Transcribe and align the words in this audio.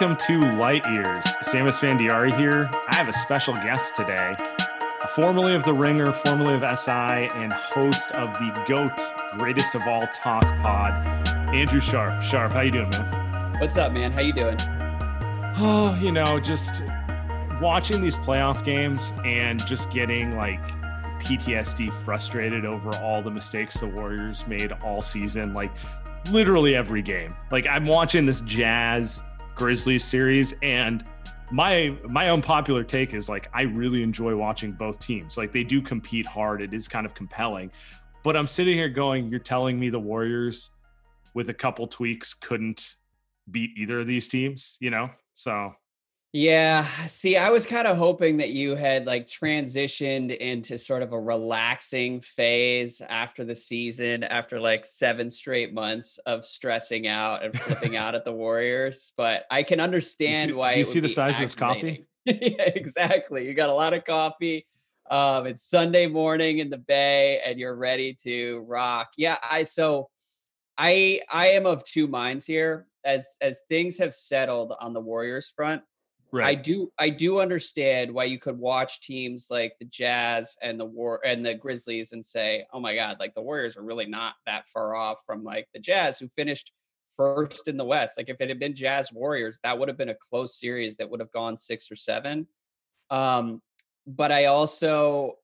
Welcome 0.00 0.18
to 0.26 0.40
Light 0.56 0.84
Years. 0.90 1.24
Sam 1.42 1.66
Esfandiari 1.66 2.36
here. 2.36 2.68
I 2.88 2.96
have 2.96 3.08
a 3.08 3.12
special 3.12 3.54
guest 3.54 3.94
today, 3.94 4.34
formerly 5.14 5.54
of 5.54 5.62
The 5.62 5.72
Ringer, 5.72 6.12
formerly 6.12 6.54
of 6.54 6.62
SI, 6.76 7.28
and 7.40 7.52
host 7.52 8.10
of 8.16 8.32
the 8.32 8.64
GOAT 8.66 9.38
Greatest 9.38 9.76
of 9.76 9.82
All 9.86 10.04
Talk 10.08 10.42
Pod, 10.42 11.28
Andrew 11.54 11.80
Sharp. 11.80 12.20
Sharp, 12.24 12.50
how 12.50 12.62
you 12.62 12.72
doing, 12.72 12.90
man? 12.90 13.60
What's 13.60 13.76
up, 13.76 13.92
man? 13.92 14.10
How 14.10 14.22
you 14.22 14.32
doing? 14.32 14.56
Oh, 15.58 15.96
you 16.02 16.10
know, 16.10 16.40
just 16.40 16.82
watching 17.62 18.00
these 18.00 18.16
playoff 18.16 18.64
games 18.64 19.12
and 19.24 19.64
just 19.64 19.92
getting 19.92 20.34
like 20.34 20.60
PTSD 21.20 21.92
frustrated 22.04 22.64
over 22.64 22.90
all 22.96 23.22
the 23.22 23.30
mistakes 23.30 23.78
the 23.78 23.86
Warriors 23.90 24.44
made 24.48 24.72
all 24.84 25.00
season. 25.00 25.52
Like 25.52 25.70
literally 26.32 26.74
every 26.74 27.02
game. 27.02 27.30
Like 27.52 27.68
I'm 27.70 27.86
watching 27.86 28.26
this 28.26 28.40
Jazz 28.40 29.22
Grizzlies 29.54 30.04
series 30.04 30.54
and 30.62 31.04
my 31.52 31.96
my 32.08 32.30
own 32.30 32.42
popular 32.42 32.82
take 32.82 33.14
is 33.14 33.28
like 33.28 33.48
I 33.52 33.62
really 33.62 34.02
enjoy 34.02 34.34
watching 34.34 34.72
both 34.72 34.98
teams. 34.98 35.36
Like 35.36 35.52
they 35.52 35.62
do 35.62 35.80
compete 35.80 36.26
hard. 36.26 36.60
It 36.60 36.72
is 36.72 36.88
kind 36.88 37.06
of 37.06 37.14
compelling. 37.14 37.70
But 38.22 38.36
I'm 38.36 38.46
sitting 38.46 38.74
here 38.74 38.88
going, 38.88 39.28
you're 39.28 39.38
telling 39.38 39.78
me 39.78 39.90
the 39.90 40.00
Warriors 40.00 40.70
with 41.34 41.50
a 41.50 41.54
couple 41.54 41.86
tweaks 41.86 42.32
couldn't 42.32 42.96
beat 43.50 43.70
either 43.76 44.00
of 44.00 44.06
these 44.06 44.28
teams, 44.28 44.78
you 44.80 44.90
know? 44.90 45.10
So 45.34 45.74
yeah. 46.34 46.84
See, 47.06 47.36
I 47.36 47.48
was 47.48 47.64
kind 47.64 47.86
of 47.86 47.96
hoping 47.96 48.38
that 48.38 48.50
you 48.50 48.74
had 48.74 49.06
like 49.06 49.28
transitioned 49.28 50.36
into 50.36 50.78
sort 50.78 51.02
of 51.02 51.12
a 51.12 51.20
relaxing 51.20 52.20
phase 52.20 53.00
after 53.08 53.44
the 53.44 53.54
season, 53.54 54.24
after 54.24 54.58
like 54.58 54.84
seven 54.84 55.30
straight 55.30 55.72
months 55.72 56.18
of 56.26 56.44
stressing 56.44 57.06
out 57.06 57.44
and 57.44 57.56
flipping 57.56 57.94
out 57.96 58.16
at 58.16 58.24
the 58.24 58.32
Warriors. 58.32 59.12
But 59.16 59.44
I 59.48 59.62
can 59.62 59.78
understand 59.78 60.50
see, 60.50 60.54
why. 60.54 60.72
Do 60.72 60.80
you 60.80 60.84
see 60.84 60.98
the 60.98 61.08
size 61.08 61.36
of 61.36 61.42
this 61.42 61.54
coffee? 61.54 62.04
yeah, 62.24 62.64
exactly. 62.64 63.46
You 63.46 63.54
got 63.54 63.68
a 63.68 63.74
lot 63.74 63.94
of 63.94 64.04
coffee. 64.04 64.66
Um, 65.08 65.46
it's 65.46 65.62
Sunday 65.62 66.08
morning 66.08 66.58
in 66.58 66.68
the 66.68 66.78
Bay, 66.78 67.42
and 67.46 67.60
you're 67.60 67.76
ready 67.76 68.12
to 68.24 68.64
rock. 68.66 69.12
Yeah, 69.16 69.36
I 69.48 69.62
so 69.62 70.10
I 70.76 71.20
I 71.30 71.50
am 71.50 71.64
of 71.64 71.84
two 71.84 72.08
minds 72.08 72.44
here. 72.44 72.88
As 73.04 73.36
as 73.40 73.62
things 73.68 73.98
have 73.98 74.12
settled 74.12 74.74
on 74.80 74.94
the 74.94 75.00
Warriors 75.00 75.52
front, 75.54 75.82
right. 76.34 76.46
I 76.46 76.54
do 76.54 76.92
I 76.98 77.10
do 77.10 77.40
understand 77.40 78.12
why 78.12 78.24
you 78.24 78.38
could 78.38 78.58
watch 78.58 79.00
teams 79.00 79.48
like 79.50 79.74
the 79.78 79.86
Jazz 79.86 80.56
and 80.62 80.78
the 80.78 80.84
War 80.84 81.20
and 81.24 81.44
the 81.44 81.54
Grizzlies 81.54 82.12
and 82.12 82.24
say, 82.24 82.66
"Oh 82.72 82.80
my 82.80 82.94
god, 82.94 83.16
like 83.20 83.34
the 83.34 83.42
Warriors 83.42 83.76
are 83.76 83.82
really 83.82 84.06
not 84.06 84.34
that 84.46 84.68
far 84.68 84.94
off 84.94 85.22
from 85.26 85.44
like 85.44 85.68
the 85.72 85.80
Jazz 85.80 86.18
who 86.18 86.28
finished 86.28 86.72
first 87.16 87.68
in 87.68 87.76
the 87.76 87.84
West. 87.84 88.16
Like 88.16 88.28
if 88.28 88.40
it 88.40 88.48
had 88.48 88.58
been 88.58 88.74
Jazz 88.74 89.12
Warriors, 89.12 89.60
that 89.62 89.78
would 89.78 89.88
have 89.88 89.98
been 89.98 90.08
a 90.08 90.14
close 90.14 90.58
series 90.58 90.96
that 90.96 91.08
would 91.08 91.20
have 91.20 91.32
gone 91.32 91.56
6 91.56 91.90
or 91.90 91.96
7." 91.96 92.46
Um 93.10 93.62
but 94.06 94.30
I 94.32 94.46
also 94.46 95.38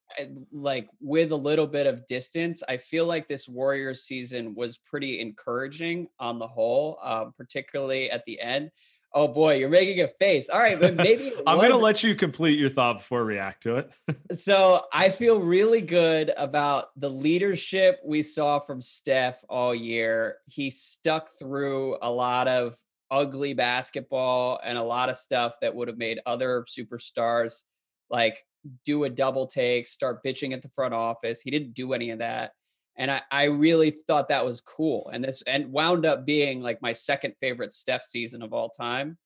like 0.52 0.88
with 1.00 1.32
a 1.32 1.36
little 1.36 1.66
bit 1.66 1.86
of 1.86 2.06
distance, 2.06 2.62
I 2.68 2.76
feel 2.76 3.06
like 3.06 3.28
this 3.28 3.48
Warriors 3.48 4.04
season 4.04 4.54
was 4.54 4.78
pretty 4.78 5.20
encouraging 5.20 6.08
on 6.18 6.38
the 6.38 6.46
whole, 6.46 6.98
um, 7.02 7.32
particularly 7.36 8.10
at 8.10 8.24
the 8.24 8.40
end. 8.40 8.70
Oh 9.12 9.26
boy, 9.26 9.56
you're 9.56 9.68
making 9.68 10.00
a 10.00 10.08
face. 10.08 10.48
All 10.48 10.58
right, 10.58 10.78
but 10.78 10.94
maybe 10.94 11.32
I'm 11.46 11.58
going 11.58 11.70
to 11.70 11.76
let 11.76 12.02
you 12.02 12.14
complete 12.14 12.58
your 12.58 12.68
thought 12.68 12.98
before 12.98 13.20
I 13.20 13.24
react 13.24 13.62
to 13.64 13.76
it. 13.76 13.92
so 14.38 14.82
I 14.92 15.08
feel 15.08 15.40
really 15.40 15.80
good 15.80 16.32
about 16.36 16.86
the 16.96 17.10
leadership 17.10 18.00
we 18.04 18.22
saw 18.22 18.60
from 18.60 18.80
Steph 18.80 19.42
all 19.48 19.74
year. 19.74 20.36
He 20.46 20.70
stuck 20.70 21.30
through 21.38 21.98
a 22.02 22.10
lot 22.10 22.46
of 22.46 22.76
ugly 23.10 23.54
basketball 23.54 24.60
and 24.62 24.78
a 24.78 24.82
lot 24.82 25.08
of 25.08 25.16
stuff 25.16 25.56
that 25.60 25.74
would 25.74 25.88
have 25.88 25.98
made 25.98 26.20
other 26.26 26.64
superstars 26.68 27.64
like 28.10 28.44
do 28.84 29.04
a 29.04 29.10
double 29.10 29.46
take, 29.46 29.86
start 29.86 30.22
bitching 30.24 30.52
at 30.52 30.62
the 30.62 30.68
front 30.68 30.94
office. 30.94 31.40
He 31.40 31.50
didn't 31.50 31.74
do 31.74 31.92
any 31.92 32.10
of 32.10 32.18
that. 32.18 32.52
And 33.00 33.10
I, 33.10 33.22
I 33.30 33.44
really 33.44 33.90
thought 33.90 34.28
that 34.28 34.44
was 34.44 34.60
cool. 34.60 35.10
And 35.10 35.24
this 35.24 35.42
and 35.46 35.72
wound 35.72 36.04
up 36.04 36.26
being 36.26 36.60
like 36.60 36.82
my 36.82 36.92
second 36.92 37.34
favorite 37.40 37.72
Steph 37.72 38.02
season 38.02 38.42
of 38.42 38.52
all 38.52 38.68
time. 38.68 39.16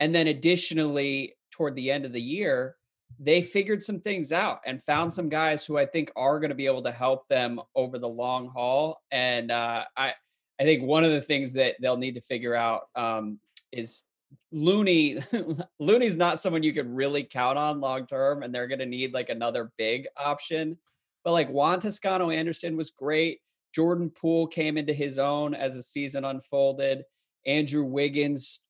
And 0.00 0.14
then 0.14 0.28
additionally, 0.28 1.36
toward 1.50 1.76
the 1.76 1.90
end 1.90 2.06
of 2.06 2.14
the 2.14 2.22
year, 2.22 2.76
they 3.20 3.42
figured 3.42 3.82
some 3.82 4.00
things 4.00 4.32
out 4.32 4.60
and 4.64 4.82
found 4.82 5.12
some 5.12 5.28
guys 5.28 5.66
who 5.66 5.76
I 5.76 5.84
think 5.84 6.10
are 6.16 6.40
going 6.40 6.48
to 6.48 6.56
be 6.56 6.64
able 6.64 6.82
to 6.84 6.90
help 6.90 7.28
them 7.28 7.60
over 7.74 7.98
the 7.98 8.08
long 8.08 8.48
haul. 8.48 9.02
And 9.10 9.50
uh, 9.50 9.84
I, 9.94 10.14
I 10.58 10.62
think 10.62 10.82
one 10.82 11.04
of 11.04 11.10
the 11.10 11.20
things 11.20 11.52
that 11.52 11.76
they'll 11.82 11.98
need 11.98 12.14
to 12.14 12.22
figure 12.22 12.54
out 12.54 12.84
um, 12.96 13.38
is 13.72 14.04
Looney. 14.52 15.18
Looney's 15.78 16.16
not 16.16 16.40
someone 16.40 16.62
you 16.62 16.72
can 16.72 16.94
really 16.94 17.24
count 17.24 17.58
on 17.58 17.78
long 17.78 18.06
term, 18.06 18.42
and 18.42 18.54
they're 18.54 18.68
going 18.68 18.78
to 18.78 18.86
need 18.86 19.12
like 19.12 19.28
another 19.28 19.70
big 19.76 20.06
option. 20.16 20.78
But 21.24 21.32
like 21.32 21.50
Juan 21.50 21.80
Toscano 21.80 22.30
Anderson 22.30 22.76
was 22.76 22.90
great. 22.90 23.40
Jordan 23.74 24.10
Poole 24.10 24.46
came 24.46 24.76
into 24.76 24.92
his 24.92 25.18
own 25.18 25.54
as 25.54 25.76
the 25.76 25.82
season 25.82 26.24
unfolded. 26.24 27.04
Andrew 27.46 27.84
Wiggins, 27.84 28.60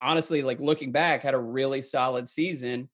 honestly, 0.00 0.42
like 0.42 0.60
looking 0.60 0.92
back, 0.92 1.22
had 1.22 1.34
a 1.34 1.38
really 1.38 1.82
solid 1.82 2.28
season. 2.28 2.88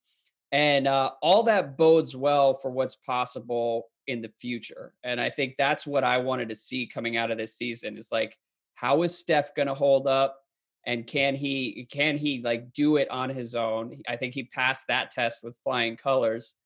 And 0.53 0.89
uh, 0.89 1.13
all 1.23 1.45
that 1.45 1.77
bodes 1.77 2.17
well 2.17 2.55
for 2.55 2.71
what's 2.71 2.97
possible 2.97 3.89
in 4.07 4.23
the 4.23 4.33
future. 4.41 4.95
And 5.05 5.21
I 5.21 5.31
think 5.31 5.55
that's 5.57 5.87
what 5.87 6.03
I 6.03 6.19
wanted 6.19 6.49
to 6.49 6.57
see 6.57 6.87
coming 6.87 7.17
out 7.17 7.31
of 7.31 7.39
this 7.39 7.57
season 7.57 7.97
is 7.97 8.11
like, 8.11 8.37
how 8.75 9.03
is 9.03 9.17
Steph 9.17 9.55
going 9.55 9.69
to 9.69 9.75
hold 9.75 10.07
up? 10.07 10.41
and 10.87 11.07
can 11.07 11.35
he 11.35 11.87
can 11.91 12.17
he 12.17 12.41
like 12.43 12.73
do 12.73 12.97
it 12.97 13.11
on 13.11 13.31
his 13.31 13.55
own? 13.55 14.03
I 14.09 14.17
think 14.17 14.35
he 14.35 14.45
passed 14.45 14.87
that 14.89 15.11
test 15.11 15.45
with 15.45 15.57
flying 15.63 15.97
colors. 15.97 16.57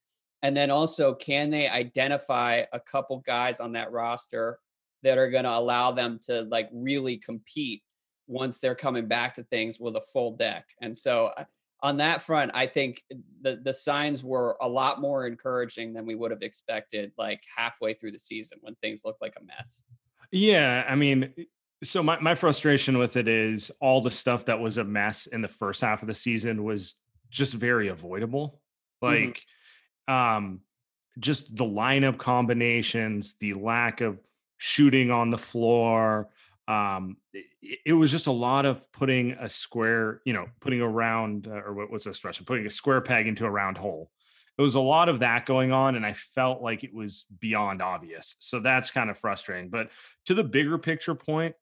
And 0.44 0.54
then 0.54 0.70
also, 0.70 1.14
can 1.14 1.48
they 1.48 1.68
identify 1.68 2.64
a 2.74 2.78
couple 2.78 3.20
guys 3.20 3.60
on 3.60 3.72
that 3.72 3.90
roster 3.90 4.58
that 5.02 5.16
are 5.16 5.30
going 5.30 5.44
to 5.44 5.56
allow 5.56 5.90
them 5.90 6.20
to 6.26 6.42
like 6.42 6.68
really 6.70 7.16
compete 7.16 7.82
once 8.26 8.60
they're 8.60 8.74
coming 8.74 9.08
back 9.08 9.32
to 9.34 9.42
things 9.44 9.80
with 9.80 9.96
a 9.96 10.02
full 10.12 10.36
deck? 10.36 10.66
And 10.82 10.94
so 10.94 11.32
on 11.80 11.96
that 11.96 12.20
front, 12.20 12.50
I 12.52 12.66
think 12.66 13.02
the 13.40 13.56
the 13.64 13.72
signs 13.72 14.22
were 14.22 14.58
a 14.60 14.68
lot 14.68 15.00
more 15.00 15.26
encouraging 15.26 15.94
than 15.94 16.04
we 16.04 16.14
would 16.14 16.30
have 16.30 16.42
expected 16.42 17.12
like 17.16 17.40
halfway 17.56 17.94
through 17.94 18.12
the 18.12 18.18
season 18.18 18.58
when 18.60 18.74
things 18.82 19.00
looked 19.02 19.22
like 19.22 19.36
a 19.40 19.44
mess. 19.46 19.82
Yeah, 20.30 20.84
I 20.86 20.94
mean, 20.94 21.32
so 21.82 22.02
my, 22.02 22.20
my 22.20 22.34
frustration 22.34 22.98
with 22.98 23.16
it 23.16 23.28
is 23.28 23.72
all 23.80 24.02
the 24.02 24.10
stuff 24.10 24.44
that 24.44 24.60
was 24.60 24.76
a 24.76 24.84
mess 24.84 25.26
in 25.26 25.40
the 25.40 25.48
first 25.48 25.80
half 25.80 26.02
of 26.02 26.08
the 26.08 26.14
season 26.14 26.64
was 26.64 26.96
just 27.30 27.54
very 27.54 27.88
avoidable. 27.88 28.60
Mm-hmm. 29.02 29.06
Like 29.06 29.38
mm-hmm. 29.38 29.50
Um 30.08 30.60
just 31.18 31.56
the 31.56 31.64
lineup 31.64 32.18
combinations, 32.18 33.34
the 33.34 33.54
lack 33.54 34.00
of 34.00 34.18
shooting 34.56 35.10
on 35.10 35.30
the 35.30 35.38
floor. 35.38 36.28
Um, 36.66 37.18
it, 37.32 37.78
it 37.86 37.92
was 37.92 38.10
just 38.10 38.26
a 38.26 38.32
lot 38.32 38.66
of 38.66 38.90
putting 38.92 39.32
a 39.32 39.48
square, 39.48 40.20
you 40.24 40.32
know, 40.32 40.46
putting 40.60 40.80
a 40.80 40.88
round, 40.88 41.46
uh, 41.46 41.62
or 41.66 41.74
what 41.74 41.90
was 41.90 42.04
the 42.04 42.10
expression? 42.10 42.44
Putting 42.46 42.66
a 42.66 42.70
square 42.70 43.00
peg 43.00 43.26
into 43.26 43.44
a 43.44 43.50
round 43.50 43.78
hole. 43.78 44.10
It 44.56 44.62
was 44.62 44.76
a 44.76 44.80
lot 44.80 45.08
of 45.08 45.18
that 45.18 45.46
going 45.46 45.72
on, 45.72 45.96
and 45.96 46.06
I 46.06 46.12
felt 46.12 46.62
like 46.62 46.84
it 46.84 46.94
was 46.94 47.26
beyond 47.40 47.82
obvious. 47.82 48.36
So 48.38 48.60
that's 48.60 48.90
kind 48.90 49.10
of 49.10 49.18
frustrating. 49.18 49.68
But 49.68 49.90
to 50.26 50.34
the 50.34 50.44
bigger 50.44 50.78
picture 50.78 51.14
point, 51.14 51.56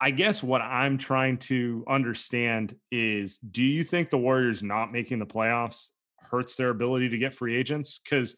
I 0.00 0.10
guess 0.10 0.42
what 0.42 0.62
I'm 0.62 0.96
trying 0.96 1.38
to 1.38 1.84
understand 1.86 2.74
is 2.90 3.38
do 3.38 3.62
you 3.62 3.84
think 3.84 4.10
the 4.10 4.18
Warriors 4.18 4.62
not 4.62 4.92
making 4.92 5.18
the 5.18 5.26
playoffs 5.26 5.90
hurts 6.20 6.56
their 6.56 6.70
ability 6.70 7.08
to 7.10 7.18
get 7.18 7.34
free 7.34 7.56
agents? 7.56 7.98
Because 7.98 8.36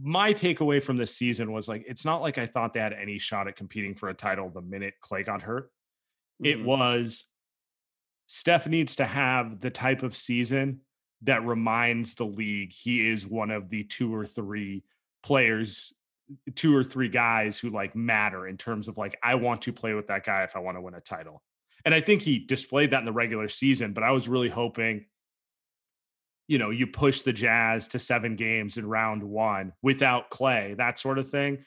my 0.00 0.32
takeaway 0.32 0.82
from 0.82 0.96
this 0.96 1.14
season 1.14 1.52
was 1.52 1.68
like, 1.68 1.84
it's 1.86 2.04
not 2.04 2.22
like 2.22 2.38
I 2.38 2.46
thought 2.46 2.72
they 2.72 2.80
had 2.80 2.92
any 2.92 3.18
shot 3.18 3.48
at 3.48 3.56
competing 3.56 3.94
for 3.94 4.08
a 4.08 4.14
title 4.14 4.48
the 4.50 4.62
minute 4.62 4.94
Klay 5.02 5.24
got 5.24 5.42
hurt. 5.42 5.70
Mm-hmm. 6.42 6.46
It 6.46 6.64
was 6.64 7.26
Steph 8.26 8.66
needs 8.66 8.96
to 8.96 9.04
have 9.04 9.60
the 9.60 9.70
type 9.70 10.02
of 10.02 10.16
season 10.16 10.80
that 11.22 11.44
reminds 11.44 12.14
the 12.14 12.26
league 12.26 12.72
he 12.72 13.06
is 13.06 13.26
one 13.26 13.50
of 13.50 13.68
the 13.68 13.84
two 13.84 14.14
or 14.14 14.26
three 14.26 14.82
players 15.22 15.92
two 16.54 16.74
or 16.74 16.82
three 16.84 17.08
guys 17.08 17.58
who 17.58 17.70
like 17.70 17.94
matter 17.94 18.46
in 18.46 18.56
terms 18.56 18.88
of 18.88 18.98
like 18.98 19.16
I 19.22 19.34
want 19.34 19.62
to 19.62 19.72
play 19.72 19.94
with 19.94 20.08
that 20.08 20.24
guy 20.24 20.42
if 20.44 20.56
I 20.56 20.60
want 20.60 20.76
to 20.76 20.80
win 20.80 20.94
a 20.94 21.00
title. 21.00 21.42
And 21.84 21.94
I 21.94 22.00
think 22.00 22.22
he 22.22 22.38
displayed 22.38 22.90
that 22.90 23.00
in 23.00 23.04
the 23.04 23.12
regular 23.12 23.48
season, 23.48 23.92
but 23.92 24.04
I 24.04 24.12
was 24.12 24.28
really 24.28 24.48
hoping 24.48 25.06
you 26.48 26.58
know, 26.58 26.70
you 26.70 26.86
push 26.86 27.22
the 27.22 27.32
Jazz 27.32 27.88
to 27.88 27.98
7 27.98 28.36
games 28.36 28.76
in 28.76 28.86
round 28.86 29.22
1 29.22 29.72
without 29.82 30.30
Klay, 30.30 30.76
that 30.76 30.98
sort 30.98 31.18
of 31.18 31.28
thing. 31.28 31.64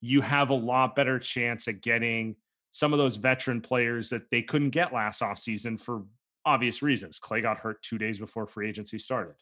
You 0.00 0.20
have 0.20 0.50
a 0.50 0.54
lot 0.54 0.94
better 0.96 1.18
chance 1.18 1.68
at 1.68 1.80
getting 1.80 2.36
some 2.72 2.92
of 2.92 2.98
those 2.98 3.16
veteran 3.16 3.60
players 3.60 4.10
that 4.10 4.30
they 4.30 4.42
couldn't 4.42 4.70
get 4.70 4.92
last 4.92 5.20
offseason 5.20 5.80
for 5.80 6.04
obvious 6.44 6.82
reasons. 6.82 7.18
Klay 7.20 7.42
got 7.42 7.60
hurt 7.60 7.82
2 7.82 7.98
days 7.98 8.18
before 8.18 8.46
free 8.46 8.68
agency 8.68 8.98
started. 8.98 9.34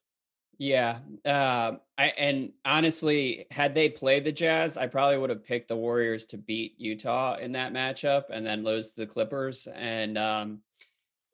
Yeah. 0.58 0.98
Uh, 1.24 1.72
I 1.98 2.06
and 2.16 2.52
honestly, 2.64 3.46
had 3.50 3.74
they 3.74 3.88
played 3.88 4.24
the 4.24 4.32
Jazz, 4.32 4.76
I 4.76 4.86
probably 4.86 5.18
would 5.18 5.30
have 5.30 5.44
picked 5.44 5.68
the 5.68 5.76
Warriors 5.76 6.24
to 6.26 6.38
beat 6.38 6.74
Utah 6.78 7.36
in 7.36 7.52
that 7.52 7.72
matchup 7.72 8.24
and 8.30 8.44
then 8.44 8.64
lose 8.64 8.92
the 8.92 9.06
Clippers. 9.06 9.68
And 9.74 10.16
um, 10.16 10.60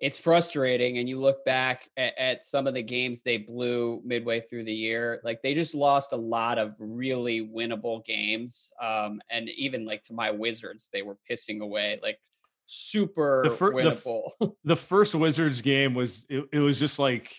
it's 0.03 0.19
frustrating. 0.19 0.99
And 0.99 1.09
you 1.09 1.21
look 1.21 1.45
back 1.45 1.89
at, 1.97 2.19
at, 2.19 2.45
some 2.45 2.67
of 2.67 2.75
the 2.75 2.83
games 2.83 3.23
they 3.23 3.37
blew 3.37 4.03
midway 4.05 4.41
through 4.41 4.65
the 4.65 4.75
year, 4.75 5.21
like 5.23 5.41
they 5.43 5.55
just 5.55 5.77
lost 5.77 6.13
a 6.13 6.17
lot 6.17 6.59
of 6.59 6.75
really 6.81 7.47
winnable 7.47 8.05
games. 8.05 8.73
Um, 8.83 9.23
and 9.31 9.49
even 9.51 9.87
like 9.87 10.03
to 10.05 10.13
my 10.13 10.33
Wizards, 10.33 10.91
they 10.93 11.03
were 11.03 11.17
pissing 11.31 11.61
away 11.61 12.01
like 12.03 12.19
super 12.67 13.43
the 13.45 13.51
fir- 13.53 13.73
winnable. 13.75 14.31
The, 14.41 14.53
the 14.65 14.77
first 14.77 15.15
Wizards 15.15 15.63
game 15.63 15.95
was 15.95 16.27
it, 16.29 16.49
it 16.53 16.59
was 16.59 16.81
just 16.81 16.99
like 16.99 17.33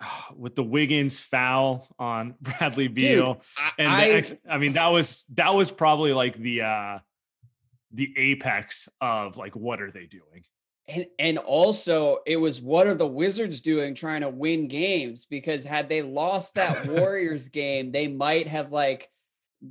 with 0.36 0.56
the 0.56 0.64
Wiggins 0.64 1.20
foul 1.20 1.86
on 2.00 2.34
Bradley 2.42 2.88
Beal. 2.88 3.34
Dude, 3.34 3.42
and 3.78 3.88
I, 3.88 4.24
I 4.54 4.58
mean 4.58 4.72
that 4.72 4.88
was 4.88 5.24
that 5.34 5.54
was 5.54 5.70
probably 5.70 6.12
like 6.12 6.36
the 6.36 6.62
uh 6.62 6.98
the 7.92 8.12
apex 8.16 8.88
of 9.00 9.36
like 9.36 9.54
what 9.54 9.80
are 9.80 9.92
they 9.92 10.06
doing? 10.06 10.42
And 10.88 11.06
and 11.18 11.38
also 11.38 12.18
it 12.26 12.38
was 12.38 12.60
what 12.60 12.86
are 12.86 12.94
the 12.94 13.06
Wizards 13.06 13.60
doing 13.60 13.94
trying 13.94 14.22
to 14.22 14.30
win 14.30 14.68
games 14.68 15.26
because 15.26 15.64
had 15.64 15.88
they 15.88 16.02
lost 16.02 16.54
that 16.54 16.86
Warriors 16.88 17.48
game, 17.48 17.92
they 17.92 18.08
might 18.08 18.48
have 18.48 18.72
like 18.72 19.10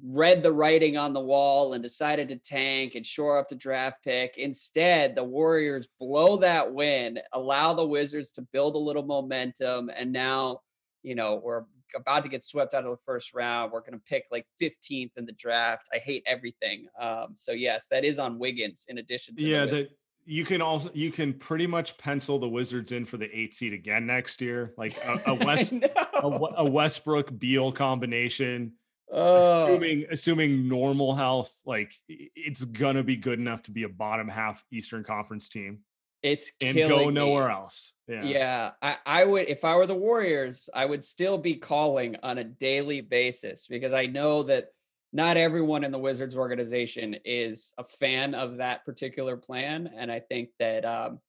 read 0.03 0.43
the 0.43 0.51
writing 0.51 0.97
on 0.97 1.13
the 1.13 1.19
wall 1.19 1.73
and 1.73 1.81
decided 1.81 2.27
to 2.29 2.35
tank 2.35 2.95
and 2.95 3.05
shore 3.05 3.37
up 3.37 3.47
the 3.47 3.55
draft 3.55 4.03
pick. 4.03 4.37
Instead, 4.37 5.15
the 5.15 5.23
Warriors 5.23 5.87
blow 5.99 6.37
that 6.37 6.73
win, 6.73 7.19
allow 7.33 7.73
the 7.73 7.85
Wizards 7.85 8.31
to 8.31 8.41
build 8.53 8.75
a 8.75 8.79
little 8.79 9.03
momentum. 9.03 9.89
And 9.95 10.11
now, 10.11 10.61
you 11.03 11.15
know, 11.15 11.41
we're 11.43 11.63
about 11.95 12.23
to 12.23 12.29
get 12.29 12.43
swept 12.43 12.73
out 12.73 12.83
of 12.83 12.91
the 12.91 13.03
first 13.05 13.33
round. 13.33 13.71
We're 13.71 13.79
going 13.79 13.93
to 13.93 14.03
pick 14.05 14.25
like 14.29 14.45
15th 14.61 15.11
in 15.15 15.25
the 15.25 15.31
draft. 15.33 15.87
I 15.93 15.97
hate 15.99 16.23
everything. 16.25 16.87
Um, 16.99 17.27
so, 17.35 17.53
yes, 17.53 17.87
that 17.89 18.03
is 18.03 18.19
on 18.19 18.39
Wiggins 18.39 18.85
in 18.89 18.97
addition 18.97 19.37
to 19.37 19.43
yeah, 19.43 19.65
the 19.65 19.87
you 20.27 20.45
can 20.45 20.61
also 20.61 20.91
you 20.93 21.11
can 21.11 21.33
pretty 21.33 21.65
much 21.65 21.97
pencil 21.97 22.37
the 22.37 22.49
Wizards 22.49 22.91
in 22.91 23.05
for 23.05 23.17
the 23.17 23.29
eight 23.35 23.55
seed 23.55 23.73
again 23.73 24.05
next 24.05 24.41
year, 24.41 24.73
like 24.77 24.97
a, 25.03 25.21
a 25.27 25.33
West 25.45 25.71
a, 25.71 26.27
a 26.57 26.65
Westbrook 26.65 27.37
Beal 27.39 27.71
combination 27.71 28.73
Oh. 29.11 29.67
Assuming 29.67 30.05
assuming 30.11 30.67
normal 30.67 31.15
health, 31.15 31.53
like 31.65 31.93
it's 32.07 32.65
gonna 32.65 33.03
be 33.03 33.15
good 33.15 33.39
enough 33.39 33.63
to 33.63 33.71
be 33.71 33.83
a 33.83 33.89
bottom 33.89 34.27
half 34.27 34.63
Eastern 34.71 35.03
Conference 35.03 35.47
team. 35.47 35.79
It's 36.23 36.51
and 36.59 36.75
go 36.75 37.09
nowhere 37.09 37.47
me. 37.47 37.53
else. 37.53 37.93
Yeah. 38.07 38.23
Yeah. 38.23 38.71
I, 38.81 38.97
I 39.05 39.23
would 39.23 39.47
if 39.47 39.63
I 39.63 39.77
were 39.77 39.87
the 39.87 39.95
Warriors, 39.95 40.69
I 40.73 40.85
would 40.85 41.03
still 41.03 41.37
be 41.37 41.55
calling 41.55 42.17
on 42.21 42.37
a 42.39 42.43
daily 42.43 42.99
basis 42.99 43.65
because 43.69 43.93
I 43.93 44.07
know 44.07 44.43
that 44.43 44.69
not 45.13 45.37
everyone 45.37 45.83
in 45.83 45.91
the 45.91 45.99
Wizards 45.99 46.35
organization 46.35 47.15
is 47.25 47.73
a 47.77 47.83
fan 47.83 48.35
of 48.35 48.57
that 48.57 48.85
particular 48.85 49.37
plan. 49.37 49.89
And 49.95 50.11
I 50.11 50.19
think 50.19 50.49
that 50.59 50.85
um 50.85 51.19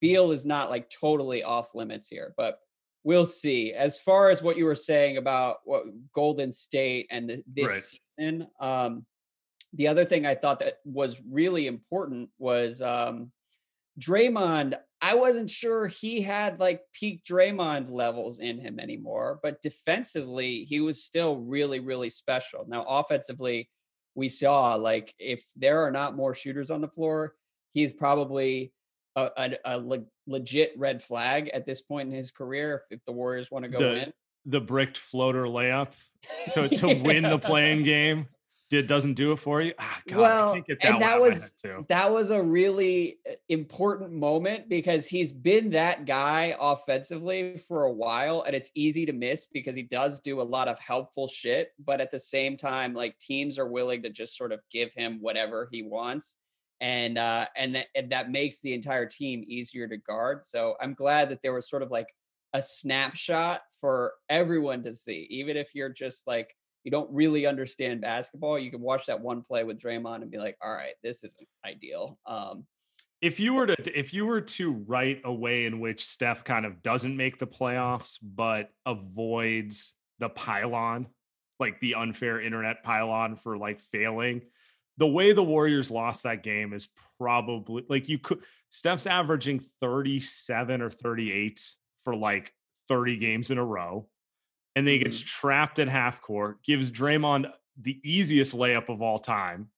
Beal 0.00 0.32
is 0.32 0.44
not 0.44 0.68
like 0.68 0.90
totally 0.90 1.44
off 1.44 1.74
limits 1.76 2.08
here, 2.08 2.34
but 2.36 2.58
we'll 3.04 3.26
see. 3.26 3.72
As 3.72 4.00
far 4.00 4.30
as 4.30 4.42
what 4.42 4.56
you 4.56 4.64
were 4.64 4.74
saying 4.74 5.16
about 5.16 5.58
what 5.64 5.84
Golden 6.12 6.50
State 6.50 7.06
and 7.10 7.30
the, 7.30 7.44
this 7.46 7.66
right. 7.66 7.98
season, 8.18 8.46
um, 8.60 9.06
the 9.74 9.88
other 9.88 10.04
thing 10.04 10.26
I 10.26 10.34
thought 10.34 10.58
that 10.58 10.78
was 10.84 11.20
really 11.30 11.66
important 11.66 12.28
was 12.38 12.82
um, 12.82 13.30
Draymond. 13.98 14.74
I 15.04 15.16
wasn't 15.16 15.50
sure 15.50 15.88
he 15.88 16.22
had 16.22 16.60
like 16.60 16.82
peak 16.92 17.24
Draymond 17.24 17.90
levels 17.90 18.38
in 18.38 18.60
him 18.60 18.78
anymore, 18.78 19.40
but 19.42 19.60
defensively, 19.60 20.62
he 20.62 20.78
was 20.78 21.02
still 21.02 21.38
really, 21.38 21.80
really 21.80 22.08
special. 22.08 22.64
Now, 22.68 22.84
offensively, 22.84 23.68
we 24.14 24.28
saw 24.28 24.76
like 24.76 25.12
if 25.18 25.44
there 25.56 25.84
are 25.84 25.90
not 25.90 26.14
more 26.14 26.34
shooters 26.34 26.70
on 26.70 26.80
the 26.80 26.88
floor, 26.88 27.34
he's 27.72 27.92
probably 27.92 28.72
a, 29.16 29.30
a, 29.36 29.50
a 29.64 29.78
le- 29.78 30.04
legit 30.28 30.72
red 30.76 31.02
flag 31.02 31.50
at 31.52 31.66
this 31.66 31.80
point 31.80 32.08
in 32.08 32.14
his 32.14 32.30
career 32.30 32.84
if, 32.90 32.98
if 32.98 33.04
the 33.04 33.12
Warriors 33.12 33.50
want 33.50 33.64
to 33.64 33.70
go 33.72 33.78
the, 33.78 34.02
in. 34.04 34.12
The 34.46 34.60
bricked 34.60 34.98
floater 34.98 35.46
layup 35.46 35.94
to, 36.52 36.68
to 36.76 36.88
yeah. 36.94 37.02
win 37.02 37.24
the 37.24 37.38
playing 37.38 37.82
game 37.82 38.28
did 38.72 38.86
doesn't 38.86 39.12
do 39.12 39.32
it 39.32 39.36
for 39.36 39.60
you. 39.60 39.74
Ah, 39.78 40.00
God, 40.08 40.18
well, 40.18 40.54
that 40.54 40.82
and 40.82 41.02
that 41.02 41.20
was 41.20 41.52
that 41.88 42.10
was 42.10 42.30
a 42.30 42.42
really 42.42 43.18
uh, 43.30 43.34
important 43.50 44.12
moment 44.12 44.66
because 44.66 45.06
he's 45.06 45.30
been 45.30 45.68
that 45.72 46.06
guy 46.06 46.56
offensively 46.58 47.58
for 47.68 47.84
a 47.84 47.92
while, 47.92 48.44
and 48.46 48.56
it's 48.56 48.70
easy 48.74 49.04
to 49.04 49.12
miss 49.12 49.46
because 49.46 49.74
he 49.74 49.82
does 49.82 50.22
do 50.22 50.40
a 50.40 50.42
lot 50.42 50.68
of 50.68 50.78
helpful 50.78 51.28
shit. 51.28 51.72
But 51.84 52.00
at 52.00 52.10
the 52.10 52.18
same 52.18 52.56
time, 52.56 52.94
like 52.94 53.18
teams 53.18 53.58
are 53.58 53.68
willing 53.68 54.02
to 54.04 54.08
just 54.08 54.38
sort 54.38 54.52
of 54.52 54.60
give 54.70 54.94
him 54.94 55.18
whatever 55.20 55.68
he 55.70 55.82
wants 55.82 56.38
and 56.80 57.18
uh, 57.18 57.48
and 57.54 57.74
that 57.74 57.88
and 57.94 58.10
that 58.10 58.30
makes 58.30 58.60
the 58.60 58.72
entire 58.72 59.04
team 59.04 59.44
easier 59.46 59.86
to 59.86 59.98
guard. 59.98 60.46
So 60.46 60.76
I'm 60.80 60.94
glad 60.94 61.28
that 61.28 61.42
there 61.42 61.52
was 61.52 61.68
sort 61.68 61.82
of 61.82 61.90
like 61.90 62.08
a 62.54 62.62
snapshot 62.62 63.60
for 63.82 64.14
everyone 64.30 64.82
to 64.84 64.94
see, 64.94 65.26
even 65.28 65.58
if 65.58 65.74
you're 65.74 65.90
just 65.90 66.26
like 66.26 66.56
you 66.84 66.90
don't 66.90 67.10
really 67.12 67.46
understand 67.46 68.00
basketball. 68.00 68.58
You 68.58 68.70
can 68.70 68.80
watch 68.80 69.06
that 69.06 69.20
one 69.20 69.42
play 69.42 69.64
with 69.64 69.78
Draymond 69.78 70.22
and 70.22 70.30
be 70.30 70.38
like, 70.38 70.56
all 70.62 70.72
right, 70.72 70.94
this 71.02 71.22
isn't 71.24 71.48
ideal. 71.64 72.18
Um, 72.26 72.64
if 73.20 73.38
you 73.38 73.54
were 73.54 73.68
to 73.68 73.98
if 73.98 74.12
you 74.12 74.26
were 74.26 74.40
to 74.40 74.72
write 74.72 75.22
a 75.24 75.32
way 75.32 75.64
in 75.64 75.78
which 75.78 76.04
Steph 76.04 76.42
kind 76.42 76.66
of 76.66 76.82
doesn't 76.82 77.16
make 77.16 77.38
the 77.38 77.46
playoffs 77.46 78.18
but 78.20 78.70
avoids 78.84 79.94
the 80.18 80.28
pylon, 80.28 81.06
like 81.60 81.78
the 81.78 81.94
unfair 81.94 82.40
internet 82.40 82.82
pylon 82.82 83.36
for 83.36 83.56
like 83.56 83.78
failing, 83.78 84.42
the 84.98 85.06
way 85.06 85.32
the 85.32 85.42
Warriors 85.42 85.90
lost 85.90 86.24
that 86.24 86.42
game 86.42 86.72
is 86.72 86.88
probably 87.18 87.84
like 87.88 88.08
you 88.08 88.18
could 88.18 88.40
Steph's 88.70 89.06
averaging 89.06 89.60
37 89.60 90.82
or 90.82 90.90
38 90.90 91.64
for 92.02 92.16
like 92.16 92.52
30 92.88 93.18
games 93.18 93.50
in 93.52 93.58
a 93.58 93.64
row. 93.64 94.08
And 94.74 94.86
then 94.86 94.94
he 94.94 94.98
gets 95.00 95.22
Mhm. 95.22 95.24
trapped 95.24 95.78
at 95.78 95.88
half 95.88 96.20
court, 96.20 96.62
gives 96.62 96.90
Draymond 96.90 97.52
the 97.76 98.00
easiest 98.04 98.54
layup 98.54 98.88
of 98.88 99.02
all 99.02 99.18
time. 99.18 99.70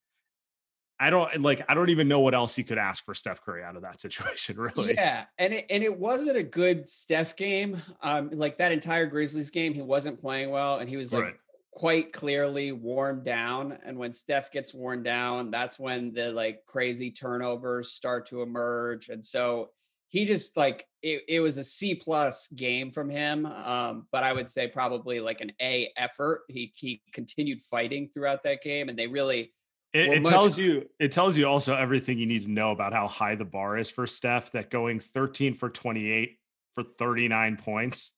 I 1.01 1.11
don't 1.11 1.41
like 1.43 1.63
I 1.69 1.75
don't 1.75 1.91
even 1.91 2.07
know 2.09 2.21
what 2.21 2.35
else 2.35 2.55
he 2.55 2.63
could 2.63 2.79
ask 2.79 3.05
for 3.05 3.15
Steph 3.15 3.41
Curry 3.43 3.65
out 3.65 3.77
of 3.77 3.83
that 3.83 4.01
situation, 4.01 4.57
really. 4.57 5.01
Yeah, 5.01 5.27
and 5.39 5.55
it 5.55 5.67
and 5.71 5.85
it 5.85 5.97
wasn't 5.99 6.37
a 6.37 6.43
good 6.43 6.89
Steph 6.89 7.37
game. 7.37 7.81
Um, 8.01 8.31
like 8.31 8.59
that 8.59 8.73
entire 8.73 9.07
Grizzlies 9.07 9.51
game, 9.51 9.73
he 9.73 9.83
wasn't 9.83 10.21
playing 10.21 10.51
well, 10.51 10.79
and 10.79 10.89
he 10.89 10.97
was 10.97 11.13
like 11.13 11.25
Right. 11.25 11.37
quite 11.71 12.13
clearly 12.13 12.73
worn 12.73 13.23
down. 13.23 13.73
And 13.73 13.99
when 13.99 14.13
Steph 14.13 14.51
gets 14.51 14.75
worn 14.75 15.03
down, 15.05 15.51
that's 15.53 15.79
when 15.79 16.13
the 16.13 16.33
like 16.33 16.65
crazy 16.67 17.11
turnovers 17.13 17.93
start 17.93 18.27
to 18.27 18.43
emerge. 18.43 19.11
And 19.11 19.25
so 19.25 19.71
he 20.09 20.25
just 20.25 20.57
like 20.57 20.87
it, 21.03 21.23
it 21.29 21.41
was 21.41 21.59
a 21.59 21.65
C 21.65 21.95
plus 21.95 22.49
game 22.49 22.91
from 22.91 23.09
him. 23.11 23.47
Um, 23.47 24.07
but 24.13 24.23
I 24.25 24.33
would 24.33 24.49
say 24.49 24.69
probably 24.69 25.21
like 25.21 25.41
an 25.41 25.53
A 25.61 25.93
effort. 25.97 26.43
He 26.49 26.73
he 26.75 27.03
continued 27.13 27.63
fighting 27.63 28.09
throughout 28.13 28.43
that 28.45 28.63
game, 28.63 28.89
and 28.89 28.99
they 28.99 29.07
really 29.07 29.53
It, 29.93 30.09
it 30.09 30.23
much- 30.23 30.33
tells 30.33 30.59
you 30.59 30.89
it 30.99 31.13
tells 31.13 31.37
you 31.37 31.47
also 31.47 31.75
everything 31.75 32.19
you 32.19 32.27
need 32.27 32.45
to 32.45 32.51
know 32.51 32.71
about 32.71 32.93
how 32.93 33.09
high 33.09 33.35
the 33.35 33.45
bar 33.45 33.77
is 33.79 33.91
for 33.91 34.07
Steph 34.07 34.53
that 34.53 34.71
going 34.71 35.01
13 35.01 35.55
for 35.55 35.69
28 35.69 36.39
for 36.75 36.85
39 36.85 37.57
points. 37.57 38.13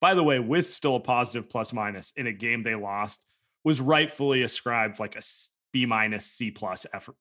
By 0.00 0.14
the 0.14 0.22
way, 0.22 0.38
with 0.38 0.66
still 0.66 0.96
a 0.96 1.00
positive 1.00 1.48
plus 1.48 1.72
minus 1.72 2.12
in 2.16 2.26
a 2.26 2.32
game 2.32 2.62
they 2.62 2.74
lost 2.74 3.24
was 3.64 3.80
rightfully 3.80 4.42
ascribed 4.42 5.00
like 5.00 5.16
a 5.16 5.22
B 5.72 5.86
minus 5.86 6.26
C 6.26 6.50
plus 6.50 6.86
effort 6.92 7.16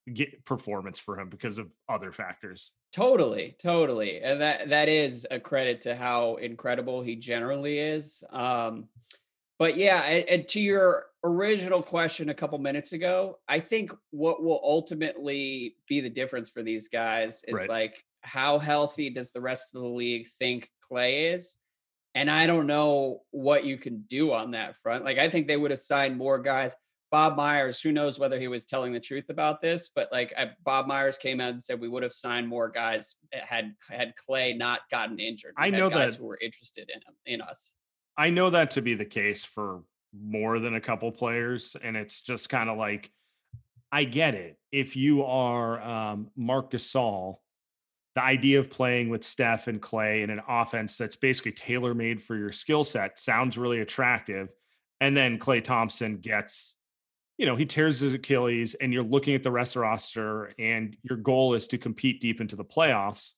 performance 0.46 1.00
for 1.00 1.20
him 1.20 1.30
because 1.30 1.58
of 1.58 1.72
other 1.90 2.12
factors. 2.12 2.72
Totally, 2.96 3.58
totally. 3.60 4.22
And 4.22 4.40
that 4.40 4.70
that 4.70 4.88
is 4.88 5.28
a 5.30 5.38
credit 5.38 5.82
to 5.82 5.96
how 5.98 6.36
incredible 6.36 7.02
he 7.02 7.18
generally 7.18 7.78
is. 7.78 8.24
Um 8.30 8.88
but 9.60 9.76
yeah, 9.76 10.02
and, 10.04 10.30
and 10.30 10.48
to 10.50 10.62
your 10.62 11.08
original 11.26 11.82
question 11.82 12.30
a 12.30 12.34
couple 12.34 12.58
minutes 12.58 12.94
ago, 12.94 13.40
I 13.50 13.60
think 13.60 13.92
what 14.12 14.42
will 14.42 14.62
ultimately 14.64 15.76
be 15.90 16.00
the 16.00 16.10
difference 16.10 16.50
for 16.50 16.64
these 16.64 16.88
guys 16.88 17.44
is 17.50 17.56
Right. 17.56 17.70
like 17.70 18.02
how 18.22 18.60
healthy 18.60 19.10
does 19.10 19.32
the 19.32 19.42
rest 19.42 19.76
of 19.76 19.82
the 19.82 19.90
league 19.90 20.30
think 20.40 20.70
Klay 20.90 21.36
is? 21.36 21.58
And 22.16 22.32
I 22.32 22.48
don't 22.48 22.66
know 22.66 23.24
what 23.32 23.66
you 23.66 23.76
can 23.76 24.04
do 24.08 24.32
on 24.32 24.52
that 24.52 24.78
front. 24.78 25.04
Like 25.04 25.18
I 25.18 25.30
think 25.30 25.48
they 25.48 25.58
would 25.58 25.72
have 25.72 25.82
signed 25.82 26.16
more 26.16 26.40
guys. 26.40 26.74
Bob 27.16 27.38
Myers, 27.38 27.80
who 27.80 27.94
knows 27.94 28.20
whether 28.20 28.38
he 28.38 28.50
was 28.50 28.66
telling 28.66 28.92
the 28.92 29.00
truth 29.00 29.30
about 29.30 29.62
this, 29.62 29.88
but 29.88 30.12
like 30.12 30.34
I, 30.38 30.50
Bob 30.66 30.86
Myers 30.86 31.18
came 31.18 31.40
out 31.40 31.52
and 31.52 31.64
said 31.64 31.80
we 31.80 31.88
would 31.88 32.04
have 32.04 32.12
signed 32.12 32.46
more 32.46 32.68
guys 32.68 33.16
had 33.32 33.74
had 33.90 34.12
Klay 34.18 34.54
not 34.58 34.82
gotten 34.92 35.18
injured. 35.18 35.54
We 35.58 35.68
I 35.68 35.70
know 35.70 35.90
guys 35.90 36.12
that- 36.12 36.20
who 36.20 36.26
were 36.26 36.38
interested 36.42 36.92
in 36.94 37.00
him 37.00 37.16
in 37.26 37.40
us. 37.40 37.74
I 38.18 38.32
know 38.32 38.50
that 38.50 38.72
to 38.72 38.82
be 38.82 38.96
the 38.96 39.06
case 39.06 39.46
for 39.46 39.84
more 40.14 40.60
than 40.60 40.76
a 40.76 40.82
couple 40.82 41.10
players, 41.10 41.78
and 41.82 41.96
it's 41.96 42.20
just 42.20 42.50
kind 42.50 42.70
of 42.70 42.78
like 42.78 43.10
I 43.94 44.04
get 44.04 44.36
it. 44.36 44.58
If 44.74 44.98
you 44.98 45.24
are 45.24 45.82
um, 45.82 46.32
Marc 46.36 46.72
Gasol, 46.72 47.38
the 48.16 48.24
idea 48.24 48.60
of 48.60 48.70
playing 48.70 49.08
with 49.08 49.24
Steph 49.24 49.70
and 49.70 49.82
Klay 49.82 50.22
in 50.22 50.30
an 50.30 50.42
offense 50.50 50.98
that's 50.98 51.16
basically 51.16 51.54
tailor 51.54 51.94
made 51.94 52.22
for 52.22 52.36
your 52.36 52.52
skill 52.52 52.84
set 52.84 53.18
sounds 53.20 53.58
really 53.58 53.80
attractive. 53.80 54.50
And 55.00 55.16
then 55.16 55.40
Klay 55.40 55.64
Thompson 55.64 56.18
gets, 56.18 56.75
you 57.38 57.46
know, 57.46 57.56
he 57.56 57.66
tears 57.66 58.00
his 58.00 58.14
Achilles, 58.14 58.76
and 58.76 58.94
you're 58.94 59.04
looking 59.04 59.36
at 59.36 59.44
the 59.44 59.52
rest 59.52 59.76
of 59.76 59.82
the 59.82 59.88
roster, 59.88 60.54
and 60.58 60.96
your 61.04 61.18
goal 61.18 61.54
is 61.54 61.68
to 61.68 61.78
compete 61.78 62.22
deep 62.22 62.42
into 62.42 62.56
the 62.56 62.66
playoffs. 62.66 63.34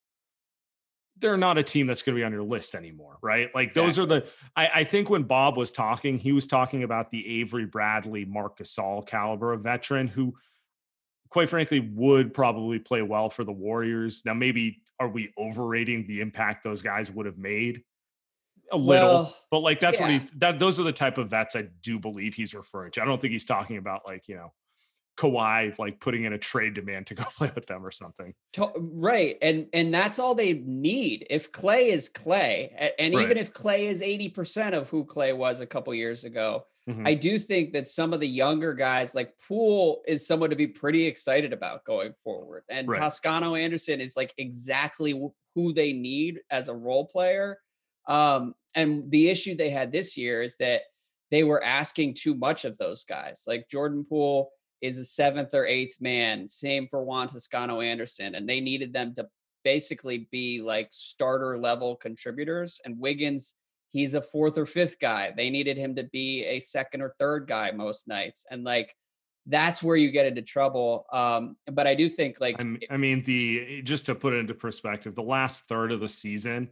They're 1.19 1.37
not 1.37 1.57
a 1.57 1.63
team 1.63 1.87
that's 1.87 2.03
going 2.03 2.15
to 2.15 2.19
be 2.19 2.23
on 2.23 2.31
your 2.31 2.43
list 2.43 2.75
anymore, 2.75 3.17
right? 3.23 3.49
Like 3.55 3.73
those 3.73 3.97
are 3.97 4.05
the. 4.05 4.27
I, 4.55 4.69
I 4.75 4.83
think 4.83 5.09
when 5.09 5.23
Bob 5.23 5.57
was 5.57 5.71
talking, 5.71 6.19
he 6.19 6.31
was 6.31 6.45
talking 6.45 6.83
about 6.83 7.09
the 7.09 7.41
Avery 7.41 7.65
Bradley, 7.65 8.23
Marc 8.23 8.59
Gasol 8.59 9.07
caliber 9.07 9.53
of 9.53 9.61
veteran 9.61 10.07
who 10.07 10.35
quite 11.29 11.49
frankly, 11.49 11.79
would 11.93 12.33
probably 12.33 12.79
play 12.79 13.01
well 13.01 13.29
for 13.29 13.43
the 13.43 13.51
Warriors. 13.51 14.21
Now, 14.25 14.33
maybe 14.33 14.81
are 14.99 15.09
we 15.09 15.31
overrating 15.37 16.07
the 16.07 16.21
impact 16.21 16.63
those 16.63 16.81
guys 16.81 17.11
would 17.11 17.25
have 17.25 17.37
made? 17.37 17.83
A 18.71 18.77
little, 18.77 19.09
Well, 19.09 19.37
but 19.51 19.59
like 19.61 19.79
that's 19.79 19.99
what 19.99 20.09
he 20.09 20.19
that 20.35 20.59
those 20.59 20.79
are 20.79 20.83
the 20.83 20.91
type 20.93 21.17
of 21.17 21.29
vets 21.29 21.55
I 21.55 21.63
do 21.81 21.99
believe 21.99 22.35
he's 22.35 22.53
referring 22.53 22.91
to. 22.91 23.01
I 23.01 23.05
don't 23.05 23.19
think 23.21 23.31
he's 23.31 23.45
talking 23.45 23.77
about 23.77 24.05
like, 24.05 24.27
you 24.27 24.35
know, 24.35 24.53
Kawhi 25.17 25.77
like 25.79 25.99
putting 25.99 26.25
in 26.25 26.33
a 26.33 26.37
trade 26.37 26.73
demand 26.75 27.07
to 27.07 27.15
go 27.15 27.23
play 27.23 27.49
with 27.55 27.65
them 27.65 27.83
or 27.85 27.91
something. 27.91 28.33
Right 28.75 29.37
and 29.41 29.67
and 29.73 29.93
that's 29.93 30.19
all 30.19 30.35
they 30.35 30.53
need 30.53 31.25
if 31.29 31.51
klay 31.51 31.87
is 31.87 32.09
klay 32.09 32.91
and 32.99 33.13
even 33.13 33.27
Right. 33.29 33.37
if 33.37 33.53
klay 33.53 33.79
is 33.87 34.01
80% 34.01 34.73
of 34.73 34.89
who 34.89 35.05
klay 35.05 35.35
was 35.35 35.59
a 35.59 35.65
couple 35.67 35.93
years 35.93 36.23
ago 36.23 36.65
Mhm. 36.89 37.05
i 37.05 37.13
do 37.13 37.37
think 37.37 37.73
that 37.73 37.85
some 37.87 38.13
of 38.13 38.19
the 38.21 38.27
younger 38.27 38.73
guys 38.73 39.13
like 39.13 39.37
poole 39.45 40.03
is 40.07 40.25
someone 40.25 40.49
to 40.51 40.55
be 40.55 40.67
pretty 40.67 41.05
excited 41.05 41.51
about 41.51 41.83
going 41.83 42.13
forward 42.23 42.63
and 42.69 42.87
Right. 42.87 42.97
toscano 42.99 43.55
anderson 43.55 43.99
is 43.99 44.15
like 44.15 44.33
exactly 44.37 45.11
who 45.53 45.73
they 45.73 45.91
need 45.93 46.39
as 46.49 46.69
a 46.69 46.73
role 46.75 47.05
player 47.05 47.57
um 48.07 48.53
and 48.75 49.09
the 49.11 49.29
issue 49.29 49.55
they 49.55 49.69
had 49.69 49.91
this 49.91 50.17
year 50.17 50.41
is 50.41 50.57
that 50.57 50.81
they 51.31 51.43
were 51.43 51.63
asking 51.63 52.13
too 52.13 52.35
much 52.35 52.65
of 52.65 52.77
those 52.77 53.03
guys 53.03 53.43
like 53.47 53.67
jordan 53.69 54.05
poole 54.07 54.51
is 54.81 54.97
a 54.97 55.05
seventh 55.05 55.53
or 55.53 55.65
eighth 55.65 55.99
man. 55.99 56.47
Same 56.47 56.87
for 56.87 57.03
Juan 57.03 57.27
Toscano 57.27 57.81
Anderson. 57.81 58.35
And 58.35 58.47
they 58.47 58.59
needed 58.59 58.93
them 58.93 59.15
to 59.15 59.27
basically 59.63 60.27
be 60.31 60.61
like 60.61 60.87
starter 60.91 61.57
level 61.57 61.95
contributors. 61.95 62.79
And 62.85 62.99
Wiggins, 62.99 63.55
he's 63.89 64.13
a 64.13 64.21
fourth 64.21 64.57
or 64.57 64.65
fifth 64.65 64.99
guy. 64.99 65.33
They 65.35 65.49
needed 65.49 65.77
him 65.77 65.95
to 65.95 66.03
be 66.03 66.43
a 66.45 66.59
second 66.59 67.01
or 67.01 67.15
third 67.17 67.47
guy 67.47 67.71
most 67.71 68.07
nights. 68.07 68.45
And 68.51 68.63
like 68.63 68.93
that's 69.47 69.81
where 69.81 69.95
you 69.95 70.11
get 70.11 70.25
into 70.25 70.41
trouble. 70.41 71.05
Um, 71.11 71.55
but 71.71 71.87
I 71.87 71.95
do 71.95 72.09
think 72.09 72.39
like 72.39 72.59
I'm- 72.59 72.79
I 72.89 72.97
mean, 72.97 73.23
the 73.23 73.81
just 73.81 74.05
to 74.07 74.15
put 74.15 74.33
it 74.33 74.37
into 74.37 74.53
perspective, 74.53 75.15
the 75.15 75.23
last 75.23 75.67
third 75.67 75.91
of 75.91 76.01
the 76.01 76.09
season, 76.09 76.69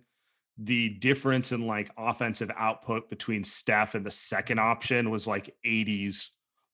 the 0.57 0.89
difference 0.89 1.51
in 1.51 1.67
like 1.67 1.91
offensive 1.97 2.51
output 2.55 3.09
between 3.09 3.43
Steph 3.43 3.95
and 3.95 4.05
the 4.05 4.11
second 4.11 4.59
option 4.59 5.09
was 5.09 5.27
like 5.27 5.55
80s 5.65 6.29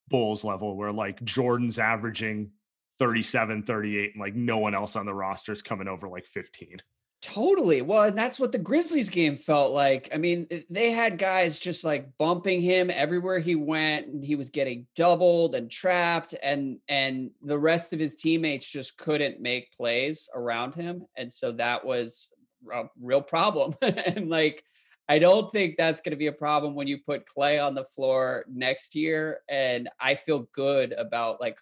Bulls 0.07 0.43
level, 0.43 0.75
where 0.75 0.91
like 0.91 1.23
Jordan's 1.23 1.79
averaging 1.79 2.51
37, 2.99 3.63
38, 3.63 4.11
and 4.13 4.21
like 4.21 4.35
no 4.35 4.59
one 4.59 4.75
else 4.75 4.95
on 4.95 5.05
the 5.05 5.13
roster 5.13 5.51
is 5.51 5.61
coming 5.61 5.87
over 5.87 6.07
like 6.07 6.25
15. 6.25 6.81
Totally. 7.21 7.83
Well, 7.83 8.03
and 8.03 8.17
that's 8.17 8.39
what 8.39 8.51
the 8.51 8.57
Grizzlies 8.57 9.07
game 9.07 9.37
felt 9.37 9.73
like. 9.73 10.09
I 10.11 10.17
mean, 10.17 10.47
they 10.71 10.89
had 10.89 11.19
guys 11.19 11.59
just 11.59 11.83
like 11.83 12.17
bumping 12.17 12.61
him 12.61 12.89
everywhere 12.91 13.37
he 13.37 13.55
went, 13.55 14.07
and 14.07 14.25
he 14.25 14.35
was 14.35 14.49
getting 14.49 14.87
doubled 14.95 15.53
and 15.53 15.69
trapped, 15.69 16.33
and 16.41 16.79
and 16.87 17.29
the 17.43 17.59
rest 17.59 17.93
of 17.93 17.99
his 17.99 18.15
teammates 18.15 18.65
just 18.65 18.97
couldn't 18.97 19.39
make 19.39 19.71
plays 19.71 20.29
around 20.33 20.73
him, 20.73 21.05
and 21.15 21.31
so 21.31 21.51
that 21.53 21.85
was 21.85 22.33
a 22.73 22.83
real 22.99 23.21
problem. 23.21 23.73
and 23.81 24.29
like, 24.29 24.63
I 25.09 25.19
don't 25.19 25.51
think 25.51 25.75
that's 25.77 26.01
going 26.01 26.11
to 26.11 26.17
be 26.17 26.27
a 26.27 26.31
problem 26.31 26.75
when 26.75 26.87
you 26.87 26.99
put 27.05 27.25
Klay 27.25 27.63
on 27.63 27.75
the 27.75 27.83
floor 27.83 28.45
next 28.47 28.95
year. 28.95 29.41
And 29.49 29.89
I 29.99 30.15
feel 30.15 30.47
good 30.53 30.93
about 30.93 31.41
like 31.41 31.57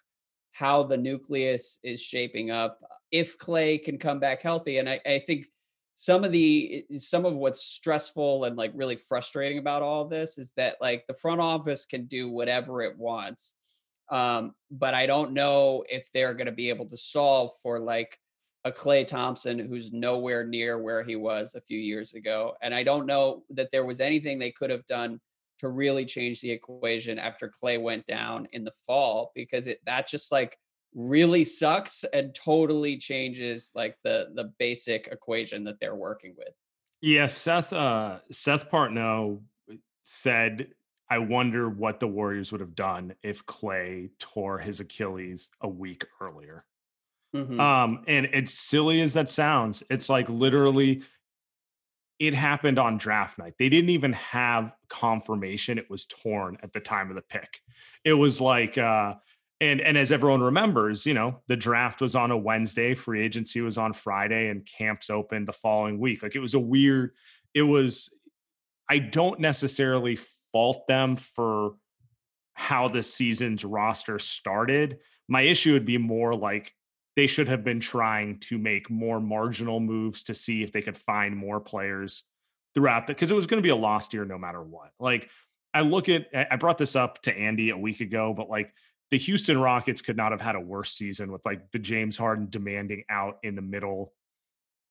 how 0.52 0.82
the 0.82 0.96
nucleus 0.96 1.78
is 1.82 2.00
shaping 2.00 2.50
up 2.50 2.78
if 3.10 3.38
Klay 3.38 3.82
can 3.82 3.98
come 3.98 4.20
back 4.20 4.42
healthy. 4.42 4.78
And 4.78 4.88
I, 4.88 5.00
I 5.06 5.18
think 5.20 5.46
some 5.94 6.24
of 6.24 6.32
the 6.32 6.84
some 6.96 7.26
of 7.26 7.34
what's 7.34 7.62
stressful 7.62 8.44
and 8.44 8.56
like 8.56 8.72
really 8.74 8.96
frustrating 8.96 9.58
about 9.58 9.82
all 9.82 10.06
this 10.06 10.38
is 10.38 10.52
that 10.56 10.76
like 10.80 11.04
the 11.06 11.14
front 11.14 11.40
office 11.40 11.84
can 11.84 12.06
do 12.06 12.30
whatever 12.30 12.82
it 12.82 12.96
wants. 12.96 13.54
Um, 14.10 14.54
but 14.70 14.94
I 14.94 15.06
don't 15.06 15.32
know 15.32 15.84
if 15.88 16.08
they're 16.12 16.34
going 16.34 16.46
to 16.46 16.52
be 16.52 16.68
able 16.68 16.88
to 16.88 16.96
solve 16.96 17.50
for 17.62 17.78
like 17.78 18.18
a 18.64 18.72
Klay 18.72 19.06
Thompson 19.06 19.58
who's 19.58 19.92
nowhere 19.92 20.44
near 20.44 20.78
where 20.78 21.02
he 21.02 21.16
was 21.16 21.54
a 21.54 21.60
few 21.60 21.78
years 21.78 22.12
ago. 22.14 22.54
And 22.62 22.74
I 22.74 22.82
don't 22.82 23.06
know 23.06 23.42
that 23.50 23.72
there 23.72 23.86
was 23.86 24.00
anything 24.00 24.38
they 24.38 24.50
could 24.50 24.70
have 24.70 24.86
done 24.86 25.20
to 25.60 25.68
really 25.68 26.04
change 26.04 26.40
the 26.40 26.50
equation 26.50 27.18
after 27.18 27.50
Klay 27.50 27.80
went 27.80 28.06
down 28.06 28.48
in 28.52 28.64
the 28.64 28.72
fall 28.86 29.30
because 29.34 29.66
it 29.66 29.80
that 29.86 30.08
just 30.08 30.32
like 30.32 30.58
really 30.94 31.44
sucks 31.44 32.04
and 32.12 32.34
totally 32.34 32.96
changes 32.96 33.70
like 33.74 33.96
the 34.02 34.30
the 34.34 34.52
basic 34.58 35.08
equation 35.08 35.64
that 35.64 35.78
they're 35.80 35.94
working 35.94 36.34
with. 36.36 36.54
Yeah, 37.02 37.26
Seth 37.26 37.72
uh 37.72 38.18
Seth 38.30 38.70
Partnow 38.70 39.40
said 40.02 40.68
I 41.10 41.18
wonder 41.18 41.68
what 41.68 41.98
the 41.98 42.08
Warriors 42.08 42.52
would 42.52 42.60
have 42.60 42.76
done 42.76 43.14
if 43.22 43.44
Klay 43.44 44.10
tore 44.18 44.58
his 44.58 44.80
Achilles 44.80 45.50
a 45.60 45.68
week 45.68 46.06
earlier. 46.20 46.64
Mhm. 47.34 47.60
Um, 47.60 48.04
and 48.08 48.26
it's 48.32 48.52
silly 48.54 49.00
as 49.02 49.14
that 49.14 49.30
sounds, 49.30 49.82
it's 49.90 50.08
like 50.08 50.28
literally 50.28 51.02
it 52.18 52.34
happened 52.34 52.78
on 52.78 52.98
draft 52.98 53.38
night. 53.38 53.54
They 53.58 53.68
didn't 53.68 53.90
even 53.90 54.12
have 54.12 54.72
confirmation 54.88 55.78
it 55.78 55.88
was 55.88 56.04
torn 56.04 56.58
at 56.62 56.72
the 56.72 56.80
time 56.80 57.08
of 57.08 57.16
the 57.16 57.22
pick. 57.22 57.60
It 58.04 58.12
was 58.14 58.40
like 58.40 58.76
uh 58.76 59.14
and 59.62 59.80
and 59.80 59.96
as 59.96 60.12
everyone 60.12 60.42
remembers, 60.42 61.06
you 61.06 61.14
know, 61.14 61.40
the 61.46 61.56
draft 61.56 62.00
was 62.00 62.14
on 62.14 62.30
a 62.30 62.36
Wednesday, 62.36 62.94
free 62.94 63.22
agency 63.22 63.60
was 63.60 63.78
on 63.78 63.92
Friday, 63.92 64.48
and 64.48 64.66
camps 64.66 65.10
opened 65.10 65.48
the 65.48 65.52
following 65.52 65.98
week. 65.98 66.22
Like 66.22 66.34
it 66.34 66.40
was 66.40 66.54
a 66.54 66.60
weird, 66.60 67.12
it 67.54 67.62
was 67.62 68.14
I 68.88 68.98
don't 68.98 69.40
necessarily 69.40 70.16
fault 70.52 70.86
them 70.88 71.16
for 71.16 71.76
how 72.54 72.88
the 72.88 73.02
season's 73.02 73.64
roster 73.64 74.18
started. 74.18 74.98
My 75.28 75.42
issue 75.42 75.72
would 75.74 75.86
be 75.86 75.98
more 75.98 76.34
like 76.34 76.74
they 77.16 77.26
should 77.26 77.48
have 77.48 77.64
been 77.64 77.80
trying 77.80 78.38
to 78.38 78.58
make 78.58 78.88
more 78.90 79.20
marginal 79.20 79.80
moves 79.80 80.22
to 80.24 80.34
see 80.34 80.62
if 80.62 80.72
they 80.72 80.82
could 80.82 80.96
find 80.96 81.36
more 81.36 81.60
players 81.60 82.24
throughout 82.74 83.06
the 83.06 83.14
because 83.14 83.30
it 83.30 83.34
was 83.34 83.46
going 83.46 83.58
to 83.58 83.66
be 83.66 83.70
a 83.70 83.76
lost 83.76 84.14
year 84.14 84.24
no 84.24 84.38
matter 84.38 84.62
what. 84.62 84.92
Like 84.98 85.28
I 85.74 85.82
look 85.82 86.08
at 86.08 86.28
I 86.34 86.56
brought 86.56 86.78
this 86.78 86.96
up 86.96 87.22
to 87.22 87.36
Andy 87.36 87.70
a 87.70 87.76
week 87.76 88.00
ago, 88.00 88.32
but 88.34 88.48
like 88.48 88.72
the 89.10 89.18
Houston 89.18 89.58
Rockets 89.58 90.02
could 90.02 90.16
not 90.16 90.32
have 90.32 90.40
had 90.40 90.54
a 90.54 90.60
worse 90.60 90.92
season 90.92 91.32
with 91.32 91.44
like 91.44 91.70
the 91.72 91.78
James 91.78 92.16
Harden 92.16 92.48
demanding 92.48 93.04
out 93.10 93.38
in 93.42 93.56
the 93.56 93.62
middle 93.62 94.12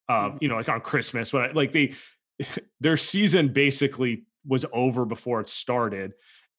of, 0.08 0.32
mm-hmm. 0.32 0.38
you 0.42 0.48
know, 0.48 0.56
like 0.56 0.68
on 0.68 0.80
Christmas. 0.80 1.32
But 1.32 1.54
like 1.54 1.72
they 1.72 1.94
their 2.80 2.96
season 2.96 3.48
basically 3.48 4.24
was 4.46 4.64
over 4.72 5.04
before 5.04 5.40
it 5.40 5.48
started. 5.48 6.12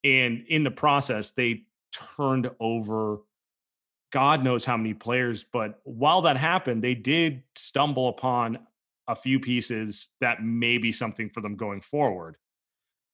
And 0.03 0.45
in 0.47 0.63
the 0.63 0.71
process, 0.71 1.31
they 1.31 1.65
turned 1.93 2.49
over 2.59 3.19
God 4.11 4.43
knows 4.43 4.65
how 4.65 4.77
many 4.77 4.93
players. 4.93 5.43
But 5.43 5.79
while 5.83 6.21
that 6.23 6.37
happened, 6.37 6.83
they 6.83 6.95
did 6.95 7.43
stumble 7.55 8.09
upon 8.09 8.59
a 9.07 9.15
few 9.15 9.39
pieces 9.39 10.09
that 10.19 10.43
may 10.43 10.77
be 10.77 10.91
something 10.91 11.29
for 11.29 11.41
them 11.41 11.55
going 11.55 11.81
forward. 11.81 12.37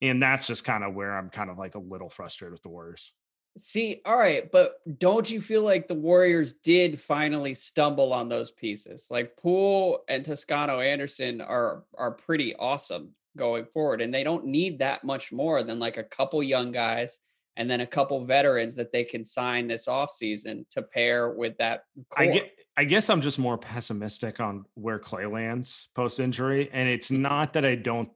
And 0.02 0.22
that's 0.22 0.48
just 0.48 0.64
kind 0.64 0.84
of 0.84 0.94
where 0.94 1.16
I'm 1.16 1.30
kind 1.30 1.50
of 1.50 1.58
like 1.58 1.76
a 1.76 1.80
little 1.80 2.10
frustrated 2.10 2.52
with 2.52 2.62
the 2.62 2.70
Warriors. 2.70 3.14
See, 3.58 4.02
all 4.06 4.18
right, 4.18 4.52
but 4.52 4.82
don't 5.00 5.28
you 5.28 5.42
feel 5.42 5.64
like 5.64 5.88
the 5.88 5.96
Warriors 5.96 6.54
did 6.54 7.00
finally 7.00 7.56
stumble 7.56 8.14
on 8.14 8.30
those 8.30 8.52
pieces? 8.52 9.08
Like 9.10 9.36
Poole 9.36 10.04
and 10.08 10.24
Toscano 10.24 10.80
Anderson 10.80 11.42
are 11.42 11.84
are 11.98 12.12
pretty 12.12 12.56
awesome 12.56 13.16
going 13.36 13.66
forward, 13.66 14.02
and 14.02 14.14
they 14.14 14.24
don't 14.24 14.46
need 14.46 14.78
that 14.80 15.04
much 15.04 15.32
more 15.32 15.64
than 15.64 15.80
like 15.80 15.98
a 15.98 16.04
couple 16.04 16.44
young 16.44 16.72
guys 16.72 17.20
and 17.58 17.70
then 17.70 17.82
a 17.82 17.88
couple 17.88 18.24
veterans 18.24 18.76
that 18.76 18.92
they 18.92 19.04
can 19.04 19.26
sign 19.26 19.68
this 19.68 19.88
offseason 19.88 20.70
to 20.70 20.82
pair 20.82 21.32
with 21.32 21.58
that. 21.58 21.84
Core. 22.10 22.24
I 22.24 22.28
get 22.28 22.52
I 22.78 22.84
guess 22.86 23.10
I'm 23.10 23.22
just 23.22 23.40
more 23.40 23.58
pessimistic 23.58 24.40
on 24.40 24.64
where 24.76 25.00
Klay 25.00 25.30
lands 25.30 25.90
post 25.96 26.20
injury. 26.20 26.70
And 26.72 26.88
it's 26.88 27.12
not 27.12 27.54
that 27.54 27.66
I 27.66 27.76
don't 27.76 28.10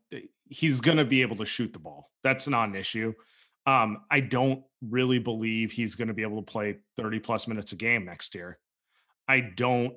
he's 0.50 0.80
gonna 0.80 1.06
be 1.06 1.22
able 1.24 1.36
to 1.38 1.46
shoot 1.46 1.74
the 1.74 1.80
ball. 1.80 2.12
That's 2.24 2.48
not 2.48 2.70
an 2.70 2.76
issue. 2.76 3.14
Um, 3.66 4.04
I 4.10 4.22
don't 4.22 4.64
really 4.82 5.20
believe 5.20 5.72
he's 5.72 5.94
going 5.94 6.08
to 6.08 6.16
be 6.16 6.24
able 6.24 6.42
to 6.42 6.52
play 6.52 6.78
30 6.98 7.20
plus 7.20 7.48
minutes 7.48 7.74
a 7.74 7.76
game 7.76 8.06
next 8.06 8.34
year. 8.34 8.58
I 9.28 9.40
don't 9.42 9.94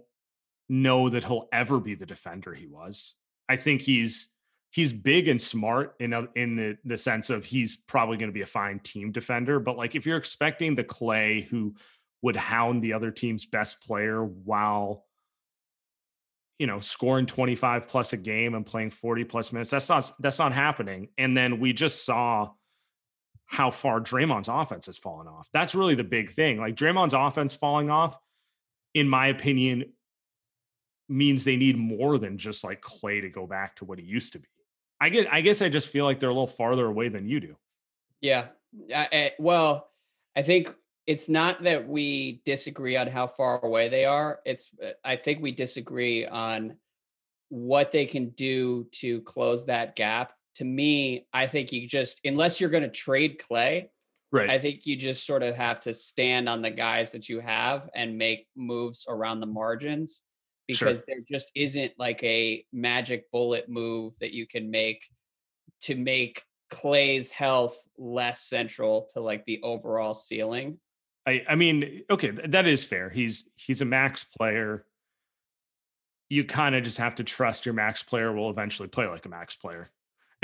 know 0.68 1.08
that 1.08 1.24
he'll 1.24 1.48
ever 1.50 1.80
be 1.80 1.94
the 1.94 2.04
defender 2.04 2.52
he 2.52 2.66
was. 2.66 3.14
I 3.48 3.56
think 3.56 3.80
he's 3.80 4.33
he's 4.74 4.92
big 4.92 5.28
and 5.28 5.40
smart 5.40 5.94
in 6.00 6.12
a, 6.12 6.26
in 6.34 6.56
the 6.56 6.76
the 6.84 6.98
sense 6.98 7.30
of 7.30 7.44
he's 7.44 7.76
probably 7.76 8.16
going 8.16 8.28
to 8.28 8.34
be 8.34 8.42
a 8.42 8.46
fine 8.46 8.80
team 8.80 9.12
defender, 9.12 9.60
but 9.60 9.76
like 9.76 9.94
if 9.94 10.04
you're 10.04 10.18
expecting 10.18 10.74
the 10.74 10.82
Klay 10.82 11.44
who 11.44 11.74
would 12.22 12.34
hound 12.34 12.82
the 12.82 12.92
other 12.92 13.12
team's 13.12 13.44
best 13.44 13.80
player 13.86 14.24
while 14.24 15.04
you 16.58 16.66
know 16.66 16.80
scoring 16.80 17.26
25 17.26 17.86
plus 17.86 18.12
a 18.12 18.16
game 18.16 18.54
and 18.54 18.66
playing 18.66 18.90
40 18.90 19.24
plus 19.24 19.52
minutes 19.52 19.70
that's 19.70 19.88
not 19.88 20.10
that's 20.20 20.38
not 20.38 20.52
happening 20.52 21.08
and 21.18 21.36
then 21.36 21.58
we 21.58 21.72
just 21.72 22.04
saw 22.04 22.50
how 23.46 23.70
far 23.70 24.00
Draymond's 24.00 24.48
offense 24.48 24.86
has 24.86 24.98
fallen 24.98 25.28
off. 25.28 25.48
That's 25.52 25.74
really 25.74 25.94
the 25.94 26.04
big 26.04 26.30
thing. 26.30 26.58
Like 26.58 26.74
Draymond's 26.74 27.14
offense 27.14 27.54
falling 27.54 27.90
off, 27.90 28.18
in 28.94 29.08
my 29.08 29.26
opinion, 29.26 29.92
means 31.08 31.44
they 31.44 31.56
need 31.56 31.76
more 31.76 32.18
than 32.18 32.38
just 32.38 32.64
like 32.64 32.80
Klay 32.80 33.20
to 33.20 33.28
go 33.28 33.46
back 33.46 33.76
to 33.76 33.84
what 33.84 33.98
he 33.98 34.04
used 34.04 34.32
to 34.32 34.38
be. 34.38 34.48
I 35.04 35.10
get. 35.10 35.30
I 35.30 35.42
guess 35.42 35.60
I 35.60 35.68
just 35.68 35.88
feel 35.88 36.06
like 36.06 36.18
they're 36.18 36.30
a 36.30 36.32
little 36.32 36.46
farther 36.46 36.86
away 36.86 37.08
than 37.08 37.28
you 37.28 37.38
do. 37.38 37.56
Yeah. 38.22 38.46
I, 38.94 39.08
I, 39.12 39.32
well, 39.38 39.90
I 40.34 40.42
think 40.42 40.74
it's 41.06 41.28
not 41.28 41.62
that 41.64 41.86
we 41.86 42.40
disagree 42.46 42.96
on 42.96 43.06
how 43.06 43.26
far 43.26 43.62
away 43.62 43.88
they 43.88 44.06
are. 44.06 44.40
It's 44.46 44.70
uh, 44.82 44.92
I 45.04 45.16
think 45.16 45.42
we 45.42 45.52
disagree 45.52 46.26
on 46.26 46.76
what 47.50 47.92
they 47.92 48.06
can 48.06 48.30
do 48.30 48.84
to 48.92 49.20
close 49.20 49.66
that 49.66 49.94
gap 49.94 50.32
to 50.54 50.64
me, 50.64 51.26
I 51.32 51.46
think 51.46 51.72
you 51.72 51.86
just 51.86 52.20
unless 52.24 52.60
you're 52.60 52.70
going 52.70 52.84
to 52.84 52.88
trade 52.88 53.38
Klay, 53.40 53.88
right? 54.32 54.48
I 54.48 54.58
think 54.58 54.86
you 54.86 54.96
just 54.96 55.26
sort 55.26 55.42
of 55.42 55.54
have 55.56 55.80
to 55.80 55.92
stand 55.92 56.48
on 56.48 56.62
the 56.62 56.70
guys 56.70 57.12
that 57.12 57.28
you 57.28 57.40
have 57.40 57.90
and 57.94 58.16
make 58.16 58.46
moves 58.56 59.04
around 59.08 59.40
the 59.40 59.46
margins 59.46 60.22
because 60.66 60.98
sure. 60.98 61.04
there 61.08 61.20
just 61.28 61.50
isn't 61.54 61.92
like 61.98 62.22
a 62.22 62.64
magic 62.72 63.30
bullet 63.30 63.68
move 63.68 64.18
that 64.20 64.32
you 64.32 64.46
can 64.46 64.70
make 64.70 65.04
to 65.82 65.94
make 65.94 66.44
Klay's 66.70 67.30
health 67.30 67.76
less 67.98 68.40
central 68.40 69.06
to 69.12 69.20
like 69.20 69.44
the 69.44 69.60
overall 69.62 70.14
ceiling. 70.14 70.78
I 71.26 71.44
I 71.48 71.54
mean, 71.54 72.02
okay, 72.10 72.30
that 72.30 72.66
is 72.66 72.84
fair. 72.84 73.10
He's 73.10 73.48
he's 73.56 73.80
a 73.80 73.86
max 73.86 74.24
player. 74.24 74.86
You 76.30 76.44
kind 76.44 76.74
of 76.74 76.82
just 76.82 76.98
have 76.98 77.14
to 77.16 77.24
trust 77.24 77.66
your 77.66 77.74
max 77.74 78.02
player 78.02 78.32
will 78.32 78.50
eventually 78.50 78.88
play 78.88 79.06
like 79.06 79.26
a 79.26 79.28
max 79.28 79.54
player. 79.56 79.90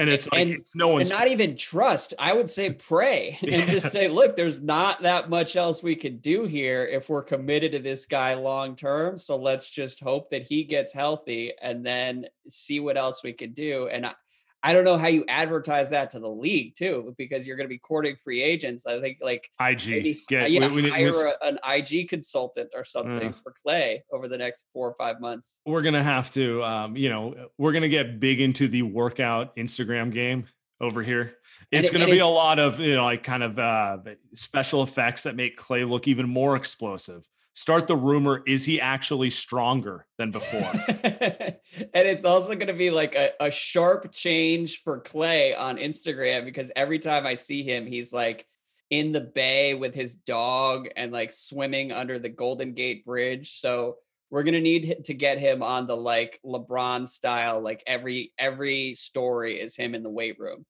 And 0.00 0.08
it's 0.08 0.32
like 0.32 0.40
and, 0.40 0.50
it's 0.50 0.74
no 0.74 0.88
one's 0.88 1.10
and 1.10 1.18
not 1.18 1.28
even 1.28 1.56
trust. 1.56 2.14
I 2.18 2.32
would 2.32 2.48
say 2.48 2.72
pray 2.72 3.36
and 3.42 3.52
yeah. 3.52 3.66
just 3.66 3.92
say, 3.92 4.08
look, 4.08 4.34
there's 4.34 4.60
not 4.60 5.02
that 5.02 5.28
much 5.28 5.56
else 5.56 5.82
we 5.82 5.94
could 5.94 6.22
do 6.22 6.46
here 6.46 6.86
if 6.86 7.10
we're 7.10 7.22
committed 7.22 7.72
to 7.72 7.80
this 7.80 8.06
guy 8.06 8.32
long 8.32 8.76
term. 8.76 9.18
So 9.18 9.36
let's 9.36 9.68
just 9.68 10.00
hope 10.00 10.30
that 10.30 10.42
he 10.42 10.64
gets 10.64 10.94
healthy 10.94 11.52
and 11.60 11.84
then 11.84 12.26
see 12.48 12.80
what 12.80 12.96
else 12.96 13.22
we 13.22 13.34
could 13.34 13.52
do. 13.52 13.88
And 13.88 14.06
I, 14.06 14.14
I 14.62 14.72
don't 14.72 14.84
know 14.84 14.98
how 14.98 15.06
you 15.06 15.24
advertise 15.28 15.90
that 15.90 16.10
to 16.10 16.20
the 16.20 16.28
league 16.28 16.74
too, 16.74 17.14
because 17.16 17.46
you're 17.46 17.56
going 17.56 17.66
to 17.66 17.72
be 17.72 17.78
courting 17.78 18.16
free 18.22 18.42
agents. 18.42 18.86
I 18.86 19.00
think 19.00 19.18
like 19.22 19.50
IG, 19.60 19.88
maybe, 19.88 20.22
Get, 20.28 20.50
yeah, 20.50 20.68
we, 20.68 20.82
we, 20.82 20.90
hire 20.90 21.12
we, 21.12 21.48
an 21.48 21.58
IG 21.64 22.08
consultant 22.08 22.70
or 22.74 22.84
something 22.84 23.30
uh, 23.30 23.36
for 23.42 23.54
Klay 23.66 24.00
over 24.12 24.28
the 24.28 24.36
next 24.36 24.66
four 24.72 24.88
or 24.88 24.94
five 24.94 25.20
months. 25.20 25.60
We're 25.64 25.82
gonna 25.82 26.02
have 26.02 26.30
to, 26.30 26.62
um, 26.62 26.96
you 26.96 27.08
know, 27.08 27.48
we're 27.58 27.72
gonna 27.72 27.88
get 27.88 28.20
big 28.20 28.40
into 28.40 28.68
the 28.68 28.82
workout 28.82 29.56
Instagram 29.56 30.12
game 30.12 30.46
over 30.80 31.02
here. 31.02 31.36
It's 31.70 31.90
going 31.90 32.04
to 32.04 32.10
be 32.10 32.20
a 32.20 32.26
lot 32.26 32.58
of, 32.58 32.80
you 32.80 32.94
know, 32.94 33.04
like 33.04 33.22
kind 33.22 33.42
of 33.42 33.58
uh, 33.58 33.98
special 34.34 34.82
effects 34.82 35.24
that 35.24 35.36
make 35.36 35.58
Klay 35.58 35.88
look 35.88 36.08
even 36.08 36.28
more 36.28 36.56
explosive 36.56 37.28
start 37.52 37.86
the 37.86 37.96
rumor 37.96 38.42
is 38.46 38.64
he 38.64 38.80
actually 38.80 39.30
stronger 39.30 40.06
than 40.18 40.30
before? 40.30 40.72
And 41.94 42.08
it's 42.08 42.24
also 42.24 42.54
going 42.56 42.66
to 42.66 42.72
be 42.72 42.90
like 42.90 43.14
a, 43.14 43.30
a 43.38 43.50
sharp 43.50 44.10
change 44.12 44.82
for 44.82 45.00
klay 45.00 45.56
on 45.56 45.76
instagram 45.76 46.44
because 46.44 46.70
every 46.74 46.98
time 46.98 47.26
i 47.26 47.34
see 47.34 47.62
him 47.62 47.86
he's 47.86 48.12
like 48.12 48.44
in 48.90 49.12
the 49.12 49.20
bay 49.20 49.74
with 49.74 49.94
his 49.94 50.16
dog 50.16 50.88
and 50.96 51.12
like 51.12 51.30
swimming 51.30 51.92
under 51.92 52.18
the 52.18 52.28
golden 52.28 52.74
gate 52.74 53.04
bridge. 53.04 53.60
So 53.60 53.96
we're 54.30 54.42
going 54.42 54.54
to 54.54 54.60
need 54.60 55.04
to 55.04 55.14
get 55.14 55.38
him 55.38 55.62
on 55.62 55.86
the 55.86 55.96
like 55.96 56.40
lebron 56.44 57.06
style 57.06 57.60
like 57.60 57.82
every 57.86 58.32
every 58.38 58.94
story 58.94 59.60
is 59.60 59.76
him 59.76 59.94
in 59.94 60.02
the 60.02 60.10
weight 60.10 60.38
room. 60.38 60.66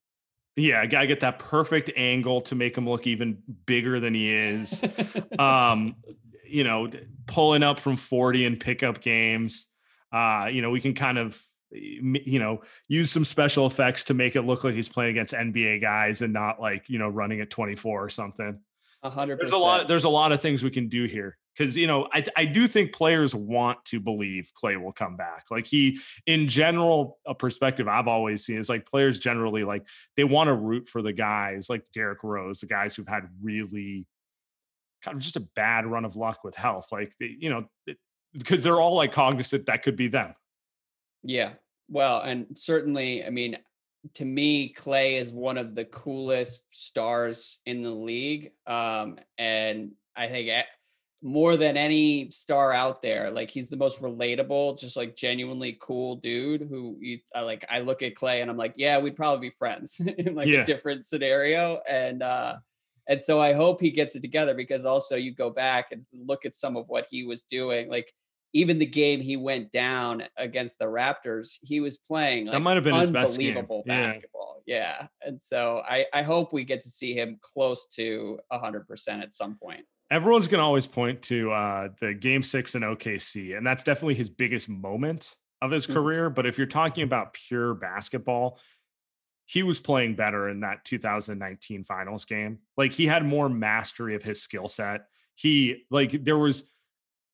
Yeah, 0.56 0.80
I 0.80 0.86
gotta 0.86 1.06
get 1.06 1.20
that 1.20 1.38
perfect 1.38 1.90
angle 1.96 2.40
to 2.42 2.54
make 2.54 2.76
him 2.76 2.86
look 2.86 3.06
even 3.06 3.38
bigger 3.64 3.98
than 4.00 4.12
he 4.12 4.34
is. 4.34 4.84
um, 5.38 5.94
you 6.50 6.64
know, 6.64 6.90
pulling 7.26 7.62
up 7.62 7.80
from 7.80 7.96
40 7.96 8.46
and 8.46 8.60
pickup 8.60 9.00
games. 9.00 9.66
Uh, 10.12 10.48
you 10.50 10.62
know, 10.62 10.70
we 10.70 10.80
can 10.80 10.94
kind 10.94 11.18
of 11.18 11.40
you 11.72 12.40
know 12.40 12.60
use 12.88 13.10
some 13.10 13.24
special 13.24 13.66
effects 13.66 14.04
to 14.04 14.14
make 14.14 14.34
it 14.34 14.42
look 14.42 14.64
like 14.64 14.74
he's 14.74 14.88
playing 14.88 15.10
against 15.10 15.34
NBA 15.34 15.80
guys 15.80 16.20
and 16.20 16.32
not 16.32 16.60
like 16.60 16.88
you 16.88 16.98
know 16.98 17.08
running 17.08 17.40
at 17.40 17.50
24 17.50 18.04
or 18.04 18.08
something. 18.08 18.58
A 19.02 19.10
hundred. 19.10 19.38
There's 19.38 19.52
a 19.52 19.56
lot. 19.56 19.88
There's 19.88 20.04
a 20.04 20.10
lot 20.10 20.32
of 20.32 20.42
things 20.42 20.62
we 20.62 20.70
can 20.70 20.88
do 20.88 21.04
here 21.04 21.38
because 21.56 21.74
you 21.76 21.86
know 21.86 22.06
I 22.12 22.24
I 22.36 22.44
do 22.44 22.66
think 22.66 22.92
players 22.92 23.34
want 23.34 23.82
to 23.86 24.00
believe 24.00 24.50
Klay 24.62 24.82
will 24.82 24.92
come 24.92 25.16
back. 25.16 25.44
Like 25.50 25.66
he, 25.66 26.00
in 26.26 26.48
general, 26.48 27.18
a 27.26 27.34
perspective 27.34 27.88
I've 27.88 28.08
always 28.08 28.44
seen 28.44 28.58
is 28.58 28.68
like 28.68 28.84
players 28.84 29.18
generally 29.18 29.64
like 29.64 29.86
they 30.16 30.24
want 30.24 30.48
to 30.48 30.54
root 30.54 30.86
for 30.86 31.00
the 31.00 31.14
guys 31.14 31.70
like 31.70 31.84
Derrick 31.94 32.22
Rose, 32.22 32.60
the 32.60 32.66
guys 32.66 32.94
who've 32.94 33.08
had 33.08 33.22
really 33.42 34.06
kind 35.02 35.16
of 35.16 35.22
just 35.22 35.36
a 35.36 35.46
bad 35.54 35.86
run 35.86 36.04
of 36.04 36.16
luck 36.16 36.44
with 36.44 36.54
health. 36.54 36.88
Like, 36.92 37.14
they, 37.18 37.36
you 37.38 37.50
know, 37.50 37.64
because 38.32 38.62
they're 38.62 38.80
all 38.80 38.94
like 38.94 39.12
cognizant 39.12 39.66
that 39.66 39.82
could 39.82 39.96
be 39.96 40.08
them. 40.08 40.34
Yeah. 41.22 41.52
Well, 41.88 42.20
and 42.20 42.46
certainly, 42.56 43.24
I 43.24 43.30
mean, 43.30 43.58
to 44.14 44.24
me, 44.24 44.72
Klay 44.72 45.20
is 45.20 45.32
one 45.32 45.58
of 45.58 45.74
the 45.74 45.84
coolest 45.84 46.64
stars 46.70 47.58
in 47.66 47.82
the 47.82 47.90
league. 47.90 48.52
Um, 48.66 49.18
and 49.36 49.92
I 50.16 50.28
think 50.28 50.66
more 51.22 51.56
than 51.56 51.76
any 51.76 52.30
star 52.30 52.72
out 52.72 53.02
there, 53.02 53.30
like 53.30 53.50
he's 53.50 53.68
the 53.68 53.76
most 53.76 54.00
relatable, 54.00 54.78
just 54.78 54.96
like 54.96 55.16
genuinely 55.16 55.76
cool 55.80 56.16
dude 56.16 56.62
who 56.62 56.96
you 57.00 57.18
I 57.34 57.40
like. 57.40 57.64
I 57.68 57.80
look 57.80 58.02
at 58.02 58.14
Klay 58.14 58.40
and 58.40 58.50
I'm 58.50 58.56
like, 58.56 58.74
yeah, 58.76 58.98
we'd 58.98 59.16
probably 59.16 59.50
be 59.50 59.54
friends 59.54 60.00
in 60.18 60.34
like 60.34 60.48
yeah. 60.48 60.62
a 60.62 60.66
different 60.66 61.04
scenario. 61.04 61.80
And 61.88 62.22
uh, 62.22 62.56
And 63.08 63.22
so 63.22 63.40
I 63.40 63.52
hope 63.52 63.80
he 63.80 63.90
gets 63.90 64.14
it 64.14 64.22
together 64.22 64.54
because 64.54 64.84
also 64.84 65.16
you 65.16 65.32
go 65.34 65.50
back 65.50 65.92
and 65.92 66.04
look 66.12 66.44
at 66.44 66.54
some 66.54 66.76
of 66.76 66.88
what 66.88 67.06
he 67.10 67.24
was 67.24 67.42
doing. 67.42 67.88
Like 67.90 68.12
even 68.52 68.78
the 68.78 68.86
game 68.86 69.20
he 69.20 69.36
went 69.36 69.70
down 69.70 70.24
against 70.36 70.78
the 70.78 70.84
Raptors, 70.86 71.58
he 71.62 71.80
was 71.80 71.98
playing 71.98 72.46
like 72.46 72.54
that 72.54 72.60
might 72.60 72.74
have 72.74 72.84
been 72.84 72.94
his 72.94 73.10
best 73.10 73.38
game. 73.38 73.48
unbelievable 73.56 73.82
Yeah. 73.86 74.06
basketball. 74.06 74.62
Yeah. 74.66 75.06
And 75.24 75.40
so 75.40 75.82
I, 75.88 76.06
I 76.12 76.22
hope 76.22 76.52
we 76.52 76.64
get 76.64 76.80
to 76.82 76.88
see 76.88 77.14
him 77.14 77.38
close 77.40 77.86
to 77.94 78.38
100% 78.52 79.22
at 79.22 79.32
some 79.34 79.56
point. 79.56 79.84
Everyone's 80.10 80.48
going 80.48 80.58
to 80.58 80.64
always 80.64 80.86
point 80.88 81.22
to 81.22 81.52
uh, 81.52 81.88
the 82.00 82.12
game 82.14 82.42
six 82.42 82.74
in 82.74 82.82
OKC, 82.82 83.56
and 83.56 83.64
that's 83.64 83.84
definitely 83.84 84.14
his 84.14 84.28
biggest 84.28 84.68
moment 84.68 85.34
of 85.62 85.70
his 85.70 85.86
Mhm. 85.86 85.92
career. 85.94 86.30
But 86.30 86.46
if 86.46 86.58
you're 86.58 86.66
talking 86.66 87.04
about 87.04 87.32
pure 87.34 87.74
basketball, 87.74 88.58
he 89.50 89.64
was 89.64 89.80
playing 89.80 90.14
better 90.14 90.48
in 90.48 90.60
that 90.60 90.84
2019 90.84 91.82
finals 91.82 92.24
game. 92.24 92.60
Like 92.76 92.92
he 92.92 93.04
had 93.08 93.24
more 93.24 93.48
mastery 93.48 94.14
of 94.14 94.22
his 94.22 94.40
skill 94.40 94.68
set. 94.68 95.06
He, 95.34 95.86
like, 95.90 96.12
there 96.22 96.38
was, 96.38 96.70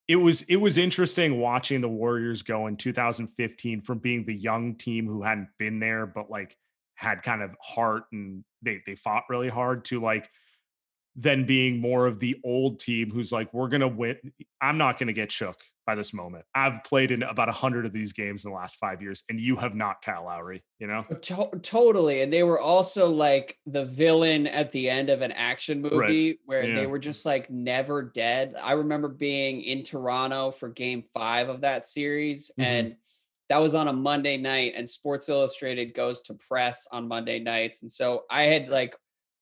it 0.09 0.17
was, 0.17 0.41
it 0.43 0.57
was 0.57 0.79
interesting 0.79 1.39
watching 1.39 1.83
the 1.83 1.91
Warriors 1.91 2.41
go 2.41 2.69
in 2.69 2.79
2015 2.79 3.83
from 3.83 3.99
being 3.99 4.25
the 4.25 4.35
young 4.35 4.77
team 4.77 5.07
who 5.07 5.21
hadn't 5.21 5.51
been 5.59 5.79
there, 5.79 6.07
but 6.07 6.31
like 6.31 6.57
had 6.95 7.23
kind 7.23 7.43
of 7.43 7.55
heart 7.61 8.05
and 8.13 8.45
they, 8.63 8.81
they 8.87 8.95
fought 8.95 9.25
really 9.29 9.51
hard 9.51 9.85
to 9.87 10.01
like, 10.01 10.31
than 11.17 11.47
being 11.47 11.81
more 11.81 12.07
of 12.07 12.21
the 12.21 12.37
old 12.45 12.79
team 12.79 13.11
who's 13.11 13.33
like, 13.33 13.53
we're 13.55 13.69
gonna 13.69 13.89
win. 13.89 14.17
I'm 14.61 14.77
not 14.79 14.99
gonna 14.99 15.13
get 15.15 15.33
shook 15.33 15.57
by 15.87 15.95
this 15.95 16.13
moment. 16.13 16.45
I've 16.55 16.83
played 16.85 17.11
in 17.13 17.23
about 17.23 17.49
a 17.49 17.53
hundred 17.53 17.87
of 17.87 17.93
these 17.93 18.13
games 18.13 18.45
in 18.45 18.51
the 18.51 18.57
last 18.57 18.77
five 18.77 19.01
years, 19.01 19.23
and 19.29 19.41
you 19.41 19.57
have 19.57 19.75
not, 19.75 20.03
Kyle 20.03 20.25
Lowry. 20.25 20.63
You 20.79 20.89
know, 20.89 21.05
To- 21.23 21.51
totally. 21.63 22.23
And 22.23 22.33
they 22.33 22.43
were 22.43 22.61
also 22.61 23.09
like 23.09 23.57
the 23.67 23.85
villain 23.85 24.47
at 24.49 24.73
the 24.73 24.91
end 24.91 25.09
of 25.11 25.23
an 25.23 25.33
action 25.33 25.81
movie 25.81 26.41
where 26.45 26.65
Yeah. 26.65 26.75
they 26.75 26.87
were 26.87 26.99
just 26.99 27.25
like 27.25 27.49
never 27.51 28.03
dead. 28.03 28.55
I 28.61 28.73
remember 28.73 29.09
being 29.09 29.63
in 29.63 29.85
Toronto 29.85 30.51
for 30.51 30.69
game 30.69 31.05
five 31.15 31.49
of 31.49 31.61
that 31.63 31.87
series. 31.87 32.51
Mhm. 32.59 32.65
And 32.65 32.97
that 33.49 33.59
was 33.59 33.77
on 33.77 33.87
a 33.87 33.93
Monday 33.93 34.37
night, 34.37 34.73
and 34.77 34.89
Sports 34.89 35.29
Illustrated 35.29 35.95
goes 35.95 36.21
to 36.23 36.35
press 36.35 36.89
on 36.91 37.07
Monday 37.07 37.39
nights. 37.39 37.83
And 37.83 37.93
so 37.93 38.25
I 38.29 38.43
had 38.43 38.69
like 38.71 38.97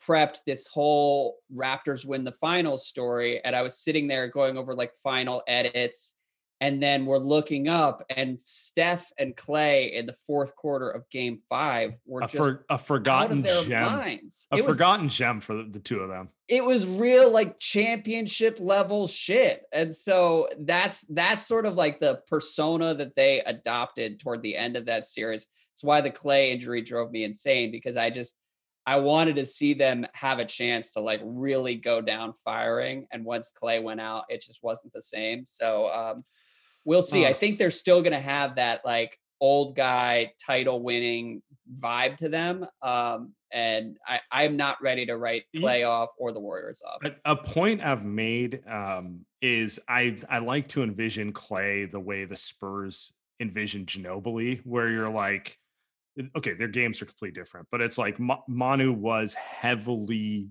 prepped 0.06 0.38
this 0.46 0.66
whole 0.66 1.36
Raptors 1.54 2.04
win 2.04 2.24
the 2.24 2.32
finals 2.32 2.86
story. 2.86 3.42
And 3.44 3.54
I 3.56 3.62
was 3.62 3.78
sitting 3.78 4.06
there 4.08 4.28
going 4.28 4.56
over 4.58 4.74
like 4.74 4.94
final 4.94 5.42
edits. 5.46 6.14
And 6.60 6.82
then 6.82 7.04
we're 7.04 7.18
looking 7.18 7.68
up, 7.68 8.02
and 8.08 8.40
Steph 8.40 9.10
and 9.18 9.36
Klay 9.36 9.92
in 9.92 10.06
the 10.06 10.14
fourth 10.14 10.54
quarter 10.56 10.88
of 10.88 11.06
game 11.10 11.40
five 11.50 11.98
were 12.06 12.20
a, 12.20 12.26
just 12.26 12.36
for, 12.36 12.64
a 12.70 12.78
forgotten 12.78 13.42
gem, 13.42 13.82
minds. 13.82 14.46
a 14.50 14.56
It 14.56 14.64
was, 14.64 14.74
forgotten 14.74 15.08
gem 15.08 15.40
for 15.40 15.56
the, 15.56 15.64
the 15.64 15.80
two 15.80 15.98
of 15.98 16.08
them. 16.08 16.30
it 16.48 16.64
was 16.64 16.86
real 16.86 17.30
like 17.30 17.58
championship 17.58 18.60
level 18.60 19.06
shit. 19.08 19.64
And 19.72 19.94
so 19.94 20.48
that's 20.60 21.04
that's 21.10 21.44
sort 21.46 21.66
of 21.66 21.74
like 21.74 22.00
the 22.00 22.22
persona 22.28 22.94
that 22.94 23.16
they 23.16 23.40
adopted 23.40 24.20
toward 24.20 24.40
the 24.40 24.56
end 24.56 24.76
of 24.76 24.86
that 24.86 25.06
series. 25.06 25.46
It's 25.74 25.84
why 25.84 26.00
the 26.00 26.10
Klay 26.10 26.50
injury 26.50 26.80
drove 26.80 27.10
me 27.10 27.24
insane 27.24 27.72
because 27.72 27.96
I 27.96 28.08
just 28.10 28.36
I 28.86 28.98
wanted 28.98 29.36
to 29.36 29.46
see 29.46 29.74
them 29.74 30.06
have 30.12 30.38
a 30.38 30.44
chance 30.44 30.90
to 30.92 31.00
like 31.00 31.20
really 31.24 31.74
go 31.74 32.00
down 32.00 32.32
firing. 32.34 33.06
And 33.10 33.24
once 33.24 33.52
Klay 33.52 33.82
went 33.82 34.00
out, 34.00 34.24
it 34.28 34.42
just 34.42 34.62
wasn't 34.62 34.92
the 34.92 35.02
same. 35.02 35.46
So 35.46 35.88
um, 35.88 36.24
we'll 36.84 37.02
see. 37.02 37.26
I 37.26 37.32
think 37.32 37.58
they're 37.58 37.70
still 37.70 38.02
going 38.02 38.12
to 38.12 38.18
have 38.18 38.56
that 38.56 38.84
like 38.84 39.18
old 39.40 39.74
guy 39.74 40.32
title 40.44 40.82
winning 40.82 41.42
vibe 41.80 42.18
to 42.18 42.28
them. 42.28 42.66
Um, 42.82 43.32
and 43.52 43.96
I, 44.06 44.20
I'm 44.30 44.56
not 44.56 44.82
ready 44.82 45.06
to 45.06 45.16
write 45.16 45.44
Klay 45.56 45.88
off 45.88 46.10
or 46.18 46.32
the 46.32 46.40
Warriors 46.40 46.82
off. 46.86 47.04
A, 47.04 47.32
a 47.32 47.36
point 47.36 47.80
I've 47.82 48.04
made 48.04 48.62
um, 48.68 49.24
is 49.40 49.78
I 49.88 50.18
I 50.28 50.38
like 50.38 50.68
to 50.68 50.82
envision 50.82 51.32
Klay 51.32 51.90
the 51.90 52.00
way 52.00 52.24
the 52.24 52.36
Spurs 52.36 53.12
envision 53.40 53.86
Ginobili, 53.86 54.60
where 54.64 54.90
you're 54.90 55.10
like, 55.10 55.56
okay, 56.36 56.54
their 56.54 56.68
games 56.68 57.00
are 57.02 57.06
completely 57.06 57.40
different, 57.40 57.66
but 57.70 57.80
it's 57.80 57.98
like 57.98 58.18
Ma- 58.18 58.42
Manu 58.48 58.92
was 58.92 59.34
heavily 59.34 60.48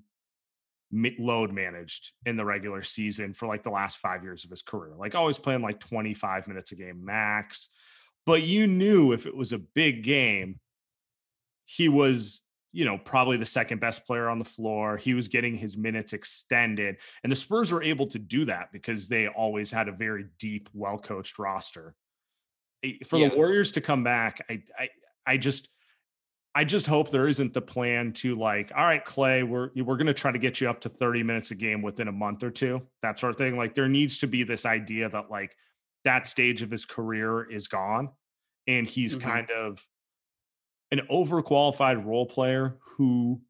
load 1.18 1.52
managed 1.52 2.12
in 2.26 2.36
the 2.36 2.46
regular 2.46 2.84
season 2.84 3.34
for 3.34 3.48
like 3.48 3.64
the 3.64 3.70
last 3.70 3.98
five 3.98 4.24
years 4.24 4.44
of 4.44 4.50
his 4.50 4.62
career, 4.62 4.94
like 4.98 5.16
always 5.16 5.38
playing 5.40 5.62
like 5.62 5.80
25 5.80 6.48
minutes 6.48 6.72
a 6.72 6.76
game 6.76 7.04
max. 7.04 7.70
But 8.26 8.44
you 8.44 8.68
knew 8.68 9.12
if 9.12 9.26
it 9.26 9.36
was 9.36 9.54
a 9.54 9.58
big 9.58 10.04
game, 10.04 10.60
he 11.66 11.90
was 11.90 12.44
you 12.74 12.86
know, 12.86 12.98
probably 12.98 13.38
the 13.38 13.46
second 13.46 13.80
best 13.80 14.06
player 14.06 14.28
on 14.28 14.40
the 14.40 14.46
floor. 14.46 14.98
He 14.98 15.14
was 15.14 15.28
getting 15.28 15.56
his 15.56 15.78
minutes 15.78 16.12
extended. 16.12 16.98
And 17.24 17.32
the 17.32 17.36
Spurs 17.36 17.72
were 17.72 17.84
able 17.84 18.08
to 18.08 18.18
do 18.18 18.46
that 18.46 18.72
because 18.74 19.08
they 19.08 19.28
always 19.28 19.70
had 19.70 19.88
a 19.88 19.92
very 19.92 20.26
deep, 20.40 20.70
well 20.74 20.98
coached 20.98 21.38
roster. 21.38 21.94
For 23.06 23.20
Yeah. 23.20 23.30
the 23.30 23.36
Warriors 23.36 23.72
to 23.74 23.82
come 23.82 24.04
back, 24.04 24.44
I, 24.50 24.64
I, 24.78 24.90
I 25.26 25.38
just, 25.38 25.70
I 26.56 26.64
just 26.66 26.86
hope 26.88 27.10
there 27.10 27.28
isn't 27.28 27.54
the 27.54 27.62
plan 27.62 28.14
to 28.14 28.36
like, 28.36 28.72
all 28.76 28.84
right, 28.84 29.04
Klay, 29.04 29.48
we're 29.48 29.70
we're 29.84 29.98
gonna 29.98 30.14
try 30.14 30.32
to 30.32 30.40
get 30.40 30.62
you 30.62 30.70
up 30.70 30.82
to 30.82 30.90
30 30.90 31.24
minutes 31.24 31.52
a 31.52 31.56
game 31.56 31.82
within 31.82 32.08
a 32.08 32.12
month 32.12 32.44
or 32.44 32.52
two, 32.52 32.82
that 33.02 33.18
sort 33.20 33.32
of 33.32 33.38
thing. 33.38 33.58
Like 33.58 33.74
there 33.74 33.90
needs 33.90 34.20
to 34.20 34.28
be 34.28 34.44
this 34.44 34.66
idea 34.66 35.10
that 35.10 35.32
like 35.32 35.56
that 36.04 36.28
stage 36.28 36.62
of 36.62 36.70
his 36.70 36.86
career 36.86 37.50
is 37.50 37.68
gone 37.68 38.10
and 38.68 38.88
he's 38.88 39.16
Mhm. 39.16 39.22
kind 39.22 39.52
of 39.52 39.82
an 40.92 41.00
overqualified 41.10 42.06
role 42.06 42.26
player 42.28 42.78
who 42.82 43.42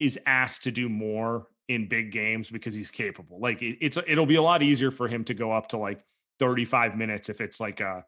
is 0.00 0.18
asked 0.26 0.64
to 0.64 0.70
do 0.70 0.88
more 0.88 1.46
in 1.68 1.88
big 1.88 2.12
games 2.12 2.50
because 2.50 2.74
he's 2.74 2.90
capable. 2.90 3.38
Like 3.40 3.62
it, 3.62 3.78
it's 3.80 3.96
it'll 4.06 4.26
be 4.26 4.36
a 4.36 4.42
lot 4.42 4.62
easier 4.62 4.90
for 4.90 5.06
him 5.06 5.24
to 5.24 5.34
go 5.34 5.52
up 5.52 5.68
to 5.68 5.76
like 5.78 6.02
35 6.38 6.96
minutes 6.96 7.28
if 7.28 7.40
it's 7.40 7.60
like 7.60 7.80
a 7.80 8.04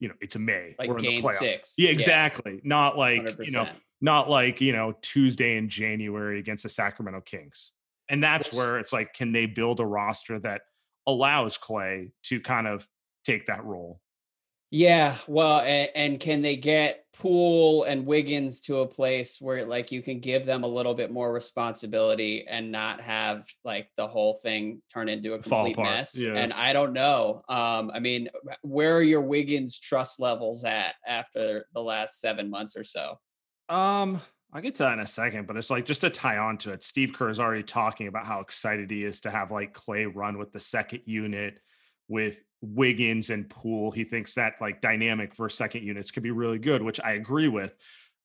you 0.00 0.08
know, 0.08 0.14
it's 0.20 0.36
a 0.36 0.38
May 0.38 0.74
Like 0.78 0.88
or 0.88 0.98
in 0.98 1.02
the 1.04 1.22
playoffs. 1.22 1.38
six. 1.38 1.74
Yeah, 1.78 1.86
Yeah. 1.88 1.92
exactly. 1.92 2.60
Not 2.64 2.96
like, 2.98 3.22
100%. 3.22 3.46
you 3.46 3.52
know, 3.52 3.68
not 4.00 4.28
like, 4.28 4.60
you 4.60 4.72
know, 4.72 4.92
Tuesday 5.02 5.56
in 5.56 5.68
January 5.68 6.38
against 6.38 6.62
the 6.64 6.68
Sacramento 6.68 7.20
Kings. 7.22 7.72
And 8.08 8.22
that's 8.22 8.50
Which- 8.50 8.58
where 8.58 8.78
it's 8.78 8.92
like, 8.92 9.12
can 9.14 9.32
they 9.32 9.46
build 9.46 9.80
a 9.80 9.86
roster 9.86 10.38
that 10.40 10.62
allows 11.06 11.56
Klay 11.58 12.10
to 12.24 12.40
kind 12.40 12.66
of 12.66 12.86
take 13.24 13.46
that 13.46 13.64
role? 13.64 14.00
Yeah, 14.74 15.18
well, 15.28 15.60
and, 15.60 15.88
and 15.94 16.20
can 16.20 16.42
they 16.42 16.56
get 16.56 17.04
Poole 17.16 17.84
and 17.84 18.04
Wiggins 18.04 18.58
to 18.62 18.78
a 18.78 18.88
place 18.88 19.40
where 19.40 19.64
like 19.64 19.92
you 19.92 20.02
can 20.02 20.18
give 20.18 20.44
them 20.44 20.64
a 20.64 20.66
little 20.66 20.94
bit 20.94 21.12
more 21.12 21.32
responsibility 21.32 22.44
and 22.48 22.72
not 22.72 23.00
have 23.00 23.46
like 23.62 23.88
the 23.96 24.08
whole 24.08 24.34
thing 24.34 24.82
turn 24.92 25.08
into 25.08 25.34
a 25.34 25.38
complete 25.38 25.78
mess? 25.78 26.18
yeah. 26.18 26.32
And 26.32 26.52
I 26.52 26.72
don't 26.72 26.92
know. 26.92 27.44
Um, 27.48 27.92
I 27.94 28.00
mean, 28.00 28.28
where 28.62 28.96
are 28.96 29.02
your 29.02 29.20
Wiggins 29.20 29.78
trust 29.78 30.18
levels 30.18 30.64
at 30.64 30.96
after 31.06 31.66
the 31.72 31.80
last 31.80 32.20
seven 32.20 32.50
months 32.50 32.76
or 32.76 32.82
so? 32.82 33.20
Um, 33.68 34.20
I'll 34.52 34.60
get 34.60 34.74
to 34.74 34.82
that 34.82 34.94
in 34.94 34.98
a 34.98 35.06
second, 35.06 35.46
but 35.46 35.56
it's 35.56 35.70
like 35.70 35.86
just 35.86 36.00
to 36.00 36.10
tie 36.10 36.38
on 36.38 36.58
to 36.58 36.72
it. 36.72 36.82
Steve 36.82 37.12
Kerr 37.12 37.30
is 37.30 37.38
already 37.38 37.62
talking 37.62 38.08
about 38.08 38.26
how 38.26 38.40
excited 38.40 38.90
he 38.90 39.04
is 39.04 39.20
to 39.20 39.30
have 39.30 39.52
like 39.52 39.72
Klay 39.72 40.10
run 40.12 40.36
with 40.36 40.50
the 40.50 40.58
second 40.58 41.02
unit 41.04 41.60
with 42.08 42.42
Wiggins 42.64 43.30
and 43.30 43.48
Poole. 43.48 43.90
He 43.90 44.04
thinks 44.04 44.34
that 44.34 44.54
like 44.60 44.80
dynamic 44.80 45.34
for 45.34 45.48
second 45.48 45.82
units 45.82 46.10
could 46.10 46.22
be 46.22 46.30
really 46.30 46.58
good, 46.58 46.82
which 46.82 47.00
I 47.02 47.12
agree 47.12 47.48
with. 47.48 47.74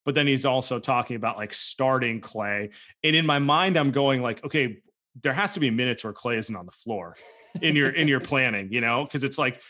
But 0.05 0.15
then 0.15 0.27
he's 0.27 0.45
also 0.45 0.79
talking 0.79 1.15
about 1.15 1.37
like 1.37 1.53
starting 1.53 2.21
Klay. 2.21 2.73
And 3.03 3.15
in 3.15 3.25
my 3.25 3.39
mind, 3.39 3.77
I'm 3.77 3.91
going 3.91 4.21
like, 4.21 4.43
okay, 4.45 4.79
there 5.21 5.33
has 5.33 5.53
to 5.55 5.59
be 5.59 5.69
minutes 5.69 6.03
where 6.03 6.13
Klay 6.13 6.37
isn't 6.37 6.55
on 6.55 6.65
the 6.65 6.71
floor 6.71 7.15
in 7.61 7.75
your 7.75 7.89
in 7.89 8.07
your 8.07 8.19
planning, 8.31 8.71
you 8.71 8.81
know, 8.81 9.03
because 9.03 9.23
it's 9.23 9.37
like 9.37 9.61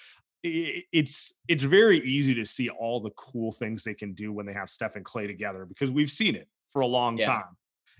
it's 0.43 1.33
it's 1.47 1.63
very 1.63 1.99
easy 1.99 2.33
to 2.35 2.45
see 2.45 2.69
all 2.69 2.99
the 3.01 3.09
cool 3.11 3.51
things 3.51 3.83
they 3.83 3.93
can 3.93 4.13
do 4.13 4.31
when 4.31 4.45
they 4.45 4.53
have 4.53 4.69
Steph 4.69 4.95
and 4.95 5.03
Klay 5.03 5.27
together 5.27 5.65
because 5.65 5.91
we've 5.91 6.11
seen 6.11 6.35
it 6.35 6.47
for 6.71 6.81
a 6.81 6.87
long 6.87 7.17
Yeah. 7.17 7.25
time. 7.25 7.57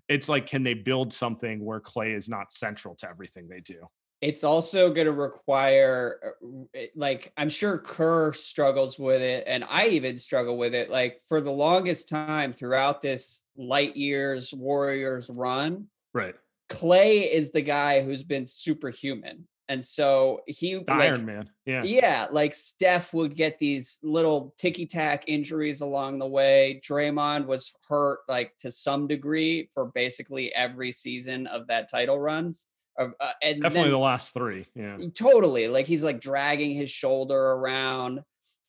It's 0.08 0.28
like, 0.30 0.48
can 0.48 0.64
they 0.64 0.74
build 0.74 1.14
something 1.14 1.64
where 1.64 1.80
Klay 1.80 2.16
is 2.16 2.30
not 2.30 2.52
central 2.54 2.96
to 2.96 3.10
everything 3.10 3.48
they 3.48 3.60
do? 3.60 3.88
It's 4.22 4.44
also 4.44 4.92
going 4.92 5.06
to 5.08 5.14
require, 5.14 6.36
uh, 6.44 6.48
it- 6.74 6.92
like, 6.96 7.32
I'm 7.38 7.50
sure 7.50 7.78
Kerr 7.78 8.34
struggles 8.34 9.00
with 9.00 9.22
it, 9.22 9.46
and 9.48 9.64
I 9.68 9.88
even 9.88 10.18
struggle 10.18 10.58
with 10.58 10.74
it. 10.74 10.90
Like, 10.90 11.22
for 11.22 11.40
the 11.42 11.52
longest 11.52 12.10
time 12.10 12.52
throughout 12.52 13.02
this 13.02 13.42
light 13.58 13.96
years 13.96 14.54
Warriors 14.54 15.30
run, 15.30 15.88
Right. 16.14 16.36
Klay 16.70 17.32
is 17.32 17.52
the 17.52 17.62
guy 17.62 18.02
who's 18.02 18.24
been 18.24 18.46
superhuman. 18.46 19.48
And 19.70 19.86
so 19.86 20.42
he, 20.48 20.78
like, 20.78 20.90
Iron 20.90 21.26
Man. 21.26 21.48
Yeah. 21.68 21.84
yeah, 21.84 22.28
like 22.32 22.56
Steph 22.56 23.14
would 23.14 23.36
get 23.36 23.60
these 23.60 24.00
little 24.02 24.54
ticky 24.58 24.88
tack 24.88 25.26
injuries 25.28 25.82
along 25.82 26.18
the 26.18 26.28
way. 26.28 26.82
Draymond 26.84 27.46
was 27.46 27.72
hurt 27.88 28.20
like 28.28 28.58
to 28.58 28.72
some 28.72 29.06
degree 29.08 29.70
for 29.72 29.86
basically 29.86 30.54
every 30.56 30.92
season 30.92 31.46
of 31.48 31.68
that 31.68 31.88
title 31.88 32.20
runs. 32.20 32.66
Uh, 33.00 33.32
and 33.42 33.62
Definitely 33.62 33.84
then, 33.90 33.92
the 33.92 33.98
last 34.00 34.34
three. 34.34 34.66
Yeah. 34.76 34.98
Totally. 35.16 35.68
Like 35.68 35.88
he's 35.88 36.04
like 36.04 36.20
dragging 36.20 36.76
his 36.76 36.92
shoulder 36.92 37.40
around. 37.40 38.22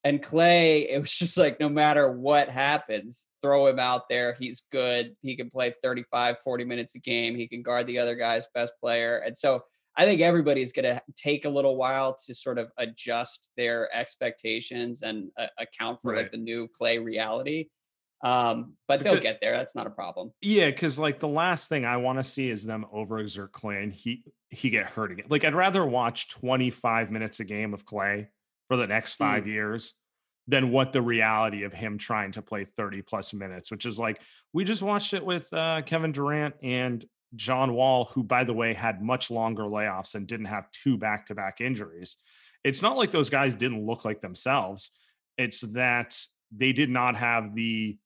And 0.03 0.23
Klay, 0.23 0.87
it 0.89 0.99
was 0.99 1.13
just 1.13 1.37
like 1.37 1.61
no 1.61 1.69
matter 1.69 2.11
what 2.11 2.49
happens, 2.49 3.27
throw 3.43 3.67
him 3.67 3.79
out 3.79 4.09
there. 4.09 4.35
He's 4.39 4.63
good. 4.73 5.15
He 5.21 5.37
can 5.37 5.51
play 5.51 5.75
35, 5.83 6.37
40 6.43 6.65
minutes 6.65 6.95
a 6.95 7.01
game. 7.01 7.37
He 7.37 7.47
can 7.49 7.61
guard 7.63 7.87
the 7.87 7.99
other 7.99 8.15
guy's 8.15 8.47
best 8.55 8.73
player. 8.81 9.19
And 9.19 9.37
so 9.37 9.63
I 9.97 10.07
think 10.07 10.21
everybody's 10.23 10.73
going 10.73 10.85
to 10.87 11.03
take 11.17 11.45
a 11.45 11.51
little 11.51 11.77
while 11.77 12.17
to 12.27 12.35
sort 12.35 12.59
of 12.59 12.71
adjust 12.79 13.51
their 13.59 13.95
expectations 13.95 15.03
and 15.03 15.29
uh, 15.39 15.49
account 15.59 15.99
for 16.01 16.13
Right. 16.13 16.23
like 16.23 16.31
the 16.33 16.39
new 16.39 16.69
Klay 16.81 17.05
reality. 17.05 17.67
Um, 18.23 18.75
but 18.87 19.03
they'll 19.03 19.19
get 19.19 19.41
there. 19.41 19.57
That's 19.57 19.75
not 19.75 19.87
a 19.87 19.91
problem. 19.91 20.33
Yeah, 20.43 20.67
because 20.67 20.99
like 20.99 21.19
the 21.19 21.29
last 21.29 21.69
thing 21.69 21.85
I 21.85 21.97
want 21.97 22.19
to 22.19 22.25
see 22.25 22.51
is 22.51 22.65
them 22.65 22.85
overexert 22.95 23.51
Klay 23.51 23.83
and 23.83 23.93
he 23.93 24.25
he 24.51 24.69
get 24.69 24.87
hurt 24.87 25.13
again. 25.13 25.27
Like 25.29 25.45
I'd 25.45 25.55
rather 25.55 25.85
watch 25.87 26.29
25 26.29 27.11
minutes 27.11 27.41
a 27.41 27.45
game 27.45 27.73
of 27.73 27.85
Klay 27.87 28.27
for 28.69 28.77
the 28.77 28.87
next 28.87 29.15
five 29.15 29.47
years 29.47 29.95
than 30.49 30.71
what 30.71 30.93
the 30.93 31.01
reality 31.01 31.63
of 31.63 31.73
him 31.73 31.97
trying 31.97 32.33
to 32.33 32.43
play 32.43 32.65
30 32.65 33.03
plus 33.03 33.33
minutes, 33.33 33.71
which 33.71 33.87
is 33.87 33.99
like 33.99 34.21
we 34.53 34.65
just 34.65 34.83
watched 34.83 35.15
it 35.15 35.25
with 35.25 35.51
uh, 35.53 35.81
Kevin 35.83 36.13
Durant 36.13 36.57
and 36.63 37.05
John 37.37 37.73
Wall, 37.73 38.07
who 38.07 38.23
by 38.23 38.45
the 38.45 38.53
way 38.53 38.75
had 38.75 39.01
much 39.01 39.31
longer 39.31 39.63
layoffs 39.63 40.15
and 40.15 40.27
didn't 40.27 40.47
have 40.47 40.71
two 40.73 40.99
back 40.99 41.27
to 41.27 41.35
back 41.35 41.61
injuries. 41.61 42.17
It's 42.65 42.83
not 42.83 42.99
like 42.99 43.13
those 43.13 43.31
guys 43.31 43.55
didn't 43.55 43.87
look 43.87 44.05
like 44.05 44.21
themselves. 44.21 44.91
It's 45.39 45.61
that 45.61 46.19
they 46.55 46.73
did 46.73 46.91
not 46.91 47.17
have 47.17 47.55
the 47.55 47.97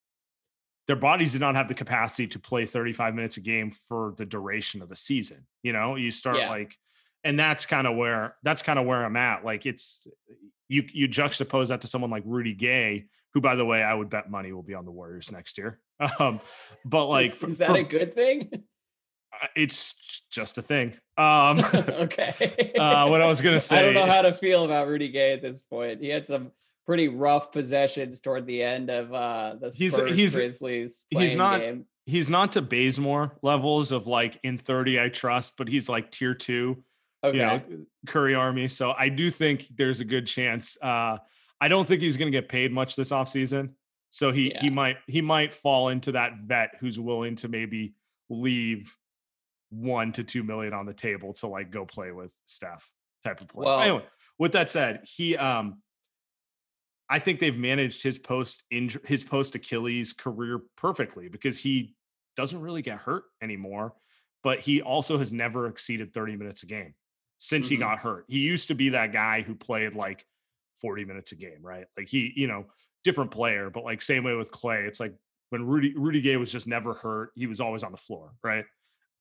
their 0.86 0.96
bodies 0.96 1.32
did 1.32 1.40
not 1.40 1.54
have 1.56 1.68
the 1.68 1.74
capacity 1.74 2.26
to 2.28 2.38
play 2.38 2.66
35 2.66 3.14
minutes 3.14 3.36
a 3.36 3.40
game 3.40 3.70
for 3.70 4.14
the 4.18 4.26
duration 4.26 4.82
of 4.82 4.88
the 4.88 4.96
season. 4.96 5.46
You 5.62 5.72
know, 5.72 5.96
you 5.96 6.10
start 6.10 6.36
Yeah. 6.38 6.50
like, 6.50 6.76
and 7.24 7.38
that's 7.38 7.64
kind 7.66 7.86
of 7.86 7.96
where 7.96 8.36
that's 8.42 8.62
kind 8.62 8.78
of 8.78 8.84
where 8.84 9.04
I'm 9.04 9.16
at. 9.16 9.44
Like 9.44 9.64
it's 9.66 10.06
you 10.68 10.84
you 10.92 11.08
juxtapose 11.08 11.68
that 11.68 11.80
to 11.82 11.86
someone 11.86 12.10
like 12.10 12.22
Rudy 12.26 12.52
Gay, 12.54 13.06
who 13.32 13.40
by 13.40 13.54
the 13.54 13.64
way, 13.64 13.82
I 13.82 13.94
would 13.94 14.10
bet 14.10 14.30
money 14.30 14.52
will 14.52 14.62
be 14.62 14.74
on 14.74 14.84
the 14.84 14.90
Warriors 14.92 15.30
next 15.32 15.58
year. 15.58 15.80
Um, 16.20 16.40
but 16.84 17.06
like 17.06 17.26
is, 17.36 17.42
is 17.44 17.58
that 17.58 17.68
for- 17.70 17.76
a 17.76 17.82
good 17.84 18.14
thing? 18.14 18.50
uh, 18.52 19.46
it's 19.56 19.94
just 20.30 20.58
a 20.58 20.62
thing. 20.62 20.94
Um 21.16 21.60
okay. 21.88 22.72
uh 22.78 23.06
what 23.08 23.22
I 23.22 23.26
was 23.26 23.40
gonna 23.40 23.60
say 23.60 23.78
I 23.78 23.82
don't 23.82 23.94
know 23.94 24.06
how 24.12 24.22
to 24.22 24.32
feel 24.32 24.64
about 24.64 24.88
Rudy 24.88 25.08
Gay 25.08 25.32
at 25.32 25.40
this 25.40 25.62
point. 25.62 26.00
He 26.02 26.08
had 26.08 26.26
some 26.26 26.50
pretty 26.86 27.08
rough 27.08 27.50
possessions 27.52 28.20
toward 28.20 28.46
the 28.46 28.62
end 28.62 28.90
of 28.90 29.12
uh 29.12 29.56
the 29.60 29.70
He's- 29.70 29.94
Spurs 29.94 30.14
he's- 30.14 30.34
Grizzlies. 30.34 31.04
he's 31.10 31.36
not- 31.36 31.60
game. 31.60 31.86
he's 32.06 32.28
not 32.30 32.52
to 32.52 32.62
Bazemore 32.62 33.38
levels 33.42 33.90
of 33.92 34.06
like 34.06 34.38
in 34.42 34.58
30 34.58 35.00
I 35.00 35.08
trust, 35.08 35.54
but 35.56 35.68
he's 35.68 35.88
like 35.88 36.10
tier 36.10 36.34
two. 36.34 36.84
Okay. 37.22 37.38
you 37.38 37.42
know, 37.42 37.86
Curry 38.06 38.34
Army. 38.34 38.68
So 38.68 38.92
I 38.98 39.08
do 39.08 39.30
think 39.30 39.64
there's 39.76 40.00
a 40.00 40.04
good 40.04 40.26
chance. 40.26 40.76
Uh, 40.82 41.16
I 41.58 41.68
don't 41.68 41.88
think 41.88 42.02
he's 42.02 42.18
going 42.18 42.30
to 42.30 42.38
get 42.38 42.50
paid 42.50 42.70
much 42.70 42.96
this 42.96 43.10
offseason. 43.10 43.70
So 44.10 44.30
he 44.30 44.54
he 44.60 44.68
might 44.68 44.98
he 45.06 45.22
might 45.22 45.54
fall 45.54 45.88
into 45.88 46.12
that 46.12 46.32
vet 46.44 46.72
who's 46.80 47.00
willing 47.00 47.34
to 47.36 47.48
maybe 47.48 47.94
leave 48.28 48.94
one 49.70 50.12
to 50.12 50.22
two 50.22 50.42
million 50.44 50.74
on 50.74 50.84
the 50.86 50.92
table 50.92 51.32
to 51.34 51.46
like 51.46 51.70
go 51.70 51.84
play 51.86 52.12
with 52.12 52.32
Steph 52.44 52.88
type 53.24 53.40
of 53.40 53.48
player. 53.48 53.64
Well- 53.64 53.80
anyway, 53.80 54.04
with 54.38 54.52
that 54.52 54.70
said, 54.70 55.00
he 55.04 55.36
um 55.38 55.80
I 57.08 57.18
think 57.18 57.38
they've 57.38 57.56
managed 57.56 58.02
his 58.02 58.18
post 58.18 58.64
injury 58.70 59.02
his 59.04 59.24
post 59.24 59.54
Achilles 59.54 60.12
career 60.12 60.62
perfectly 60.76 61.28
because 61.28 61.58
he 61.58 61.96
doesn't 62.36 62.60
really 62.60 62.82
get 62.82 62.98
hurt 62.98 63.24
anymore, 63.42 63.94
but 64.42 64.60
he 64.60 64.82
also 64.82 65.18
has 65.18 65.32
never 65.32 65.66
exceeded 65.68 66.12
30 66.12 66.36
minutes 66.36 66.62
a 66.62 66.66
game 66.66 66.94
since 67.38 67.68
he 67.68 67.76
Mhm. 67.76 67.80
got 67.80 67.98
hurt. 67.98 68.24
He 68.28 68.38
used 68.40 68.68
to 68.68 68.74
be 68.74 68.90
that 68.90 69.12
guy 69.12 69.42
who 69.42 69.54
played 69.54 69.94
like 69.94 70.24
40 70.80 71.04
minutes 71.04 71.32
a 71.32 71.36
game, 71.36 71.60
right? 71.62 71.86
Like 71.96 72.08
he, 72.08 72.32
you 72.34 72.46
know, 72.46 72.66
different 73.04 73.30
player, 73.30 73.70
but 73.70 73.84
like 73.84 74.00
same 74.02 74.24
way 74.24 74.34
with 74.34 74.50
Klay. 74.50 74.86
It's 74.86 74.98
like 75.00 75.14
when 75.50 75.64
Rudy 75.66 75.94
Rudy 75.94 76.20
Gay 76.22 76.36
was 76.36 76.50
just 76.50 76.66
never 76.66 76.94
hurt, 76.94 77.30
he 77.34 77.46
was 77.46 77.60
always 77.60 77.82
on 77.82 77.92
the 77.92 77.98
floor, 77.98 78.32
right? 78.42 78.64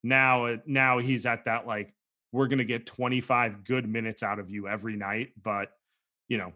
Now 0.03 0.57
now 0.65 0.99
he's 0.99 1.25
at 1.25 1.45
that 1.45 1.67
like 1.67 1.93
we're 2.31 2.47
going 2.47 2.57
to 2.59 2.65
get 2.65 2.85
25 2.87 3.63
good 3.63 3.87
minutes 3.87 4.23
out 4.23 4.39
of 4.39 4.49
you 4.49 4.67
every 4.67 4.95
night, 4.95 5.33
but 5.41 5.69
you 6.27 6.37
know, 6.37 6.53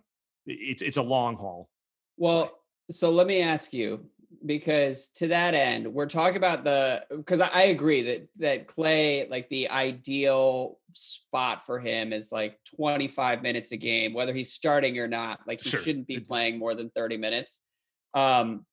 it's 0.48 0.82
it's 0.82 0.98
a 0.98 1.02
long 1.02 1.36
haul. 1.36 1.70
Well, 2.18 2.58
so 2.90 3.12
let 3.12 3.28
me 3.28 3.42
ask 3.42 3.74
you 3.74 4.06
because 4.46 5.10
to 5.10 5.28
that 5.28 5.54
end, 5.54 5.88
we're 5.94 6.08
talking 6.08 6.38
about 6.38 6.64
the 6.64 7.04
because 7.10 7.42
I 7.42 7.48
I 7.48 7.62
agree 7.64 8.02
that 8.04 8.28
that 8.38 8.68
Klay, 8.68 9.30
like 9.30 9.50
the 9.50 9.70
ideal 9.70 10.80
spot 10.94 11.66
for 11.66 11.80
him 11.80 12.14
is 12.14 12.32
like 12.32 12.58
25 12.76 13.42
minutes 13.44 13.72
a 13.72 13.78
game, 13.78 14.14
whether 14.14 14.34
he's 14.34 14.54
starting 14.54 14.98
or 14.98 15.08
not. 15.08 15.42
Like 15.46 15.62
he 15.62 15.70
Sure. 15.70 15.82
shouldn't 15.82 16.08
be 16.08 16.20
playing 16.20 16.58
more 16.58 16.74
than 16.74 16.90
30 16.92 17.18
minutes. 17.18 17.62
Um, 18.14 18.66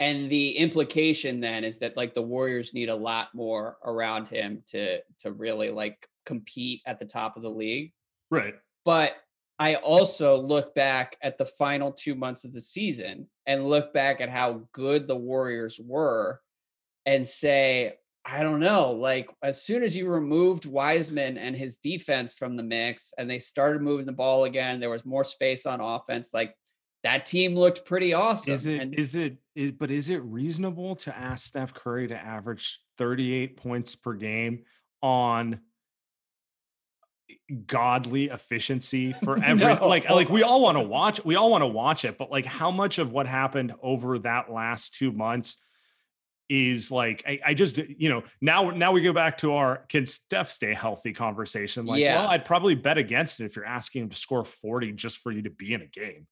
and 0.00 0.30
the 0.30 0.56
implication 0.56 1.40
then 1.40 1.62
is 1.62 1.78
that 1.78 1.96
like 1.96 2.14
the 2.14 2.22
Warriors 2.22 2.74
need 2.74 2.88
a 2.88 2.94
lot 2.94 3.28
more 3.34 3.76
around 3.84 4.28
him 4.28 4.62
to 4.68 5.00
to 5.20 5.32
really 5.32 5.70
like 5.70 6.08
compete 6.26 6.82
at 6.86 6.98
the 6.98 7.04
top 7.04 7.36
of 7.36 7.42
the 7.42 7.50
league. 7.50 7.92
Right. 8.30 8.54
But 8.84 9.14
I 9.62 9.76
also 9.76 10.36
look 10.36 10.74
back 10.74 11.16
at 11.22 11.38
the 11.38 11.44
final 11.44 11.92
two 11.92 12.16
months 12.16 12.44
of 12.44 12.52
the 12.52 12.60
season 12.60 13.28
and 13.46 13.68
look 13.68 13.94
back 13.94 14.20
at 14.20 14.28
how 14.28 14.62
good 14.72 15.06
the 15.06 15.14
Warriors 15.14 15.78
were 15.80 16.40
and 17.06 17.28
say, 17.28 17.94
I 18.24 18.42
don't 18.42 18.58
know, 18.58 18.90
like 18.90 19.30
as 19.40 19.62
soon 19.62 19.84
as 19.84 19.96
you 19.96 20.08
removed 20.08 20.66
Wiseman 20.66 21.38
and 21.38 21.54
his 21.54 21.76
defense 21.76 22.34
from 22.34 22.56
the 22.56 22.64
mix 22.64 23.14
and 23.16 23.30
they 23.30 23.38
started 23.38 23.82
moving 23.82 24.04
the 24.04 24.10
ball 24.10 24.46
again, 24.46 24.80
there 24.80 24.90
was 24.90 25.06
more 25.06 25.22
space 25.22 25.64
on 25.64 25.80
offense. 25.80 26.34
Like 26.34 26.56
that 27.04 27.24
team 27.24 27.54
looked 27.54 27.84
pretty 27.84 28.14
awesome. 28.14 28.54
Is 28.54 28.66
it 28.66 28.80
and 28.80 28.94
is 28.96 29.14
it 29.14 29.36
is, 29.54 29.70
but 29.70 29.92
is 29.92 30.08
it 30.08 30.24
reasonable 30.24 30.96
to 30.96 31.16
ask 31.16 31.46
Steph 31.46 31.72
Curry 31.72 32.08
to 32.08 32.16
average 32.16 32.80
38 32.98 33.56
points 33.56 33.94
per 33.94 34.14
game 34.14 34.64
on 35.02 35.60
godly 37.66 38.24
efficiency 38.30 39.12
for 39.12 39.42
every 39.44 39.74
like 39.74 40.08
like 40.08 40.28
we 40.28 40.42
all 40.42 40.62
want 40.62 40.76
to 40.76 40.82
watch 40.82 41.24
we 41.24 41.36
all 41.36 41.50
want 41.50 41.62
to 41.62 41.66
watch 41.66 42.04
it 42.04 42.16
but 42.18 42.30
like 42.30 42.46
how 42.46 42.70
much 42.70 42.98
of 42.98 43.12
what 43.12 43.26
happened 43.26 43.72
over 43.82 44.18
that 44.18 44.50
last 44.50 44.94
two 44.94 45.12
months 45.12 45.56
is 46.48 46.90
like 46.90 47.22
I, 47.26 47.40
I 47.46 47.54
just 47.54 47.78
you 47.78 48.08
know 48.08 48.22
now 48.40 48.70
now 48.70 48.92
we 48.92 49.00
go 49.00 49.12
back 49.12 49.38
to 49.38 49.54
our 49.54 49.84
can 49.88 50.04
Steph 50.06 50.50
stay 50.50 50.74
healthy? 50.74 51.12
conversation 51.12 51.86
like 51.86 52.00
Yeah. 52.00 52.16
well 52.20 52.28
I'd 52.28 52.44
probably 52.44 52.74
bet 52.74 52.98
against 52.98 53.40
it 53.40 53.46
if 53.46 53.56
you're 53.56 53.64
asking 53.64 54.02
him 54.02 54.08
to 54.10 54.16
score 54.16 54.44
40 54.44 54.92
just 54.92 55.18
for 55.18 55.32
you 55.32 55.42
to 55.42 55.50
be 55.50 55.72
in 55.72 55.82
a 55.82 55.86
game 55.86 56.26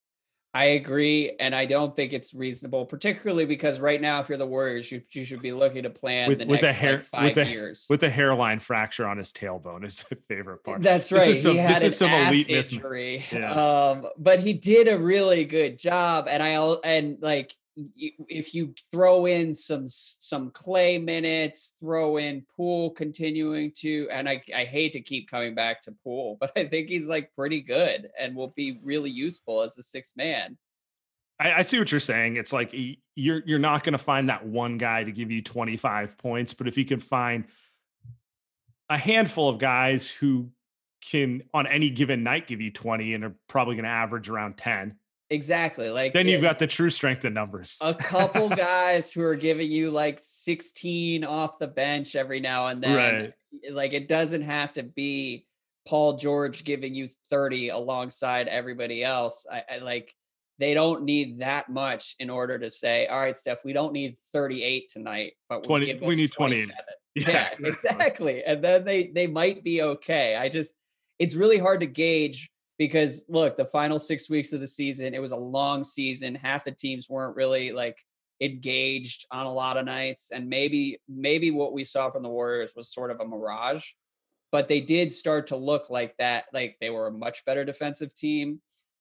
I 0.53 0.65
agree, 0.65 1.31
and 1.39 1.55
I 1.55 1.63
don't 1.65 1.95
think 1.95 2.11
it's 2.11 2.33
reasonable, 2.33 2.85
particularly 2.85 3.45
because 3.45 3.79
right 3.79 4.01
now, 4.01 4.19
if 4.19 4.27
you're 4.27 4.37
the 4.37 4.45
Warriors, 4.45 4.91
you, 4.91 5.01
you 5.11 5.23
should 5.23 5.41
be 5.41 5.53
looking 5.53 5.83
to 5.83 5.89
plan 5.89 6.27
With- 6.27 6.39
the 6.39 6.45
with 6.45 6.63
a 6.63 6.73
hair- 6.73 6.91
like, 6.91 6.99
with 6.99 7.35
five 7.35 7.37
a- 7.37 7.49
years. 7.49 7.85
with 7.89 8.03
a 8.03 8.09
hairline 8.09 8.59
fracture 8.59 9.07
on 9.07 9.17
his 9.17 9.31
tailbone 9.31 9.85
is 9.85 10.03
the 10.09 10.17
favorite 10.27 10.63
part. 10.65 10.81
That's 10.81 11.07
This 11.07 11.19
right. 11.19 11.29
is 11.29 11.41
some- 11.43 11.55
he 11.55 11.61
this 11.61 11.71
had 11.71 11.83
an 11.83 11.91
some 11.91 12.09
ass 12.09 12.31
elite 12.33 12.49
injury. 12.49 13.23
Yeah. 13.31 13.53
Um, 13.53 14.07
but 14.17 14.39
he 14.39 14.51
did 14.51 14.89
a 14.89 14.97
really 14.99 15.45
good 15.45 15.79
job, 15.79 16.27
and 16.29 16.43
I 16.43 16.49
and 16.83 17.17
like 17.21 17.55
if 17.75 18.53
you 18.53 18.73
throw 18.91 19.25
in 19.25 19.53
some 19.53 19.87
some 19.87 20.51
klay 20.51 21.03
minutes, 21.03 21.73
throw 21.79 22.17
in 22.17 22.45
poole 22.55 22.91
continuing 22.91 23.71
to, 23.77 24.07
and 24.11 24.27
I 24.27 24.41
I 24.55 24.65
hate 24.65 24.93
to 24.93 25.01
keep 25.01 25.29
coming 25.29 25.55
back 25.55 25.81
to 25.83 25.95
poole 26.03 26.37
but 26.39 26.51
I 26.55 26.65
think 26.65 26.89
he's 26.89 27.07
like 27.07 27.33
pretty 27.33 27.61
good 27.61 28.09
and 28.19 28.35
will 28.35 28.53
be 28.55 28.79
really 28.83 29.09
useful 29.09 29.61
as 29.61 29.77
a 29.77 29.83
sixth 29.83 30.17
man. 30.17 30.57
I, 31.39 31.53
I 31.53 31.61
see 31.61 31.79
what 31.79 31.91
you're 31.91 31.99
saying. 31.99 32.37
It's 32.37 32.53
like 32.53 32.73
you're 33.15 33.43
you're 33.45 33.59
not 33.59 33.83
going 33.83 33.93
to 33.93 33.99
find 33.99 34.29
that 34.29 34.45
one 34.45 34.77
guy 34.77 35.03
to 35.03 35.11
give 35.11 35.31
you 35.31 35.41
25 35.41 36.17
points, 36.17 36.53
but 36.53 36.67
if 36.67 36.77
you 36.77 36.85
can 36.85 36.99
find 36.99 37.45
a 38.89 38.97
handful 38.97 39.47
of 39.47 39.57
guys 39.57 40.09
who 40.09 40.49
can 41.01 41.41
on 41.53 41.65
any 41.65 41.89
given 41.89 42.23
night 42.23 42.47
give 42.47 42.61
you 42.61 42.71
20 42.71 43.13
and 43.13 43.23
are 43.23 43.35
probably 43.47 43.75
going 43.75 43.85
to 43.85 43.89
average 43.89 44.29
around 44.29 44.57
10, 44.57 44.95
Exactly. 45.31 45.89
Like 45.89 46.13
then 46.13 46.27
you've 46.27 46.41
got 46.41 46.59
the 46.59 46.67
true 46.67 46.89
strength 46.89 47.23
in 47.23 47.33
numbers. 47.33 47.77
a 47.79 47.93
couple 47.93 48.49
guys 48.55 49.13
who 49.13 49.23
are 49.23 49.35
giving 49.35 49.71
you 49.71 49.89
like 49.89 50.19
16 50.21 51.23
off 51.23 51.57
the 51.57 51.67
bench 51.67 52.17
every 52.17 52.41
now 52.41 52.67
and 52.67 52.83
then. 52.83 53.23
Right. 53.23 53.33
Like 53.71 53.93
it 53.93 54.09
doesn't 54.09 54.41
have 54.41 54.73
to 54.73 54.83
be 54.83 55.45
Paul 55.87 56.17
George 56.17 56.65
giving 56.65 56.93
you 56.93 57.07
30 57.29 57.69
alongside 57.69 58.49
everybody 58.49 59.05
else. 59.05 59.45
I, 59.49 59.63
I 59.75 59.77
like 59.77 60.13
they 60.59 60.73
don't 60.73 61.03
need 61.03 61.39
that 61.39 61.69
much 61.69 62.15
in 62.19 62.29
order 62.29 62.59
to 62.59 62.69
say, 62.69 63.07
all 63.07 63.19
right, 63.19 63.35
Steph, 63.37 63.63
we 63.63 63.71
don't 63.71 63.93
need 63.93 64.17
38 64.33 64.89
tonight, 64.89 65.33
but 65.47 65.61
we'll 65.61 65.79
20 65.79 65.85
give 65.85 66.01
we 66.01 66.15
need 66.15 66.31
20. 66.31 66.55
27. 66.55 66.75
Yeah, 67.13 67.49
exactly. 67.59 67.69
exactly. 67.69 68.43
And 68.45 68.63
then 68.63 68.85
they 68.85 69.11
they 69.13 69.27
might 69.27 69.65
be 69.65 69.81
okay. 69.81 70.37
I 70.37 70.47
just 70.47 70.71
it's 71.19 71.35
really 71.35 71.57
hard 71.57 71.81
to 71.81 71.85
gauge 71.85 72.49
because 72.81 73.25
look, 73.29 73.57
the 73.57 73.65
final 73.65 73.99
6 73.99 74.27
weeks 74.27 74.53
of 74.53 74.59
the 74.59 74.67
season, 74.67 75.13
it 75.13 75.21
was 75.21 75.33
a 75.33 75.37
long 75.57 75.83
season. 75.83 76.33
Half 76.33 76.63
the 76.63 76.71
teams 76.71 77.07
weren't 77.11 77.35
really 77.35 77.71
like 77.71 77.97
engaged 78.41 79.27
on 79.29 79.45
a 79.45 79.53
lot 79.53 79.77
of 79.77 79.85
nights 79.85 80.31
and 80.33 80.49
maybe 80.49 80.97
maybe 81.07 81.51
what 81.51 81.73
we 81.73 81.83
saw 81.83 82.09
from 82.09 82.23
the 82.23 82.29
Warriors 82.29 82.73
was 82.75 82.91
sort 82.91 83.11
of 83.11 83.19
a 83.19 83.27
mirage. 83.27 83.85
But 84.51 84.67
they 84.67 84.81
did 84.81 85.11
start 85.11 85.45
to 85.47 85.55
look 85.55 85.91
like 85.91 86.17
that 86.17 86.45
like 86.53 86.77
they 86.81 86.89
were 86.89 87.05
a 87.05 87.11
much 87.25 87.45
better 87.45 87.63
defensive 87.63 88.15
team. 88.15 88.59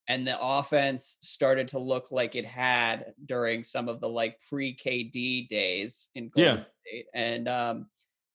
and 0.09 0.27
the 0.27 0.37
offense 0.41 1.17
started 1.23 1.67
to 1.69 1.79
look 1.79 2.11
like 2.11 2.35
it 2.35 2.45
had 2.45 3.15
during 3.25 3.63
some 3.63 3.89
of 3.89 4.01
the 4.03 4.09
like 4.09 4.35
pre 4.51 4.77
KD 4.77 5.49
days 5.49 6.11
in 6.15 6.29
Golden 6.29 6.57
Yeah. 6.59 6.65
State. 6.65 7.07
And 7.15 7.49
um, 7.49 7.87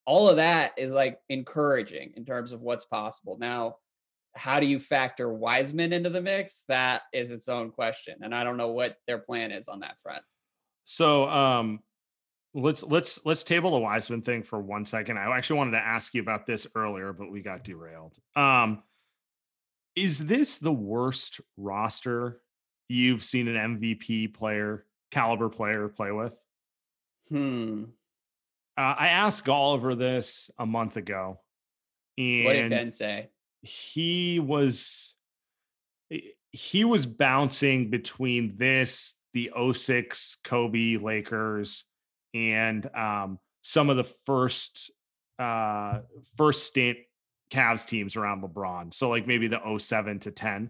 all 0.06 0.28
of 0.28 0.38
that 0.38 0.72
is 0.78 0.92
like 0.92 1.20
encouraging 1.30 2.14
in 2.18 2.26
terms 2.26 2.52
of 2.52 2.62
what's 2.62 2.86
possible. 2.86 3.38
Now, 3.40 3.76
how 4.36 4.60
do 4.60 4.68
you 4.68 4.80
factor 4.80 5.32
Wiseman 5.32 5.94
into 5.94 6.10
the 6.10 6.22
mix? 6.22 6.66
That 6.68 7.04
is 7.14 7.32
its 7.32 7.48
own 7.48 7.72
question. 7.72 8.16
And 8.22 8.36
I 8.36 8.44
don't 8.44 8.58
know 8.58 8.72
what 8.72 8.98
their 9.08 9.18
plan 9.18 9.52
is 9.52 9.68
on 9.68 9.80
that 9.80 10.00
front. 10.00 10.24
So 10.84 11.30
um 11.30 11.80
let's 12.54 12.84
let's 12.84 13.20
let's 13.26 13.44
table 13.44 13.72
the 13.72 13.80
Wiseman 13.80 14.22
thing 14.22 14.44
for 14.44 14.60
one 14.60 14.86
second. 14.86 15.18
I 15.18 15.36
actually 15.36 15.58
wanted 15.58 15.72
to 15.72 15.86
ask 15.86 16.14
you 16.14 16.22
about 16.22 16.46
this 16.46 16.68
earlier, 16.76 17.14
but 17.14 17.32
we 17.32 17.42
got 17.42 17.64
derailed. 17.64 18.18
Um 18.36 18.84
is 19.96 20.26
this 20.28 20.58
the 20.58 20.74
worst 20.74 21.40
roster 21.56 22.42
you've 22.90 23.24
seen 23.24 23.48
an 23.48 23.80
MVP 23.80 24.34
player, 24.34 24.86
caliber 25.12 25.48
player 25.50 25.88
play 25.88 26.12
with? 26.12 26.38
Hmm. 27.30 27.86
Uh, 28.78 28.94
I 29.00 29.08
asked 29.08 29.46
Golliver 29.46 29.98
this 29.98 30.52
a 30.60 30.66
month 30.66 30.98
ago, 30.98 31.40
and 32.18 32.46
What 32.46 32.54
did 32.54 32.70
Ben 32.72 32.92
say? 32.92 33.30
He 33.66 34.40
was 34.40 35.16
he- 36.10 36.34
he 36.52 36.86
was 36.86 37.06
bouncing 37.06 37.90
between 37.90 38.56
this 38.58 39.16
the 39.34 39.52
06 39.74 40.38
kobe 40.44 40.98
lakers 40.98 41.84
and 42.34 42.90
um 42.96 43.40
some 43.62 43.90
of 43.90 43.98
the 43.98 44.04
first 44.04 44.92
uh 45.40 46.00
first 46.38 46.66
stint 46.68 46.98
Cavs 47.52 47.86
teams 47.86 48.16
around 48.16 48.42
LeBron. 48.42 48.94
So 48.94 49.10
like 49.10 49.28
maybe 49.28 49.48
the 49.48 49.60
07 49.78 50.20
to 50.20 50.32
10 50.32 50.70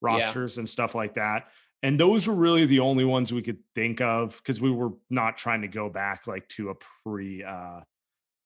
rosters 0.00 0.58
and 0.58 0.68
stuff 0.68 0.94
like 0.94 1.14
that. 1.14 1.48
And 1.82 1.98
those 1.98 2.26
were 2.26 2.34
really 2.34 2.66
the 2.66 2.80
only 2.80 3.04
ones 3.04 3.32
we 3.32 3.42
could 3.42 3.58
think 3.74 4.00
of 4.00 4.36
because 4.38 4.60
we 4.60 4.70
were 4.70 4.90
not 5.08 5.36
trying 5.36 5.62
to 5.62 5.68
go 5.68 5.88
back 5.88 6.26
like 6.26 6.46
to 6.50 6.70
a 6.70 6.74
pre 7.04 7.42
uh 7.44 7.80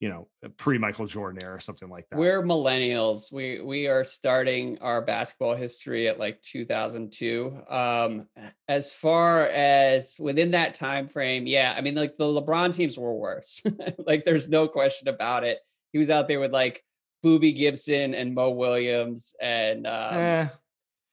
you 0.05 0.11
know, 0.11 0.29
pre 0.59 0.77
Michael 0.77 1.07
Jordan 1.07 1.43
era 1.43 1.55
or 1.55 1.61
something 1.61 1.89
like 1.89 2.07
that. 2.11 2.19
We're 2.19 2.43
millennials. 2.43 3.33
We 3.33 3.63
we 3.63 3.87
are 3.87 4.05
starting 4.05 4.77
our 4.83 5.01
basketball 5.01 5.55
history 5.55 6.09
at 6.09 6.19
like 6.19 6.43
2002. 6.43 7.63
Um, 7.71 8.29
as 8.69 8.93
far 8.93 9.47
as 9.47 10.17
within 10.21 10.51
that 10.51 10.75
time 10.75 11.09
frame, 11.09 11.47
yeah, 11.47 11.73
I 11.75 11.81
mean, 11.81 11.95
like 11.95 12.19
the 12.19 12.27
LeBron 12.27 12.75
teams 12.75 12.99
were 12.99 13.15
worse. 13.15 13.63
like, 14.07 14.27
there's 14.27 14.47
no 14.47 14.69
question 14.69 15.09
about 15.09 15.43
it. 15.43 15.61
He 15.93 15.99
was 15.99 16.11
out 16.11 16.29
there 16.29 16.39
with 16.39 16.53
like 16.53 16.85
Boobie 17.25 17.57
Gibson 17.57 18.13
and 18.13 18.35
Mo 18.35 18.51
Williams, 18.51 19.35
and 19.41 19.87
um, 19.87 20.15
Eh, 20.15 20.49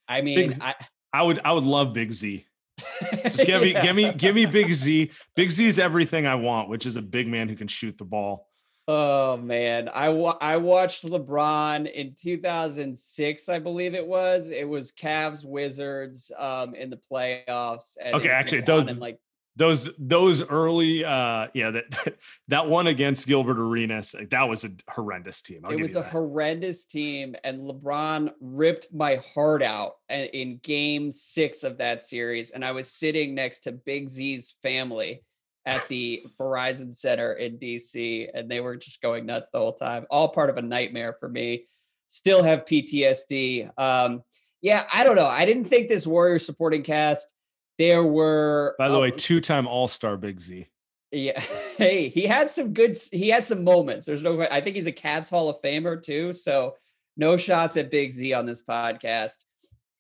I 0.10 0.22
mean, 0.22 0.50
Big- 0.50 0.58
I 0.60 0.76
I 1.14 1.22
would 1.22 1.40
I 1.46 1.54
would 1.54 1.64
love 1.64 1.94
Big 1.94 2.12
Z. 2.12 2.46
Just 3.24 3.46
give 3.46 3.62
me 3.62 3.72
give 3.72 3.96
me 3.96 4.12
give 4.12 4.36
me 4.36 4.46
Big 4.46 4.74
Z. 4.74 5.12
Big 5.38 5.50
Z 5.50 5.66
is 5.66 5.80
everything 5.80 6.28
I 6.28 6.36
want, 6.36 6.68
which 6.68 6.86
is 6.86 6.98
a 6.98 7.02
big 7.02 7.30
man 7.30 7.48
who 7.48 7.56
can 7.56 7.70
shoot 7.70 7.98
the 7.98 8.04
ball. 8.04 8.51
Oh 8.88 9.38
man, 9.38 9.90
I 9.94 10.10
wa- 10.10 10.38
I 10.42 10.58
watched 10.58 11.06
LeBron 11.06 11.92
in 11.92 12.16
2006, 12.20 13.50
I 13.50 13.60
believe 13.60 13.94
it 13.94 14.06
was. 14.06 14.50
It 14.50 14.68
was 14.68 14.92
Cavs 14.92 15.46
Wizards 15.46 16.32
um 16.38 16.74
in 16.76 16.90
the 16.90 16.98
playoffs. 16.98 17.96
It 18.04 18.14
Okay, 18.16 18.30
actually, 18.30 18.62
LeBron 18.64 18.88
those- 18.88 18.98
like 18.98 19.20
Those 19.58 19.90
those 20.00 20.42
early 20.48 21.04
uh 21.06 21.48
yeah 21.54 21.72
that 21.72 22.16
that 22.48 22.68
one 22.68 22.88
against 22.88 23.28
Gilbert 23.28 23.60
Arenas 23.60 24.16
that 24.30 24.44
was 24.50 24.64
a 24.64 24.72
horrendous 24.90 25.42
team. 25.42 25.62
I'll 25.66 25.74
it 25.74 25.82
was 25.82 25.96
a 25.96 26.02
horrendous 26.02 26.86
team, 26.86 27.36
and 27.44 27.60
LeBron 27.60 28.32
ripped 28.40 28.88
my 28.94 29.18
heart 29.36 29.62
out 29.62 29.96
in 30.10 30.58
Game 30.64 31.12
Six 31.12 31.64
of 31.64 31.78
that 31.78 32.02
series. 32.02 32.52
And 32.52 32.64
I 32.66 32.72
was 32.72 32.90
sitting 32.90 33.36
next 33.36 33.60
to 33.62 33.74
Big 33.74 34.10
Z's 34.10 34.56
family 34.64 35.22
at 35.66 35.88
the 35.88 36.24
Verizon 36.40 36.94
Center 36.94 37.34
in 37.34 37.58
DC, 37.58 38.28
and 38.34 38.50
they 38.50 38.60
were 38.60 38.76
just 38.76 39.02
going 39.02 39.26
nuts 39.26 39.50
the 39.54 39.60
whole 39.60 39.74
time. 39.74 40.06
All 40.10 40.30
part 40.30 40.50
of 40.50 40.58
a 40.58 40.62
nightmare 40.62 41.16
for 41.20 41.30
me. 41.30 41.68
Still 42.08 42.44
have 42.44 42.66
PTSD. 42.66 43.70
Um, 43.80 44.24
yeah, 44.62 44.86
I 44.94 45.04
don't 45.04 45.16
know. 45.16 45.28
I 45.28 45.46
didn't 45.46 45.66
think 45.66 45.88
this 45.88 46.06
Warrior 46.06 46.40
supporting 46.40 46.84
cast. 46.84 47.34
There 47.78 48.04
were 48.04 48.76
By 48.78 48.90
the 48.90 48.98
uh, 48.98 49.02
way, 49.02 49.12
two 49.12 49.40
time 49.42 49.68
All 49.68 49.88
Star 49.88 50.18
Big 50.18 50.40
Z. 50.40 50.68
yeah. 51.12 51.42
Hey, 51.78 52.10
he 52.10 52.28
had 52.28 52.48
some 52.48 52.74
good 52.74 52.96
he 53.12 53.30
had 53.30 53.44
some 53.44 53.64
moments. 53.64 54.06
There's 54.06 54.22
no 54.22 54.40
I 54.52 54.62
think 54.62 54.76
he's 54.76 54.86
a 54.86 54.92
Cavs 54.92 55.32
Hall 55.32 55.50
of 55.50 55.60
Famer 55.64 56.02
too. 56.02 56.32
So 56.32 56.76
no 57.18 57.38
shots 57.38 57.76
at 57.76 57.90
Big 57.90 58.12
Z 58.12 58.34
on 58.34 58.46
this 58.46 58.62
podcast. 58.62 59.38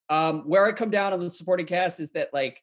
Um, 0.10 0.42
where 0.42 0.66
I 0.66 0.74
come 0.74 0.92
down 0.92 1.14
on 1.14 1.20
the 1.20 1.30
supporting 1.32 1.66
cast 1.66 2.00
is 2.00 2.12
that 2.12 2.30
like 2.34 2.62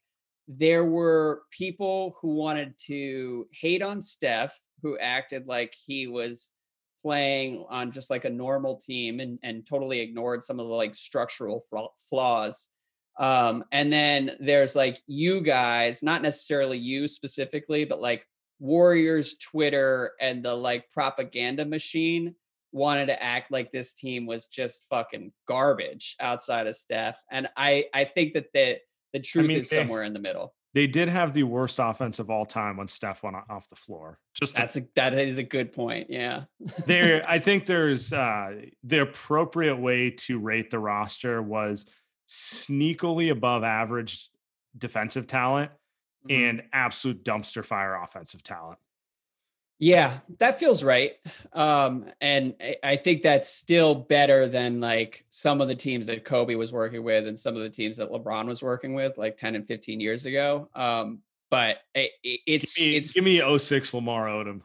there 0.49 0.85
were 0.85 1.43
people 1.51 2.17
who 2.21 2.35
wanted 2.35 2.75
to 2.87 3.47
hate 3.53 3.83
on 3.83 4.01
Steph, 4.01 4.59
who 4.83 4.99
acted 4.99 5.47
like 5.47 5.75
he 5.87 6.07
was 6.07 6.55
playing 7.03 7.65
on 7.69 7.93
just 7.93 8.11
like 8.11 8.25
a 8.25 8.31
normal 8.31 8.77
team 8.77 9.21
and, 9.21 9.39
and 9.43 9.67
totally 9.67 10.01
ignored 10.01 10.43
some 10.43 10.59
of 10.59 10.67
the 10.67 10.73
like 10.73 10.95
structural 10.95 11.67
flaws. 12.09 12.71
Um, 13.19 13.65
and 13.73 13.93
then 13.93 14.37
there's 14.41 14.75
like 14.75 14.99
you 15.07 15.43
guys, 15.43 16.03
not 16.03 16.23
necessarily 16.23 16.79
you 16.79 17.07
specifically, 17.09 17.85
but 17.85 18.01
like 18.01 18.27
Warriors 18.59 19.35
Twitter 19.35 20.13
and 20.21 20.43
the 20.43 20.55
like 20.55 20.91
propaganda 20.91 21.65
machine 21.65 22.35
wanted 22.73 23.07
to 23.07 23.23
act 23.23 23.51
like 23.51 23.71
this 23.71 23.93
team 23.93 24.27
was 24.27 24.47
just 24.47 24.87
fucking 24.89 25.33
garbage 25.47 26.17
outside 26.21 26.67
of 26.67 26.77
Steph. 26.77 27.17
And 27.31 27.49
I 27.57 27.87
I 27.95 28.05
think 28.05 28.35
that 28.35 28.53
the 28.53 28.79
the 29.13 29.21
truth 29.21 29.47
mean, 29.47 29.59
is 29.59 29.71
they- 29.71 29.77
somewhere 29.77 30.03
in 30.05 30.13
the 30.13 30.19
middle. 30.21 30.55
They 30.75 30.87
did 30.87 31.09
have 31.09 31.33
the 31.33 31.45
worst 31.45 31.79
offense 31.81 32.19
of 32.19 32.29
all 32.29 32.45
time 32.45 32.77
when 32.77 32.89
Steph 32.89 33.23
went 33.23 33.37
off 33.49 33.69
the 33.71 33.75
floor. 33.75 34.19
Just 34.35 34.55
to 34.55 34.61
That's 34.61 34.77
a 34.77 34.85
that 34.97 35.15
is 35.15 35.39
a 35.39 35.43
good 35.43 35.73
point. 35.73 36.09
Yeah. 36.11 36.45
there 36.87 37.25
i 37.27 37.39
think 37.47 37.65
there's 37.67 38.13
uh 38.13 38.61
the 38.85 39.01
appropriate 39.03 39.77
way 39.77 40.11
to 40.11 40.39
rate 40.39 40.71
the 40.71 40.79
roster 40.79 41.41
was 41.43 41.87
sneakily 42.29 43.31
above 43.31 43.65
average 43.65 44.29
defensive 44.77 45.27
talent 45.27 45.71
Mhm. 46.29 46.51
and 46.51 46.63
absolute 46.73 47.25
dumpster 47.25 47.65
fire 47.65 47.95
offensive 48.03 48.43
talent 48.43 48.79
Yeah, 49.79 50.19
that 50.39 50.59
feels 50.59 50.83
right. 50.83 51.17
Um, 51.53 52.07
and 52.21 52.55
I, 52.61 52.77
I 52.83 52.97
think 52.97 53.23
that's 53.23 53.49
still 53.49 53.95
better 53.95 54.49
than 54.49 54.81
like 54.81 55.25
some 55.29 55.61
of 55.61 55.69
the 55.69 55.75
teams 55.75 56.07
that 56.09 56.25
Kobe 56.25 56.57
was 56.57 56.73
working 56.73 57.05
with 57.05 57.27
and 57.29 57.39
some 57.39 57.55
of 57.57 57.63
the 57.63 57.71
teams 57.71 57.97
that 57.99 58.11
LeBron 58.11 58.47
was 58.47 58.63
working 58.63 58.95
with 58.95 59.17
like 59.19 59.37
10 59.37 59.55
and 59.55 59.67
15 59.67 60.01
years 60.01 60.27
ago. 60.27 60.69
Um, 60.75 61.21
but 61.51 61.79
it, 61.95 62.11
it- 62.25 62.41
it's 62.47 62.75
give 62.77 62.87
me, 62.87 62.97
it's 62.97 63.13
give 63.13 63.25
me 63.25 63.59
06 63.59 63.95
lamar 63.95 64.27
odom 64.27 64.63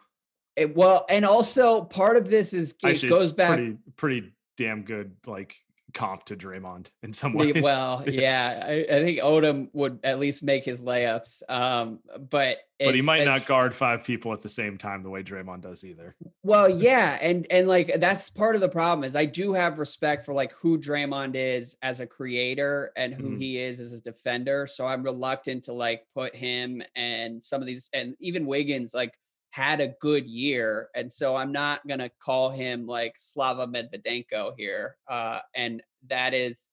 it, 0.55 0.75
well, 0.75 1.05
and 1.09 1.25
also 1.25 1.83
part 1.83 2.15
of 2.17 2.29
this 2.29 2.53
is 2.53 2.71
it 2.83 2.85
Actually, 2.87 3.09
goes 3.09 3.31
back 3.31 3.55
pretty 3.57 3.77
pretty 3.97 4.33
damn 4.57 4.83
good 4.83 5.15
like 5.25 5.62
comp 5.93 6.25
to 6.25 6.35
Draymond 6.35 6.87
in 7.03 7.13
some 7.13 7.33
ways 7.33 7.61
Well, 7.61 8.03
yeah, 8.07 8.63
I, 8.65 8.85
I 8.89 9.03
think 9.03 9.19
Odom 9.19 9.69
would 9.73 9.99
at 10.03 10.19
least 10.19 10.43
make 10.43 10.63
his 10.65 10.81
layups. 10.81 11.43
Um, 11.49 11.99
but 12.29 12.57
but 12.79 12.95
he 12.95 13.01
might 13.01 13.23
not 13.23 13.45
guard 13.45 13.73
five 13.73 14.03
people 14.03 14.33
at 14.33 14.41
the 14.41 14.49
same 14.49 14.77
time 14.77 15.03
the 15.03 15.09
way 15.09 15.23
Draymond 15.23 15.61
does 15.61 15.83
either. 15.85 16.15
Well, 16.41 16.67
yeah, 16.81 17.17
and 17.21 17.47
and 17.49 17.67
like 17.67 17.99
that's 17.99 18.29
part 18.29 18.55
of 18.55 18.61
the 18.61 18.69
problem 18.69 19.03
is 19.03 19.15
I 19.15 19.25
do 19.25 19.53
have 19.53 19.79
respect 19.79 20.25
for 20.25 20.33
like 20.33 20.51
who 20.53 20.77
Draymond 20.77 21.35
is 21.35 21.77
as 21.81 21.99
a 22.01 22.07
creator 22.07 22.91
and 22.97 23.13
who 23.13 23.31
Mhm. 23.31 23.39
he 23.39 23.59
is 23.59 23.79
as 23.79 23.93
a 23.93 24.01
defender. 24.01 24.67
So 24.67 24.85
I'm 24.85 25.03
reluctant 25.03 25.63
to 25.65 25.73
like 25.73 26.05
put 26.13 26.35
him 26.35 26.81
and 26.95 27.43
some 27.43 27.61
of 27.61 27.67
these 27.67 27.89
and 27.93 28.15
even 28.19 28.45
Wiggins 28.45 28.93
like 28.93 29.13
had 29.53 29.81
a 29.81 29.89
good 30.01 30.25
year, 30.25 30.89
and 30.95 31.11
so 31.11 31.35
I'm 31.35 31.51
not 31.51 31.85
gonna 31.87 32.09
call 32.19 32.49
him 32.49 32.87
like 32.87 33.13
Slava 33.17 33.67
Medvedenko 33.67 34.53
here. 34.57 34.97
Uh, 35.07 35.41
and 35.53 35.83
that 36.09 36.33
is 36.33 36.69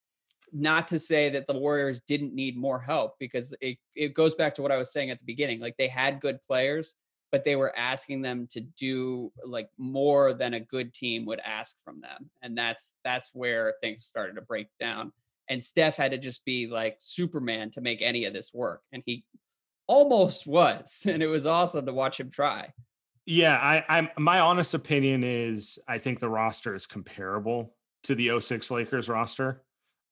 not 0.51 0.89
to 0.89 0.99
say 0.99 1.29
that 1.29 1.47
the 1.47 1.59
Warriors 1.59 2.01
didn't 2.07 2.35
need 2.35 2.57
more 2.57 2.81
help 2.81 3.19
because 3.19 3.55
it 3.61 3.77
it 3.95 4.15
goes 4.15 4.35
back 4.35 4.55
to 4.55 4.63
what 4.63 4.73
I 4.73 4.79
was 4.79 4.93
saying 4.93 5.11
at 5.11 5.19
the 5.19 5.27
beginning. 5.27 5.61
Like 5.61 5.77
they 5.77 5.89
had 5.89 6.21
good 6.21 6.39
players 6.49 6.95
but 7.31 7.45
they 7.45 7.55
were 7.55 7.77
asking 7.79 8.23
them 8.23 8.47
to 8.51 8.61
do 8.61 9.31
like 9.45 9.69
more 9.79 10.33
than 10.33 10.55
a 10.55 10.61
good 10.61 10.93
team 10.93 11.25
would 11.27 11.41
ask 11.45 11.77
from 11.85 12.01
them 12.01 12.31
and 12.43 12.57
that's 12.57 12.95
that's 13.05 13.31
where 13.35 13.75
things 13.83 14.05
started 14.05 14.35
to 14.35 14.43
break 14.43 14.69
down 14.81 15.13
and 15.49 15.63
steph 15.63 15.97
had 15.97 16.11
to 16.11 16.19
just 16.19 16.45
be 16.45 16.67
like 16.67 16.97
superman 16.99 17.71
to 17.71 17.81
make 17.81 18.03
any 18.03 18.25
of 18.25 18.33
this 18.33 18.53
work 18.53 18.83
and 18.93 19.03
he 19.07 19.23
almost 19.91 20.47
was 20.47 21.05
and 21.09 21.23
it 21.23 21.27
was 21.27 21.47
awesome 21.47 21.85
to 21.87 21.93
watch 21.93 22.21
him 22.21 22.31
try 22.31 22.73
Yeah, 23.27 23.57
I, 23.59 23.85
I'm 23.99 24.09
my 24.19 24.41
honest 24.41 24.75
opinion 24.75 25.23
is 25.25 25.79
I 25.89 25.99
think 25.99 26.19
the 26.21 26.29
roster 26.29 26.75
is 26.75 26.87
comparable 26.87 27.75
to 28.05 28.15
the 28.15 28.41
06 28.41 28.71
Lakers 28.71 29.09
roster. 29.09 29.63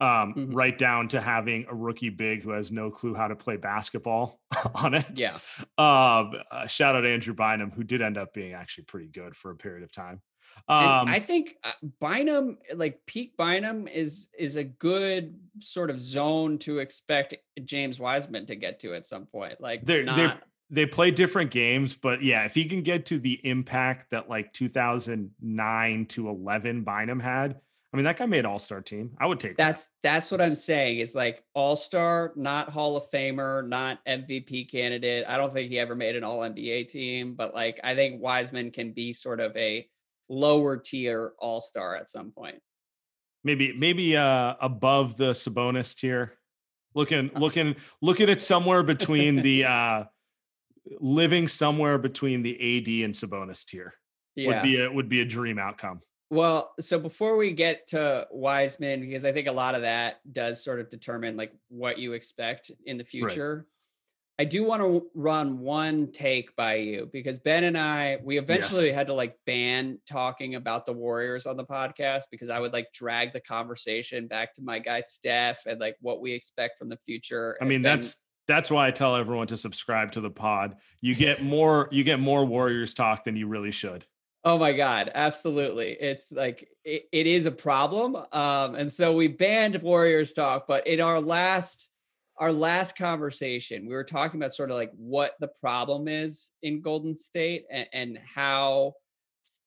Um, 0.00 0.34
Mhm. 0.34 0.54
right 0.54 0.78
down 0.78 1.08
to 1.08 1.20
having 1.20 1.66
a 1.68 1.74
rookie 1.74 2.10
big 2.10 2.44
who 2.44 2.50
has 2.50 2.70
no 2.70 2.88
clue 2.88 3.14
how 3.14 3.26
to 3.26 3.34
play 3.34 3.56
basketball 3.56 4.40
on 4.76 4.94
it. 4.94 5.06
yeah 5.18 5.34
Um, 5.76 6.34
uh, 6.52 6.66
shout 6.68 6.94
out 6.94 7.04
Andrew 7.04 7.34
Bynum, 7.34 7.72
who 7.72 7.82
did 7.82 8.00
end 8.00 8.16
up 8.16 8.32
being 8.32 8.52
actually 8.52 8.84
pretty 8.84 9.08
good 9.08 9.34
for 9.34 9.50
a 9.50 9.56
period 9.56 9.82
of 9.82 9.90
time. 9.90 10.20
Um, 10.68 11.08
I 11.08 11.18
think 11.18 11.56
uh, 11.64 11.72
Bynum, 11.98 12.58
like 12.74 13.00
peak 13.06 13.36
Bynum, 13.38 13.88
is 13.88 14.28
is 14.38 14.56
a 14.56 14.64
good 14.64 15.34
sort 15.60 15.88
of 15.88 15.98
zone 15.98 16.58
to 16.58 16.78
expect 16.78 17.34
James 17.64 17.98
Wiseman 17.98 18.44
to 18.46 18.56
get 18.56 18.78
to 18.80 18.94
at 18.94 19.06
some 19.06 19.24
point. 19.24 19.60
Like 19.60 19.86
they're, 19.86 20.04
not, 20.04 20.16
they're 20.16 20.40
they 20.70 20.86
play 20.86 21.10
different 21.10 21.50
games, 21.50 21.94
but 21.94 22.22
yeah, 22.22 22.44
if 22.44 22.54
he 22.54 22.66
can 22.66 22.82
get 22.82 23.06
to 23.06 23.18
the 23.18 23.40
impact 23.46 24.10
that 24.10 24.28
like 24.28 24.52
2009 24.52 26.06
to 26.06 26.28
11 26.28 26.84
Bynum 26.84 27.20
had, 27.20 27.56
I 27.92 27.96
mean, 27.96 28.04
that 28.04 28.18
guy 28.18 28.26
made 28.26 28.44
All 28.44 28.58
Star 28.58 28.82
team. 28.82 29.12
I 29.18 29.26
would 29.26 29.40
take 29.40 29.56
that's 29.56 29.84
that. 29.84 29.90
that's 30.02 30.30
what 30.30 30.42
I'm 30.42 30.54
saying. 30.54 30.98
Is 30.98 31.14
like 31.14 31.42
All 31.54 31.74
Star, 31.74 32.32
not 32.36 32.68
Hall 32.68 32.96
of 32.96 33.10
Famer, 33.10 33.66
not 33.66 34.04
MVP 34.04 34.70
candidate. 34.70 35.24
I 35.26 35.38
don't 35.38 35.54
think 35.54 35.70
he 35.70 35.78
ever 35.78 35.94
made 35.94 36.14
an 36.14 36.24
All 36.24 36.40
NBA 36.40 36.88
team, 36.88 37.34
but 37.34 37.54
like 37.54 37.80
I 37.82 37.94
think 37.94 38.20
Wiseman 38.20 38.70
can 38.70 38.92
be 38.92 39.14
sort 39.14 39.40
of 39.40 39.56
a 39.56 39.88
lower 40.28 40.76
tier 40.76 41.32
All 41.38 41.60
Star 41.60 41.96
at 41.96 42.08
some 42.08 42.30
point. 42.30 42.60
Maybe 43.44 43.72
maybe 43.72 44.16
uh 44.16 44.54
above 44.60 45.16
the 45.16 45.32
Sabonis 45.32 45.96
tier. 45.96 46.34
Looking 46.94 47.30
uh. 47.34 47.38
looking 47.38 47.76
looking 48.02 48.30
at 48.30 48.42
somewhere 48.42 48.82
between 48.82 49.42
the 49.42 49.64
uh 49.66 50.04
living 51.00 51.48
somewhere 51.48 51.98
between 51.98 52.42
the 52.42 52.54
AD 52.54 53.04
and 53.04 53.14
Sabonis 53.14 53.64
tier. 53.66 53.94
Yeah. 54.36 54.48
Would 54.48 54.62
be 54.62 54.80
a 54.82 54.90
would 54.90 55.08
be 55.08 55.20
a 55.20 55.24
dream 55.24 55.58
outcome. 55.58 56.00
Well, 56.30 56.74
so 56.78 56.98
before 56.98 57.36
we 57.38 57.52
get 57.52 57.86
to 57.88 58.26
Wiseman, 58.30 59.00
because 59.00 59.24
I 59.24 59.32
think 59.32 59.48
a 59.48 59.52
lot 59.52 59.74
of 59.74 59.82
that 59.82 60.20
does 60.30 60.62
sort 60.62 60.78
of 60.78 60.90
determine 60.90 61.36
like 61.36 61.52
what 61.68 61.98
you 61.98 62.12
expect 62.12 62.70
in 62.84 62.98
the 62.98 63.04
future. 63.04 63.66
I 64.40 64.44
do 64.44 64.62
want 64.62 64.82
to 64.82 65.04
run 65.14 65.58
one 65.58 66.12
take 66.12 66.54
by 66.54 66.76
you 66.76 67.10
because 67.12 67.40
Ben 67.40 67.64
and 67.64 67.76
I, 67.76 68.18
we 68.22 68.38
eventually 68.38 68.86
yes. 68.86 68.94
had 68.94 69.08
to 69.08 69.14
like 69.14 69.36
ban 69.46 69.98
talking 70.06 70.54
about 70.54 70.86
the 70.86 70.92
Warriors 70.92 71.44
on 71.44 71.56
the 71.56 71.64
podcast 71.64 72.22
because 72.30 72.48
I 72.48 72.60
would 72.60 72.72
like 72.72 72.92
drag 72.92 73.32
the 73.32 73.40
conversation 73.40 74.28
back 74.28 74.54
to 74.54 74.62
my 74.62 74.78
guy 74.78 75.00
Steph 75.00 75.66
and 75.66 75.80
like 75.80 75.96
what 76.00 76.20
we 76.20 76.32
expect 76.32 76.78
from 76.78 76.88
the 76.88 76.98
future. 77.04 77.58
I 77.60 77.64
mean, 77.64 77.82
that's 77.82 78.16
that's 78.46 78.70
why 78.70 78.86
I 78.86 78.92
tell 78.92 79.16
everyone 79.16 79.48
to 79.48 79.56
subscribe 79.56 80.12
to 80.12 80.20
the 80.20 80.30
pod. 80.30 80.76
You 81.00 81.16
get 81.16 81.42
more 81.42 81.88
you 81.90 82.04
get 82.04 82.20
more 82.20 82.44
Warriors 82.44 82.94
talk 82.94 83.24
than 83.24 83.36
you 83.36 83.48
really 83.48 83.72
should. 83.72 84.06
Oh 84.44 84.56
my 84.56 84.72
God, 84.72 85.10
absolutely. 85.16 85.96
It's 86.00 86.30
like 86.30 86.68
it, 86.84 87.06
it 87.10 87.26
is 87.26 87.46
a 87.46 87.50
problem. 87.50 88.16
Um, 88.32 88.76
and 88.76 88.92
so 88.92 89.14
we 89.14 89.26
banned 89.26 89.82
Warriors 89.82 90.32
talk, 90.32 90.68
but 90.68 90.86
in 90.86 91.00
our 91.00 91.20
last 91.20 91.90
our 92.38 92.52
last 92.52 92.96
conversation, 92.96 93.86
we 93.86 93.94
were 93.94 94.04
talking 94.04 94.40
about 94.40 94.54
sort 94.54 94.70
of 94.70 94.76
like 94.76 94.92
what 94.96 95.32
the 95.40 95.50
problem 95.60 96.08
is 96.08 96.50
in 96.62 96.80
Golden 96.80 97.16
State 97.16 97.64
and, 97.70 97.86
and 97.92 98.18
how 98.24 98.94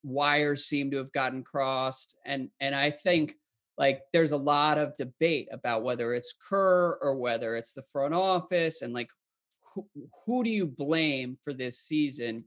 wires 0.03 0.65
seem 0.65 0.89
to 0.91 0.97
have 0.97 1.11
gotten 1.11 1.43
crossed. 1.43 2.15
And 2.25 2.49
and 2.59 2.73
I 2.73 2.89
think 2.89 3.35
like 3.77 4.01
there's 4.13 4.31
a 4.31 4.37
lot 4.37 4.77
of 4.77 4.95
debate 4.97 5.47
about 5.51 5.83
whether 5.83 6.13
it's 6.13 6.33
Kerr 6.47 6.97
or 7.01 7.17
whether 7.17 7.55
it's 7.55 7.73
the 7.73 7.83
front 7.83 8.13
office 8.13 8.81
and 8.81 8.93
like 8.93 9.09
who, 9.73 9.85
who 10.25 10.43
do 10.43 10.49
you 10.49 10.65
blame 10.65 11.37
for 11.43 11.53
this 11.53 11.79
season? 11.79 12.45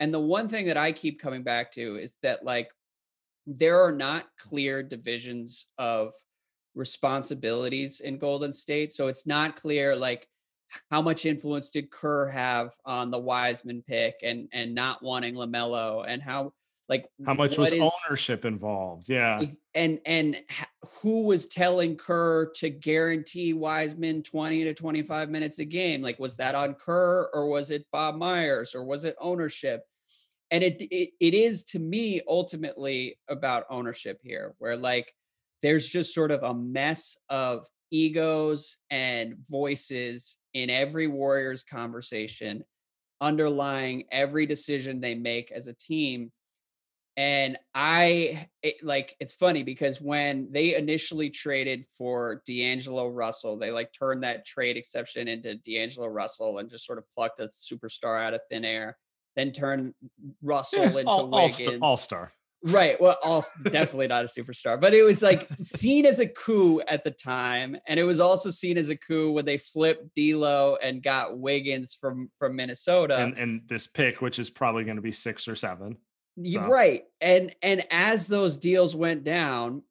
And 0.00 0.12
the 0.12 0.20
one 0.20 0.48
thing 0.48 0.66
that 0.66 0.76
I 0.76 0.92
keep 0.92 1.20
coming 1.20 1.42
back 1.42 1.72
to 1.72 1.96
is 1.96 2.16
that 2.22 2.44
like 2.44 2.70
there 3.46 3.80
are 3.80 3.92
not 3.92 4.26
clear 4.38 4.82
divisions 4.82 5.66
of 5.78 6.12
responsibilities 6.74 8.00
in 8.00 8.18
Golden 8.18 8.52
State. 8.52 8.92
So 8.92 9.08
it's 9.08 9.26
not 9.26 9.56
clear 9.56 9.96
like 9.96 10.26
how 10.90 11.02
much 11.02 11.26
influence 11.26 11.70
did 11.70 11.90
Kerr 11.90 12.28
have 12.28 12.72
on 12.84 13.10
the 13.10 13.18
Wiseman 13.18 13.82
pick 13.86 14.16
and 14.22 14.48
and 14.52 14.74
not 14.74 15.02
wanting 15.02 15.34
LaMelo 15.34 16.04
and 16.06 16.22
how 16.22 16.52
like 16.88 17.06
how 17.24 17.34
much 17.34 17.58
was 17.58 17.72
is, 17.72 17.92
ownership 18.08 18.44
involved? 18.44 19.08
Yeah. 19.08 19.42
And 19.74 19.98
and 20.06 20.38
who 21.00 21.22
was 21.22 21.46
telling 21.46 21.96
Kerr 21.96 22.50
to 22.56 22.70
guarantee 22.70 23.52
Wiseman 23.52 24.22
20 24.22 24.64
to 24.64 24.74
25 24.74 25.30
minutes 25.30 25.58
a 25.58 25.64
game? 25.64 26.02
Like 26.02 26.18
was 26.18 26.36
that 26.36 26.54
on 26.54 26.74
Kerr 26.74 27.28
or 27.32 27.48
was 27.48 27.70
it 27.70 27.86
Bob 27.92 28.16
Myers 28.16 28.74
or 28.74 28.84
was 28.84 29.04
it 29.04 29.16
ownership? 29.20 29.82
and 30.52 30.62
it, 30.62 30.82
it 30.82 31.10
it 31.18 31.34
is 31.34 31.64
to 31.64 31.78
me 31.80 32.20
ultimately 32.28 33.18
about 33.28 33.64
ownership 33.70 34.20
here 34.22 34.54
where 34.58 34.76
like 34.76 35.12
there's 35.62 35.88
just 35.88 36.14
sort 36.14 36.30
of 36.30 36.42
a 36.42 36.54
mess 36.54 37.16
of 37.28 37.66
egos 37.90 38.78
and 38.90 39.36
voices 39.48 40.36
in 40.54 40.70
every 40.70 41.06
warriors 41.06 41.62
conversation 41.62 42.64
underlying 43.20 44.04
every 44.10 44.46
decision 44.46 45.00
they 45.00 45.14
make 45.14 45.52
as 45.52 45.66
a 45.66 45.74
team 45.74 46.32
and 47.18 47.58
i 47.74 48.48
it, 48.62 48.76
like 48.82 49.14
it's 49.20 49.34
funny 49.34 49.62
because 49.62 50.00
when 50.00 50.48
they 50.50 50.74
initially 50.74 51.28
traded 51.28 51.84
for 51.86 52.42
d'angelo 52.46 53.06
russell 53.06 53.58
they 53.58 53.70
like 53.70 53.92
turned 53.92 54.22
that 54.22 54.46
trade 54.46 54.78
exception 54.78 55.28
into 55.28 55.54
d'angelo 55.56 56.06
russell 56.06 56.58
and 56.58 56.70
just 56.70 56.86
sort 56.86 56.98
of 56.98 57.04
plucked 57.14 57.38
a 57.40 57.48
superstar 57.48 58.20
out 58.20 58.32
of 58.32 58.40
thin 58.50 58.64
air 58.64 58.96
then 59.36 59.52
turn 59.52 59.94
Russell 60.42 60.80
yeah, 60.80 60.98
into 60.98 61.06
all, 61.06 61.28
Wiggins. 61.28 61.78
All 61.80 61.96
star. 61.96 62.32
Right. 62.64 63.00
Well, 63.00 63.16
all 63.24 63.44
definitely 63.64 64.06
not 64.06 64.24
a 64.24 64.28
superstar, 64.28 64.80
but 64.80 64.94
it 64.94 65.02
was 65.02 65.20
like 65.20 65.48
seen 65.60 66.06
as 66.06 66.20
a 66.20 66.26
coup 66.26 66.80
at 66.86 67.02
the 67.02 67.10
time, 67.10 67.76
and 67.88 67.98
it 67.98 68.04
was 68.04 68.20
also 68.20 68.50
seen 68.50 68.78
as 68.78 68.88
a 68.88 68.96
coup 68.96 69.32
when 69.32 69.44
they 69.44 69.58
flipped 69.58 70.14
D'Lo 70.14 70.76
and 70.80 71.02
got 71.02 71.38
Wiggins 71.38 71.94
from 71.94 72.30
from 72.38 72.54
Minnesota. 72.54 73.16
And, 73.16 73.36
and 73.36 73.62
this 73.66 73.86
pick, 73.88 74.22
which 74.22 74.38
is 74.38 74.48
probably 74.48 74.84
going 74.84 74.96
to 74.96 75.02
be 75.02 75.12
six 75.12 75.48
or 75.48 75.56
seven. 75.56 75.96
So. 76.46 76.60
Right. 76.60 77.04
And 77.20 77.54
and 77.62 77.84
as 77.90 78.26
those 78.26 78.56
deals 78.56 78.94
went 78.94 79.24
down, 79.24 79.82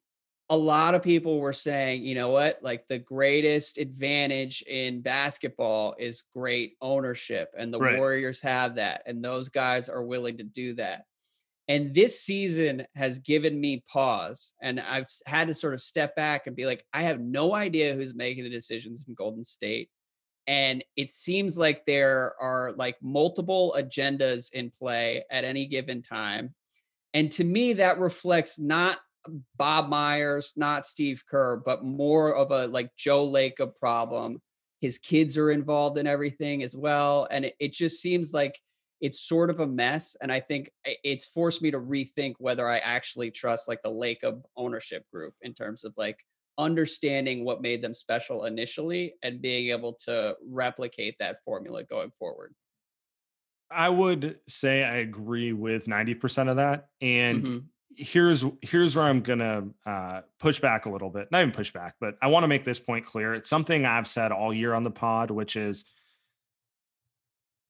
a 0.48 0.56
lot 0.56 0.94
of 0.94 1.02
people 1.02 1.38
were 1.40 1.52
saying, 1.52 2.04
you 2.04 2.14
know 2.14 2.30
what, 2.30 2.58
like 2.62 2.88
the 2.88 2.98
greatest 2.98 3.78
advantage 3.78 4.62
in 4.62 5.02
basketball 5.02 5.94
is 5.98 6.24
great 6.34 6.76
ownership, 6.80 7.54
and 7.56 7.72
the 7.72 7.78
right. 7.78 7.98
Warriors 7.98 8.40
have 8.42 8.76
that, 8.76 9.02
and 9.06 9.24
those 9.24 9.50
guys 9.50 9.88
are 9.88 10.02
willing 10.02 10.38
to 10.38 10.44
do 10.44 10.74
that. 10.74 11.04
And 11.68 11.94
this 11.94 12.20
season 12.20 12.84
has 12.96 13.20
given 13.20 13.60
me 13.60 13.84
pause, 13.88 14.52
and 14.60 14.80
I've 14.80 15.06
had 15.26 15.48
to 15.48 15.54
sort 15.54 15.74
of 15.74 15.80
step 15.80 16.16
back 16.16 16.46
and 16.46 16.56
be 16.56 16.66
like, 16.66 16.84
I 16.92 17.02
have 17.02 17.20
no 17.20 17.54
idea 17.54 17.94
who's 17.94 18.14
making 18.14 18.44
the 18.44 18.50
decisions 18.50 19.04
in 19.06 19.14
Golden 19.14 19.44
State. 19.44 19.88
And 20.48 20.84
it 20.96 21.12
seems 21.12 21.56
like 21.56 21.86
there 21.86 22.34
are 22.40 22.72
like 22.76 22.96
multiple 23.00 23.76
agendas 23.78 24.52
in 24.52 24.70
play 24.70 25.22
at 25.30 25.44
any 25.44 25.66
given 25.66 26.02
time. 26.02 26.52
And 27.14 27.30
to 27.32 27.44
me, 27.44 27.74
that 27.74 28.00
reflects 28.00 28.58
not 28.58 28.98
Bob 29.56 29.88
Myers, 29.88 30.52
not 30.56 30.84
Steve 30.84 31.22
Kerr, 31.30 31.58
but 31.64 31.84
more 31.84 32.34
of 32.34 32.50
a 32.50 32.66
like 32.66 32.90
Joe 32.96 33.28
Lacob 33.28 33.76
problem. 33.76 34.42
His 34.80 34.98
kids 34.98 35.38
are 35.38 35.52
involved 35.52 35.96
in 35.96 36.08
everything 36.08 36.64
as 36.64 36.74
well. 36.74 37.28
And 37.30 37.44
it, 37.44 37.54
it 37.60 37.72
just 37.72 38.02
seems 38.02 38.32
like 38.32 38.58
it's 39.02 39.20
sort 39.20 39.50
of 39.50 39.60
a 39.60 39.66
mess. 39.66 40.16
And 40.22 40.32
I 40.32 40.38
think 40.38 40.70
it's 40.84 41.26
forced 41.26 41.60
me 41.60 41.72
to 41.72 41.80
rethink 41.80 42.34
whether 42.38 42.68
I 42.68 42.78
actually 42.78 43.32
trust 43.32 43.68
like 43.68 43.82
the 43.82 43.90
Lacob 43.90 44.42
ownership 44.56 45.04
group 45.12 45.34
in 45.42 45.52
terms 45.52 45.84
of 45.84 45.92
like 45.96 46.24
understanding 46.56 47.44
what 47.44 47.60
made 47.60 47.82
them 47.82 47.92
special 47.92 48.44
initially 48.44 49.14
and 49.24 49.42
being 49.42 49.70
able 49.70 49.92
to 50.04 50.36
replicate 50.48 51.16
that 51.18 51.38
formula 51.44 51.82
going 51.82 52.12
forward. 52.16 52.54
I 53.72 53.88
would 53.88 54.38
say 54.48 54.84
I 54.84 54.98
agree 54.98 55.52
with 55.52 55.86
90% 55.86 56.48
of 56.48 56.56
that. 56.56 56.86
And 57.00 57.42
mm-hmm 57.42 57.58
here's 57.96 58.44
here's 58.62 58.96
where 58.96 59.04
I'm 59.04 59.20
gonna 59.20 59.64
uh, 59.84 60.22
push 60.38 60.60
back 60.60 60.86
a 60.86 60.90
little 60.90 61.10
bit. 61.10 61.30
Not 61.30 61.42
even 61.42 61.52
push 61.52 61.72
back, 61.72 61.96
but 62.00 62.16
I 62.22 62.28
want 62.28 62.44
to 62.44 62.48
make 62.48 62.64
this 62.64 62.80
point 62.80 63.04
clear. 63.04 63.34
It's 63.34 63.50
something 63.50 63.84
I've 63.84 64.06
said 64.06 64.32
all 64.32 64.52
year 64.52 64.74
on 64.74 64.82
the 64.82 64.90
pod, 64.90 65.30
which 65.30 65.56
is 65.56 65.84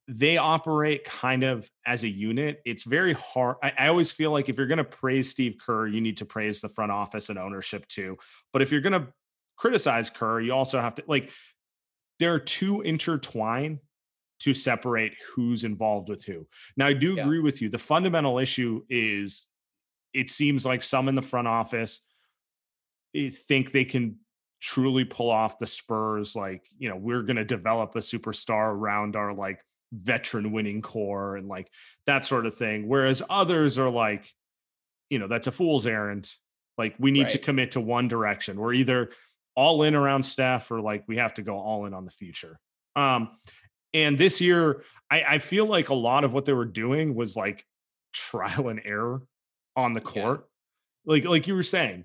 they 0.09 0.37
operate 0.37 1.05
kind 1.05 1.45
of 1.45 1.71
as 1.87 2.05
a 2.05 2.09
unit. 2.09 2.61
It's 2.65 2.85
very 2.85 3.13
hard. 3.13 3.57
I, 3.63 3.73
I 3.79 3.89
always 3.89 4.11
feel 4.11 4.31
like 4.31 4.49
if 4.49 4.59
you're 4.59 4.67
gonna 4.67 4.85
praise 4.85 5.31
Steve 5.31 5.57
Kerr, 5.65 5.87
you 5.87 6.01
need 6.01 6.17
to 6.19 6.25
praise 6.25 6.61
the 6.61 6.69
front 6.69 6.93
office 6.93 7.29
and 7.29 7.39
ownership 7.39 7.87
too. 7.89 8.19
But 8.53 8.63
if 8.63 8.73
you're 8.73 8.81
gonna 8.81 9.09
criticize 9.57 10.11
Kerr, 10.11 10.41
you 10.41 10.53
also 10.53 10.81
have 10.81 10.97
to 10.97 11.05
like 11.07 11.31
they're 12.19 12.39
too 12.39 12.83
intertwined 12.83 13.79
to 14.41 14.53
separate 14.53 15.15
who's 15.35 15.63
involved 15.63 16.09
with 16.09 16.25
who. 16.25 16.47
Now, 16.77 16.87
I 16.87 16.93
do 16.95 17.15
yeah. 17.15 17.23
agree 17.23 17.39
with 17.39 17.63
you. 17.63 17.69
The 17.69 17.79
fundamental 17.79 18.39
issue 18.39 18.83
is 18.89 19.47
it 20.13 20.31
seems 20.31 20.67
like 20.67 20.83
some 20.83 21.09
in 21.09 21.15
the 21.15 21.23
front 21.23 21.47
office 21.47 22.01
eh, 23.15 23.31
think 23.31 23.71
they 23.71 23.85
can 23.85 24.17
truly 24.61 25.05
pull 25.05 25.31
off 25.31 25.59
the 25.59 25.67
Spurs. 25.67 26.35
Like, 26.35 26.67
you 26.77 26.89
know, 26.89 26.97
we're 26.97 27.23
going 27.23 27.37
to 27.37 27.45
develop 27.45 27.95
a 27.95 28.01
superstar 28.01 28.73
around 28.73 29.17
our 29.17 29.33
like 29.33 29.61
veteran 29.93 30.53
winning 30.53 30.83
core 30.83 31.37
and 31.37 31.49
like 31.49 31.69
that 32.07 32.25
sort 32.25 32.47
of 32.47 32.55
thing. 32.55 32.89
Whereas 32.89 33.23
others 33.29 33.79
are 33.79 33.91
like, 33.91 34.29
you 35.11 35.19
know, 35.19 35.29
that's 35.29 35.47
a 35.47 35.53
fool's 35.53 35.87
errand. 35.87 36.29
Like, 36.79 36.95
we 36.99 37.11
need 37.11 37.23
right. 37.23 37.31
to 37.31 37.39
commit 37.39 37.73
to 37.73 37.81
one 37.81 38.09
direction. 38.09 38.59
We're 38.59 38.73
either 38.73 39.11
all 39.55 39.83
in 39.83 39.95
around 39.95 40.23
Steph 40.23 40.71
or 40.71 40.81
like 40.81 41.05
we 41.07 41.19
have 41.19 41.35
to 41.35 41.43
go 41.43 41.57
all 41.59 41.85
in 41.85 41.95
on 41.95 42.05
the 42.05 42.11
future. 42.11 42.59
Um, 42.97 43.31
and 43.95 44.17
this 44.17 44.41
year, 44.41 44.85
I, 45.11 45.23
I 45.23 45.39
feel 45.39 45.67
like 45.67 45.91
a 45.91 45.95
lot 45.95 46.25
of 46.25 46.33
what 46.33 46.47
they 46.47 46.55
were 46.55 46.65
doing 46.65 47.15
was 47.15 47.37
like 47.37 47.65
trial 48.13 48.69
and 48.69 48.81
error 48.85 49.23
on 49.77 49.93
the 49.93 50.01
court. 50.01 50.49
Yeah. 51.05 51.13
Like 51.13 51.25
like 51.25 51.47
you 51.47 51.55
were 51.55 51.63
saying, 51.63 52.05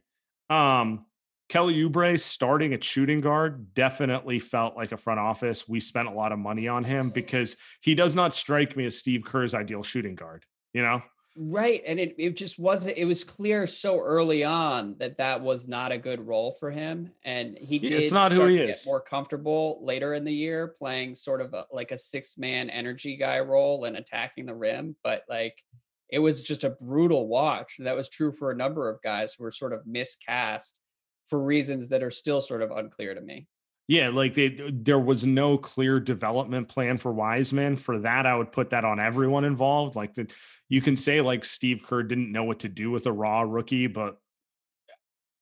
um, 0.50 1.06
Kelly 1.50 1.76
Oubre 1.76 2.20
starting 2.20 2.74
at 2.74 2.84
shooting 2.84 3.22
guard 3.22 3.74
definitely 3.74 4.39
felt 4.39 4.76
like 4.76 4.91
a 4.91 4.98
front 4.98 5.20
office. 5.20 5.68
We 5.68 5.80
spent 5.80 6.08
a 6.08 6.12
lot 6.12 6.32
of 6.32 6.39
money 6.39 6.68
on 6.68 6.84
him 6.84 7.10
because 7.10 7.56
he 7.82 7.95
does 7.95 8.16
not 8.16 8.36
strike 8.36 8.76
me 8.76 8.86
as 8.86 8.98
Steve 8.98 9.24
Kerr's 9.24 9.54
ideal 9.54 9.84
shooting 9.84 10.16
guard. 10.16 10.45
You 10.74 10.84
know, 10.84 11.02
Right. 11.39 11.84
And 11.86 12.00
it, 12.00 12.16
it 12.18 12.36
just 12.36 12.58
wasn't, 12.58 12.98
it 12.98 13.06
was 13.06 13.24
clear 13.24 13.68
so 13.68 14.00
early 14.00 14.43
on 14.43 14.95
that 14.98 15.20
that 15.20 15.39
was 15.39 15.68
not 15.68 15.91
a 15.91 15.98
good 15.98 16.26
role 16.26 16.52
for 16.60 16.72
him. 16.72 17.12
And 17.24 17.56
he 17.60 17.78
did 17.78 17.91
it's 17.91 18.12
not 18.12 18.32
who 18.32 18.48
he 18.48 18.58
is. 18.58 18.84
get 18.84 18.89
more 18.89 19.02
comfortable 19.02 19.80
later 19.84 20.16
in 20.16 20.24
the 20.24 20.34
year 20.34 20.74
playing 20.80 21.14
sort 21.14 21.41
of 21.41 21.54
a, 21.54 21.66
like 21.72 21.91
a 21.91 21.98
six 21.98 22.39
man 22.39 22.72
energy 22.72 23.18
guy 23.18 23.39
role 23.39 23.86
and 23.86 23.98
attacking 23.98 24.48
the 24.48 24.56
rim. 24.56 24.95
But 25.04 25.26
like 25.30 25.62
it 26.10 26.20
was 26.20 26.41
just 26.41 26.64
a 26.64 26.72
brutal 26.72 27.28
watch. 27.28 27.76
That 27.80 27.95
was 27.95 28.10
true 28.10 28.32
for 28.32 28.50
a 28.50 28.56
number 28.56 28.89
of 28.89 29.02
guys 29.04 29.36
who 29.36 29.43
were 29.43 29.52
sort 29.52 29.74
of 29.74 29.86
miscast 29.86 30.80
for 31.28 31.39
reasons 31.39 31.89
that 31.89 32.03
are 32.03 32.11
still 32.11 32.41
sort 32.41 32.61
of 32.61 32.71
unclear 32.71 33.13
to 33.13 33.21
me. 33.21 33.47
Yeah, 33.88 34.09
like 34.09 34.34
they, 34.34 34.49
there 34.49 34.99
was 34.99 35.25
no 35.25 35.57
clear 35.57 35.99
development 35.99 36.67
plan 36.67 36.97
for 36.97 37.13
Wiseman. 37.13 37.78
For 37.78 37.99
that, 37.99 38.25
I 38.25 38.36
would 38.36 38.51
put 38.51 38.71
that 38.71 38.84
on 38.84 38.99
everyone 38.99 39.45
involved. 39.45 39.95
Like 39.95 40.13
that, 40.15 40.34
you 40.67 40.82
can 40.82 40.97
say 40.97 41.21
like 41.21 41.45
Steve 41.45 41.84
Kerr 41.88 42.03
didn't 42.03 42.32
know 42.32 42.43
what 42.43 42.59
to 42.59 42.69
do 42.69 42.91
with 42.91 43.05
a 43.05 43.13
raw 43.13 43.41
rookie, 43.41 43.88
but 43.88 44.17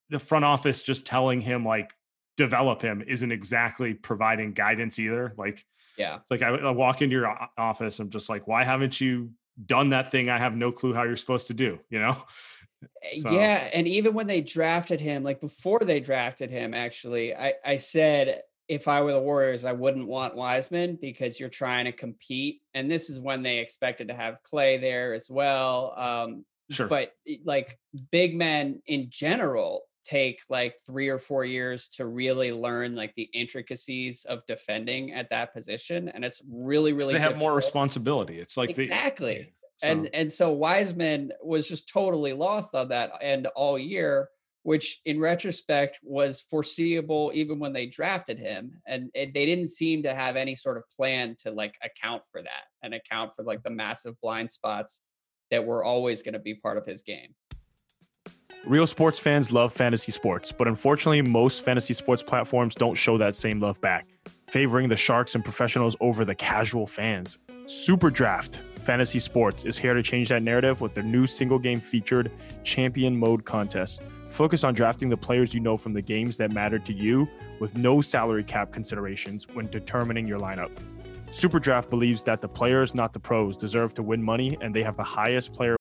the 0.09 0.19
front 0.19 0.45
office 0.45 0.83
just 0.83 1.07
telling 1.07 1.41
him 1.41 1.65
like 1.65 1.91
develop 2.37 2.83
him 2.83 3.03
isn't 3.07 3.31
exactly 3.31 3.95
providing 3.95 4.53
guidance 4.53 4.99
either. 4.99 5.33
Like, 5.37 5.65
yeah, 5.97 6.19
like 6.29 6.43
I, 6.43 6.49
I 6.49 6.69
walk 6.69 7.01
into 7.01 7.15
your 7.15 7.35
office, 7.57 7.99
I'm 7.99 8.11
just 8.11 8.29
like, 8.29 8.47
why 8.47 8.63
haven't 8.63 9.01
you 9.01 9.31
done 9.65 9.89
that 9.89 10.11
thing? 10.11 10.29
I 10.29 10.37
have 10.37 10.55
no 10.55 10.71
clue 10.71 10.93
how 10.93 11.03
you're 11.03 11.15
supposed 11.15 11.47
to 11.47 11.55
do. 11.55 11.79
You 11.89 11.99
know? 11.99 12.17
So. 13.21 13.31
Yeah, 13.31 13.69
and 13.71 13.87
even 13.87 14.13
when 14.13 14.27
they 14.27 14.41
drafted 14.41 14.99
him, 14.99 15.23
like 15.23 15.39
before 15.39 15.79
they 15.79 15.99
drafted 15.99 16.49
him, 16.49 16.73
actually, 16.73 17.35
I 17.35 17.53
I 17.63 17.77
said 17.77 18.41
if 18.67 18.87
I 18.87 19.01
were 19.01 19.13
the 19.13 19.21
Warriors, 19.21 19.63
I 19.63 19.73
wouldn't 19.73 20.07
want 20.07 20.35
Wiseman 20.35 20.97
because 20.99 21.39
you're 21.39 21.49
trying 21.49 21.85
to 21.85 21.91
compete, 21.91 22.61
and 22.73 22.89
this 22.89 23.09
is 23.09 23.19
when 23.19 23.43
they 23.43 23.59
expected 23.59 24.07
to 24.07 24.15
have 24.15 24.39
Klay 24.43 24.81
there 24.81 25.13
as 25.13 25.29
well. 25.29 25.93
Um, 25.95 26.45
sure, 26.71 26.87
but 26.87 27.13
eh, 27.27 27.37
like 27.45 27.77
big 28.11 28.35
men 28.35 28.81
in 28.87 29.07
general 29.09 29.83
take 30.05 30.41
like 30.49 30.75
three 30.85 31.09
or 31.09 31.17
four 31.17 31.43
years 31.43 31.87
to 31.87 32.05
really 32.05 32.51
learn 32.51 32.95
like 32.95 33.13
the 33.15 33.29
intricacies 33.33 34.23
of 34.25 34.45
defending 34.45 35.13
at 35.13 35.29
that 35.31 35.51
position 35.51 36.09
and 36.09 36.23
it's 36.23 36.41
really 36.47 36.93
really 36.93 37.13
they 37.13 37.19
have 37.19 37.29
difficult. 37.29 37.49
more 37.49 37.55
responsibility 37.55 38.39
it's 38.39 38.55
like 38.55 38.77
exactly 38.77 39.51
so. 39.77 39.87
And 39.87 40.09
and 40.13 40.31
so 40.31 40.51
Wiseman 40.51 41.31
was 41.43 41.67
just 41.67 41.89
totally 41.89 42.33
lost 42.33 42.75
on 42.75 42.89
that 42.89 43.11
end 43.21 43.47
all 43.55 43.77
year, 43.77 44.29
which 44.63 45.01
in 45.05 45.19
retrospect 45.19 45.99
was 46.01 46.41
foreseeable 46.49 47.31
even 47.33 47.59
when 47.59 47.73
they 47.73 47.85
drafted 47.85 48.39
him. 48.39 48.71
And 48.87 49.09
it, 49.13 49.33
they 49.33 49.45
didn't 49.45 49.67
seem 49.67 50.03
to 50.03 50.13
have 50.13 50.35
any 50.35 50.55
sort 50.55 50.77
of 50.77 50.83
plan 50.89 51.35
to 51.39 51.51
like 51.51 51.75
account 51.83 52.23
for 52.31 52.41
that 52.41 52.63
and 52.83 52.93
account 52.93 53.35
for 53.35 53.43
like 53.43 53.63
the 53.63 53.69
massive 53.69 54.19
blind 54.21 54.49
spots 54.49 55.01
that 55.51 55.65
were 55.65 55.83
always 55.83 56.23
going 56.23 56.33
to 56.33 56.39
be 56.39 56.55
part 56.55 56.77
of 56.77 56.85
his 56.85 57.01
game. 57.01 57.35
Real 58.65 58.87
sports 58.87 59.19
fans 59.19 59.51
love 59.51 59.71
fantasy 59.71 60.11
sports, 60.11 60.51
but 60.51 60.67
unfortunately, 60.67 61.21
most 61.21 61.63
fantasy 61.63 61.93
sports 61.93 62.23
platforms 62.23 62.73
don't 62.73 62.95
show 62.95 63.15
that 63.19 63.35
same 63.35 63.59
love 63.59 63.79
back, 63.79 64.07
favoring 64.49 64.89
the 64.89 64.95
sharks 64.95 65.35
and 65.35 65.43
professionals 65.43 65.95
over 65.99 66.25
the 66.25 66.33
casual 66.33 66.87
fans. 66.87 67.37
Super 67.67 68.09
Draft 68.09 68.61
Fantasy 68.85 69.17
Sports 69.17 69.65
is 69.65 69.79
here 69.79 69.95
to 69.95 70.03
change 70.03 70.29
that 70.29 70.43
narrative 70.43 70.79
with 70.79 70.93
their 70.93 71.03
new 71.03 71.25
single 71.25 71.57
game 71.57 71.79
featured 71.79 72.31
Champion 72.63 73.17
Mode 73.17 73.43
contest. 73.43 73.99
Focus 74.29 74.63
on 74.63 74.75
drafting 74.75 75.09
the 75.09 75.17
players 75.17 75.55
you 75.55 75.59
know 75.59 75.75
from 75.75 75.91
the 75.91 76.03
games 76.03 76.37
that 76.37 76.51
matter 76.51 76.77
to 76.77 76.93
you 76.93 77.27
with 77.59 77.75
no 77.75 77.99
salary 77.99 78.43
cap 78.43 78.71
considerations 78.71 79.47
when 79.53 79.67
determining 79.71 80.27
your 80.27 80.37
lineup. 80.37 80.69
Superdraft 81.31 81.89
believes 81.89 82.21
that 82.23 82.41
the 82.41 82.47
players, 82.47 82.93
not 82.93 83.11
the 83.11 83.19
pros, 83.19 83.57
deserve 83.57 83.95
to 83.95 84.03
win 84.03 84.21
money 84.21 84.55
and 84.61 84.75
they 84.75 84.83
have 84.83 84.97
the 84.97 85.03
highest 85.03 85.51
player. 85.51 85.77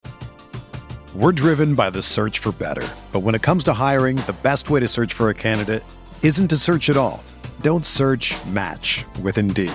We're 1.15 1.33
driven 1.33 1.75
by 1.75 1.91
the 1.91 2.01
search 2.01 2.39
for 2.39 2.53
better. 2.53 2.89
But 3.13 3.21
when 3.21 3.35
it 3.35 3.43
comes 3.43 3.65
to 3.65 3.75
hiring, 3.75 4.17
the 4.17 4.37
best 4.43 4.71
way 4.71 4.81
to 4.81 4.89
search 4.89 5.13
for 5.13 5.29
a 5.29 5.35
candidate 5.35 5.85
isn't 6.23 6.49
to 6.49 6.57
search 6.57 6.89
at 6.89 6.97
all. 6.97 7.23
Don't 7.61 7.85
search 7.85 8.35
match 8.47 9.05
with 9.21 9.37
Indeed. 9.37 9.75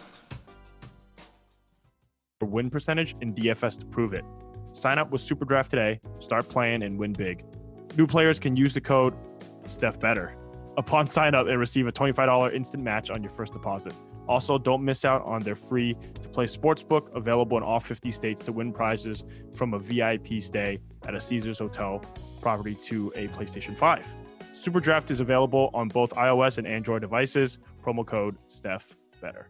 win 2.45 2.69
percentage 2.69 3.15
in 3.21 3.33
DFS 3.33 3.79
to 3.79 3.85
prove 3.85 4.13
it. 4.13 4.25
Sign 4.73 4.97
up 4.97 5.11
with 5.11 5.21
Superdraft 5.21 5.69
today, 5.69 5.99
start 6.19 6.47
playing, 6.47 6.83
and 6.83 6.97
win 6.97 7.13
big. 7.13 7.43
New 7.97 8.07
players 8.07 8.39
can 8.39 8.55
use 8.55 8.73
the 8.73 8.81
code 8.81 9.13
StephBetter 9.63 10.33
upon 10.77 11.07
sign 11.17 11.35
up 11.35 11.47
and 11.47 11.59
receive 11.59 11.87
a 11.87 11.91
$25 11.91 12.53
instant 12.53 12.83
match 12.83 13.09
on 13.09 13.21
your 13.21 13.31
first 13.31 13.53
deposit. 13.53 13.93
Also, 14.27 14.57
don't 14.57 14.83
miss 14.83 15.03
out 15.03 15.23
on 15.25 15.41
their 15.41 15.55
free 15.55 15.95
to 16.21 16.29
play 16.29 16.45
sportsbook 16.45 17.13
available 17.15 17.57
in 17.57 17.63
all 17.63 17.79
50 17.79 18.11
states 18.11 18.41
to 18.43 18.51
win 18.51 18.71
prizes 18.71 19.25
from 19.53 19.73
a 19.73 19.79
VIP 19.79 20.41
stay 20.41 20.79
at 21.05 21.15
a 21.15 21.19
Caesars 21.19 21.59
Hotel 21.59 21.99
property 22.39 22.75
to 22.75 23.11
a 23.15 23.27
PlayStation 23.29 23.75
5. 23.75 24.05
Superdraft 24.53 25.09
is 25.11 25.19
available 25.19 25.69
on 25.73 25.87
both 25.87 26.11
iOS 26.11 26.57
and 26.57 26.67
Android 26.67 27.01
devices. 27.01 27.57
Promo 27.83 28.05
code 28.05 28.37
StephBetter. 28.47 29.45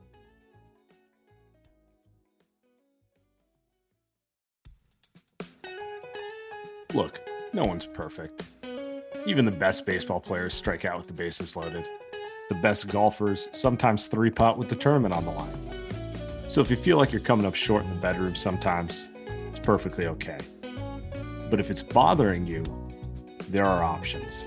Look, 6.94 7.22
no 7.54 7.64
one's 7.64 7.86
perfect. 7.86 8.44
Even 9.26 9.46
the 9.46 9.52
best 9.52 9.86
baseball 9.86 10.20
players 10.20 10.54
strike 10.54 10.84
out 10.84 10.98
with 10.98 11.08
the 11.08 11.14
bases 11.14 11.56
loaded. 11.56 11.88
The 12.50 12.56
best 12.56 12.90
golfers 12.90 13.48
sometimes 13.54 14.08
three 14.08 14.30
putt 14.30 14.58
with 14.58 14.68
the 14.68 14.76
tournament 14.76 15.14
on 15.14 15.24
the 15.24 15.32
line. 15.32 15.72
So 16.48 16.60
if 16.60 16.70
you 16.70 16.76
feel 16.76 16.98
like 16.98 17.14
you're 17.14 17.22
coming 17.22 17.46
up 17.46 17.56
short 17.56 17.86
in 17.86 17.90
the 17.92 17.96
bedroom 17.96 18.36
sometimes, 18.36 19.08
it's 19.50 19.60
perfectly 19.60 20.08
okay. 20.08 20.40
But 21.50 21.62
if 21.62 21.72
it's 21.72 21.82
bothering 21.82 22.46
you, 22.46 22.64
there 23.48 23.66
are 23.66 23.84
options. 23.84 24.46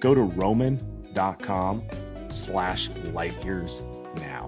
Go 0.00 0.14
to 0.14 0.22
roman.com 0.22 1.82
slash 2.28 2.88
light 3.12 3.44
years 3.44 3.82
now. 4.14 4.47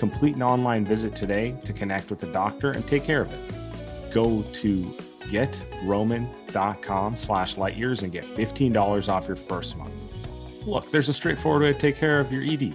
Complete 0.00 0.34
an 0.34 0.42
online 0.42 0.82
visit 0.86 1.14
today 1.14 1.54
to 1.66 1.74
connect 1.74 2.08
with 2.08 2.22
a 2.22 2.32
doctor 2.32 2.70
and 2.70 2.88
take 2.88 3.04
care 3.04 3.20
of 3.20 3.30
it. 3.30 4.10
Go 4.10 4.40
to 4.40 4.96
GetRoman.com 5.28 7.16
slash 7.16 7.56
lightyears 7.56 8.02
and 8.02 8.10
get 8.10 8.24
$15 8.24 9.12
off 9.12 9.26
your 9.28 9.36
first 9.36 9.76
month. 9.76 9.92
Look, 10.66 10.90
there's 10.90 11.10
a 11.10 11.12
straightforward 11.12 11.60
way 11.60 11.74
to 11.74 11.78
take 11.78 11.98
care 11.98 12.18
of 12.18 12.32
your 12.32 12.42
ED. 12.42 12.74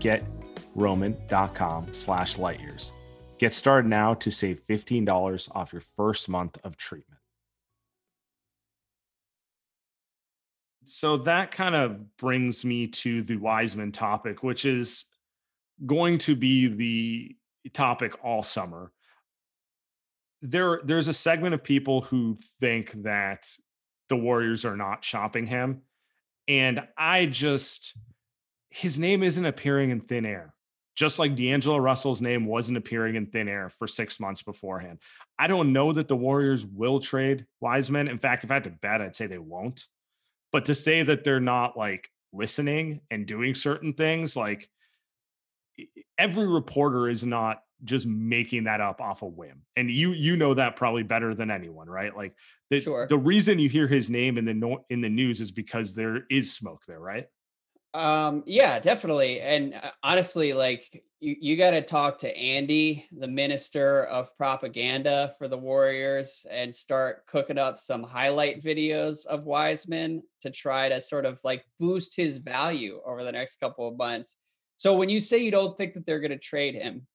GetRoman.com 0.00 1.92
slash 1.92 2.36
lightyears. 2.38 2.90
Get 3.38 3.54
started 3.54 3.88
now 3.88 4.14
to 4.14 4.28
save 4.28 4.60
$15 4.66 5.54
off 5.54 5.72
your 5.72 5.80
first 5.80 6.28
month 6.28 6.58
of 6.64 6.76
treatment. 6.76 7.20
So 10.82 11.18
that 11.18 11.52
kind 11.52 11.76
of 11.76 12.16
brings 12.16 12.64
me 12.64 12.88
to 12.88 13.22
the 13.22 13.36
Wiseman 13.36 13.92
topic, 13.92 14.42
which 14.42 14.64
is 14.64 15.04
going 15.84 16.18
to 16.18 16.36
be 16.36 16.68
the 16.68 17.36
topic 17.72 18.24
all 18.24 18.42
summer. 18.42 18.92
There, 20.42 20.80
there's 20.84 21.08
a 21.08 21.14
segment 21.14 21.54
of 21.54 21.62
people 21.62 22.00
who 22.02 22.36
think 22.60 22.92
that 23.02 23.48
the 24.08 24.16
Warriors 24.16 24.64
are 24.64 24.76
not 24.76 25.04
shopping 25.04 25.46
him. 25.46 25.82
And 26.46 26.86
I 26.96 27.26
just, 27.26 27.96
his 28.70 28.98
name 28.98 29.22
isn't 29.22 29.44
appearing 29.44 29.90
in 29.90 30.00
thin 30.00 30.24
air, 30.24 30.54
just 30.96 31.18
like 31.18 31.36
D'Angelo 31.36 31.76
Russell's 31.76 32.22
name 32.22 32.46
wasn't 32.46 32.78
appearing 32.78 33.16
in 33.16 33.26
thin 33.26 33.48
air 33.48 33.68
for 33.68 33.86
six 33.86 34.18
months 34.18 34.42
beforehand. 34.42 34.98
I 35.38 35.46
don't 35.46 35.72
know 35.72 35.92
that 35.92 36.08
the 36.08 36.16
Warriors 36.16 36.64
will 36.64 37.00
trade 37.00 37.44
Wiseman. 37.60 38.08
In 38.08 38.18
fact, 38.18 38.44
if 38.44 38.50
I 38.50 38.54
had 38.54 38.64
to 38.64 38.70
bet, 38.70 39.02
I'd 39.02 39.16
say 39.16 39.26
they 39.26 39.38
won't. 39.38 39.86
But 40.52 40.64
to 40.66 40.74
say 40.74 41.02
that 41.02 41.24
they're 41.24 41.40
not 41.40 41.76
like 41.76 42.08
listening 42.32 43.00
and 43.10 43.26
doing 43.26 43.54
certain 43.54 43.92
things, 43.92 44.36
like 44.36 44.68
every 46.18 46.46
reporter 46.46 47.08
is 47.08 47.24
not 47.24 47.62
just 47.84 48.06
making 48.06 48.64
that 48.64 48.80
up 48.80 49.00
off 49.00 49.22
a 49.22 49.26
whim. 49.26 49.62
And 49.76 49.90
you 49.90 50.12
you 50.12 50.36
know 50.36 50.54
that 50.54 50.76
probably 50.76 51.04
better 51.04 51.34
than 51.34 51.50
anyone, 51.50 51.88
right? 51.88 52.14
Like 52.16 52.34
the 52.70 52.80
Sure. 52.80 53.06
the 53.06 53.18
reason 53.18 53.58
you 53.58 53.68
hear 53.68 53.86
his 53.86 54.10
name 54.10 54.38
in 54.38 54.44
the 54.44 54.54
no, 54.54 54.84
in 54.90 55.00
the 55.00 55.08
news 55.08 55.40
is 55.40 55.50
because 55.50 55.94
there 55.94 56.24
is 56.30 56.52
smoke 56.52 56.84
there, 56.86 57.00
right? 57.00 57.26
Um, 57.94 58.42
yeah, 58.46 58.78
definitely. 58.78 59.40
And 59.40 59.74
uh, 59.74 59.90
honestly, 60.02 60.52
like 60.52 61.02
you, 61.20 61.36
you 61.40 61.56
got 61.56 61.70
to 61.70 61.80
talk 61.80 62.18
to 62.18 62.36
Andy, 62.36 63.06
the 63.16 63.26
minister 63.26 64.04
of 64.04 64.36
propaganda 64.36 65.32
for 65.38 65.48
the 65.48 65.56
Warriors, 65.56 66.46
and 66.50 66.74
start 66.74 67.26
cooking 67.26 67.58
up 67.58 67.78
some 67.78 68.02
highlight 68.02 68.62
videos 68.62 69.24
of 69.26 69.46
Wiseman 69.46 70.22
to 70.42 70.50
try 70.50 70.88
to 70.88 71.00
sort 71.00 71.24
of 71.24 71.40
like 71.44 71.64
boost 71.80 72.14
his 72.14 72.36
value 72.36 73.00
over 73.06 73.24
the 73.24 73.32
next 73.32 73.58
couple 73.58 73.88
of 73.88 73.96
months. 73.96 74.36
So 74.78 74.94
when 74.94 75.08
you 75.08 75.20
say 75.20 75.38
you 75.38 75.50
don't 75.50 75.76
think 75.76 75.94
that 75.94 76.06
they're 76.06 76.20
going 76.20 76.30
to 76.30 76.38
trade 76.38 76.74
him, 76.74 77.06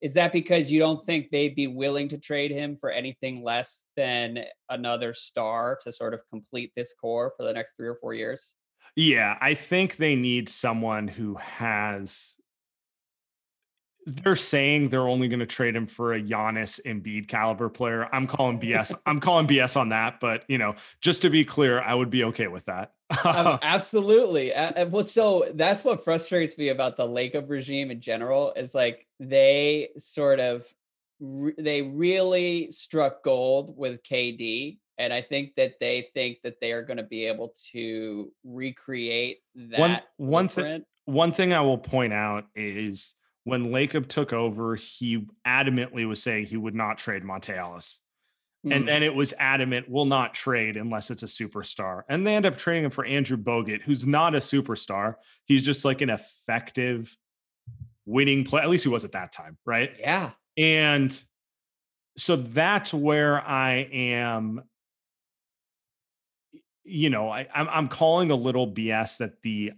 is 0.00 0.14
that 0.14 0.32
because 0.32 0.72
you 0.72 0.78
don't 0.78 1.04
think 1.04 1.30
they'd 1.30 1.54
be 1.54 1.66
willing 1.66 2.08
to 2.08 2.18
trade 2.18 2.50
him 2.50 2.76
for 2.76 2.90
anything 2.90 3.42
less 3.42 3.84
than 3.96 4.44
another 4.70 5.12
star 5.12 5.78
to 5.82 5.92
sort 5.92 6.14
of 6.14 6.20
complete 6.30 6.72
this 6.74 6.94
core 6.94 7.34
for 7.36 7.44
the 7.44 7.52
next 7.52 7.76
three 7.76 7.88
or 7.88 7.96
four 7.96 8.14
years? 8.14 8.54
Yeah, 8.96 9.36
I 9.40 9.54
think 9.54 9.96
they 9.96 10.16
need 10.16 10.48
someone 10.48 11.08
who 11.08 11.34
has. 11.34 12.36
They're 14.06 14.36
saying 14.36 14.88
they're 14.88 15.08
only 15.08 15.28
going 15.28 15.40
to 15.40 15.46
trade 15.46 15.76
him 15.76 15.86
for 15.86 16.14
a 16.14 16.22
Giannis 16.22 16.80
Embiid 16.86 17.28
caliber 17.28 17.68
player. 17.68 18.08
I'm 18.12 18.26
calling 18.26 18.58
BS. 18.58 18.98
I'm 19.06 19.20
calling 19.20 19.46
BS 19.46 19.78
on 19.78 19.90
that, 19.90 20.20
but 20.20 20.44
you 20.48 20.58
know, 20.58 20.76
just 21.02 21.22
to 21.22 21.30
be 21.30 21.44
clear, 21.44 21.80
I 21.80 21.92
would 21.92 22.10
be 22.10 22.24
okay 22.24 22.46
with 22.46 22.64
that. 22.64 22.92
Um, 23.24 23.58
absolutely. 23.62 24.54
Uh, 24.54 24.86
well, 24.86 25.04
so 25.04 25.46
that's 25.54 25.84
what 25.84 26.04
frustrates 26.04 26.56
me 26.56 26.68
about 26.68 26.96
the 26.96 27.06
Lacob 27.06 27.48
regime 27.48 27.90
in 27.90 28.00
general 28.00 28.52
is 28.54 28.74
like 28.74 29.06
they 29.18 29.90
sort 29.98 30.40
of 30.40 30.66
re- 31.20 31.54
they 31.58 31.82
really 31.82 32.70
struck 32.70 33.22
gold 33.22 33.76
with 33.76 34.02
KD, 34.02 34.78
and 34.98 35.12
I 35.12 35.22
think 35.22 35.54
that 35.56 35.74
they 35.80 36.08
think 36.14 36.38
that 36.44 36.60
they 36.60 36.72
are 36.72 36.82
going 36.82 36.98
to 36.98 37.02
be 37.02 37.26
able 37.26 37.52
to 37.72 38.32
recreate 38.44 39.38
that. 39.54 39.78
one 39.78 40.00
one 40.16 40.48
thing 40.48 40.84
one 41.06 41.32
thing 41.32 41.52
I 41.52 41.60
will 41.60 41.78
point 41.78 42.12
out 42.12 42.44
is 42.54 43.14
when 43.44 43.66
Lacob 43.66 44.06
took 44.06 44.32
over, 44.32 44.76
he 44.76 45.26
adamantly 45.46 46.06
was 46.06 46.22
saying 46.22 46.46
he 46.46 46.56
would 46.56 46.74
not 46.74 46.98
trade 46.98 47.22
Monta 47.22 47.56
Ellis. 47.56 48.00
Hmm. 48.64 48.72
And 48.72 48.88
then 48.88 49.02
it 49.02 49.14
was 49.14 49.32
adamant, 49.38 49.88
will 49.88 50.04
not 50.04 50.34
trade 50.34 50.76
unless 50.76 51.10
it's 51.10 51.22
a 51.22 51.26
superstar. 51.26 52.02
And 52.08 52.26
they 52.26 52.34
end 52.34 52.46
up 52.46 52.56
trading 52.56 52.84
him 52.84 52.90
for 52.90 53.04
Andrew 53.04 53.36
Bogut, 53.36 53.82
who's 53.82 54.06
not 54.06 54.34
a 54.34 54.38
superstar. 54.38 55.14
He's 55.46 55.64
just 55.64 55.84
like 55.84 56.02
an 56.02 56.10
effective 56.10 57.16
winning 58.04 58.44
play. 58.44 58.60
At 58.62 58.68
least 58.68 58.84
he 58.84 58.90
was 58.90 59.04
at 59.04 59.12
that 59.12 59.32
time, 59.32 59.56
right? 59.64 59.92
yeah, 59.98 60.30
And 60.58 61.22
so 62.18 62.36
that's 62.36 62.92
where 62.92 63.40
I 63.40 63.88
am. 63.92 64.62
You 66.84 67.08
know, 67.08 67.28
I, 67.30 67.46
I'm 67.54 67.68
I'm 67.68 67.88
calling 67.88 68.30
a 68.30 68.36
little 68.36 68.70
BS 68.70 69.18
that 69.18 69.42
the 69.42 69.72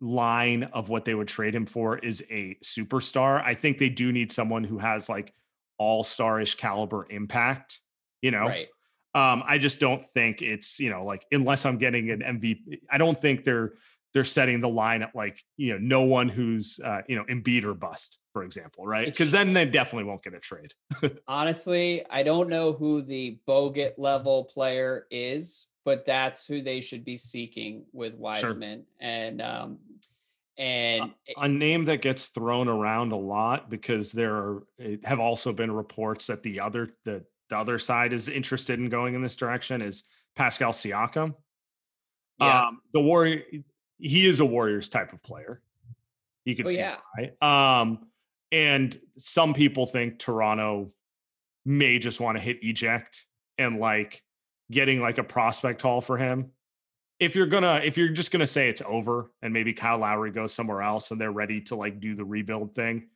line 0.00 0.64
of 0.64 0.88
what 0.88 1.04
they 1.04 1.14
would 1.14 1.28
trade 1.28 1.54
him 1.54 1.66
for 1.66 1.98
is 1.98 2.22
a 2.30 2.56
superstar. 2.62 3.42
I 3.42 3.54
think 3.54 3.78
they 3.78 3.88
do 3.88 4.12
need 4.12 4.32
someone 4.32 4.64
who 4.64 4.78
has 4.78 5.08
like 5.08 5.34
all 5.78 6.04
starish 6.04 6.56
caliber 6.56 7.06
impact. 7.10 7.80
You 8.22 8.30
know, 8.32 8.46
right. 8.46 8.68
um, 9.14 9.42
I 9.46 9.58
just 9.58 9.80
don't 9.80 10.04
think 10.04 10.42
it's 10.42 10.80
you 10.80 10.90
know 10.90 11.04
like 11.04 11.24
unless 11.32 11.64
I'm 11.64 11.78
getting 11.78 12.10
an 12.10 12.20
MVP. 12.20 12.80
I 12.90 12.98
don't 12.98 13.18
think 13.18 13.44
they're 13.44 13.74
they're 14.14 14.24
setting 14.24 14.60
the 14.60 14.68
line 14.68 15.02
at 15.02 15.14
like 15.14 15.42
you 15.56 15.72
know 15.72 15.78
no 15.80 16.02
one 16.02 16.28
who's 16.28 16.80
uh, 16.84 17.02
you 17.08 17.16
know 17.16 17.24
Embiid 17.24 17.64
or 17.64 17.74
bust, 17.74 18.18
for 18.32 18.42
example, 18.42 18.86
right? 18.86 19.06
Because 19.06 19.30
then 19.30 19.52
they 19.52 19.66
definitely 19.66 20.04
won't 20.04 20.22
get 20.22 20.34
a 20.34 20.40
trade. 20.40 20.72
Honestly, 21.28 22.04
I 22.10 22.22
don't 22.22 22.48
know 22.48 22.72
who 22.72 23.02
the 23.02 23.38
Bogut 23.46 23.92
level 23.98 24.44
player 24.44 25.06
is, 25.10 25.66
but 25.84 26.04
that's 26.04 26.46
who 26.46 26.62
they 26.62 26.80
should 26.80 27.04
be 27.04 27.16
seeking 27.16 27.84
with 27.92 28.14
Wiseman. 28.14 28.84
And 29.00 29.42
um 29.42 29.78
and 30.58 31.12
it- 31.26 31.36
a 31.36 31.48
name 31.48 31.84
that 31.84 32.02
gets 32.02 32.26
thrown 32.26 32.68
around 32.68 33.12
a 33.12 33.16
lot 33.16 33.70
because 33.70 34.12
there 34.12 34.34
are, 34.34 34.66
have 35.04 35.20
also 35.20 35.52
been 35.52 35.70
reports 35.70 36.26
that 36.26 36.42
the 36.42 36.60
other 36.60 36.90
the, 37.04 37.24
the 37.50 37.56
other 37.58 37.78
side 37.78 38.12
is 38.12 38.28
interested 38.28 38.78
in 38.78 38.88
going 38.88 39.14
in 39.14 39.22
this 39.22 39.36
direction 39.36 39.80
is 39.82 40.04
Pascal 40.36 40.72
Siakam. 40.72 41.34
yeah. 42.40 42.66
Um, 42.68 42.80
the 42.92 43.00
warrior 43.00 43.42
he 44.00 44.26
is 44.26 44.38
a 44.40 44.44
Warriors 44.46 44.88
type 44.88 45.12
of 45.12 45.22
player. 45.22 45.60
You 46.44 46.54
can 46.54 46.66
Oh, 46.66 46.70
see 46.70 46.78
yeah. 46.78 46.96
why. 47.40 47.80
Um, 47.80 48.06
and 48.52 48.96
some 49.18 49.54
people 49.54 49.86
think 49.86 50.18
Toronto 50.20 50.92
may 51.64 51.98
just 51.98 52.20
want 52.20 52.38
to 52.38 52.42
hit 52.42 52.58
eject 52.62 53.26
and 53.58 53.80
like 53.80 54.22
getting 54.70 55.00
like 55.00 55.18
a 55.18 55.24
prospect 55.24 55.82
haul 55.82 56.00
for 56.00 56.16
him. 56.16 56.52
If 57.18 57.34
you're 57.34 57.46
gonna, 57.46 57.80
if 57.82 57.98
you're 57.98 58.10
just 58.10 58.30
gonna 58.30 58.46
say 58.46 58.68
it's 58.68 58.82
over 58.86 59.32
and 59.42 59.52
maybe 59.52 59.72
Kyle 59.72 59.98
Lowry 59.98 60.30
goes 60.30 60.54
somewhere 60.54 60.80
else 60.82 61.10
and 61.10 61.20
they're 61.20 61.32
ready 61.32 61.60
to 61.62 61.74
like 61.74 61.98
do 61.98 62.14
the 62.14 62.24
rebuild 62.24 62.74
thing, 62.74 63.08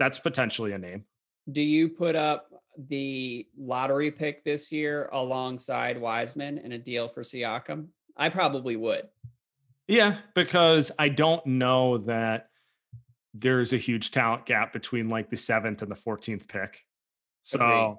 that's 0.00 0.18
potentially 0.18 0.72
a 0.72 0.78
name. 0.78 1.04
do 1.52 1.62
you 1.62 1.88
put 1.88 2.16
up 2.16 2.47
the 2.86 3.46
lottery 3.58 4.10
pick 4.10 4.44
this 4.44 4.70
year 4.70 5.08
alongside 5.12 6.00
Wiseman 6.00 6.58
in 6.58 6.72
a 6.72 6.78
deal 6.78 7.08
for 7.08 7.22
Siakam? 7.22 7.88
I 8.16 8.28
probably 8.28 8.76
would. 8.76 9.08
Yeah, 9.88 10.16
because 10.34 10.92
I 10.98 11.08
don't 11.08 11.44
know 11.46 11.98
that 11.98 12.48
there's 13.34 13.72
a 13.72 13.78
huge 13.78 14.10
talent 14.10 14.46
gap 14.46 14.72
between 14.72 15.08
like 15.08 15.30
the 15.30 15.36
seventh 15.36 15.82
and 15.82 15.90
the 15.90 15.96
14th 15.96 16.46
pick. 16.46 16.84
So, 17.42 17.58
Agreed. 17.58 17.96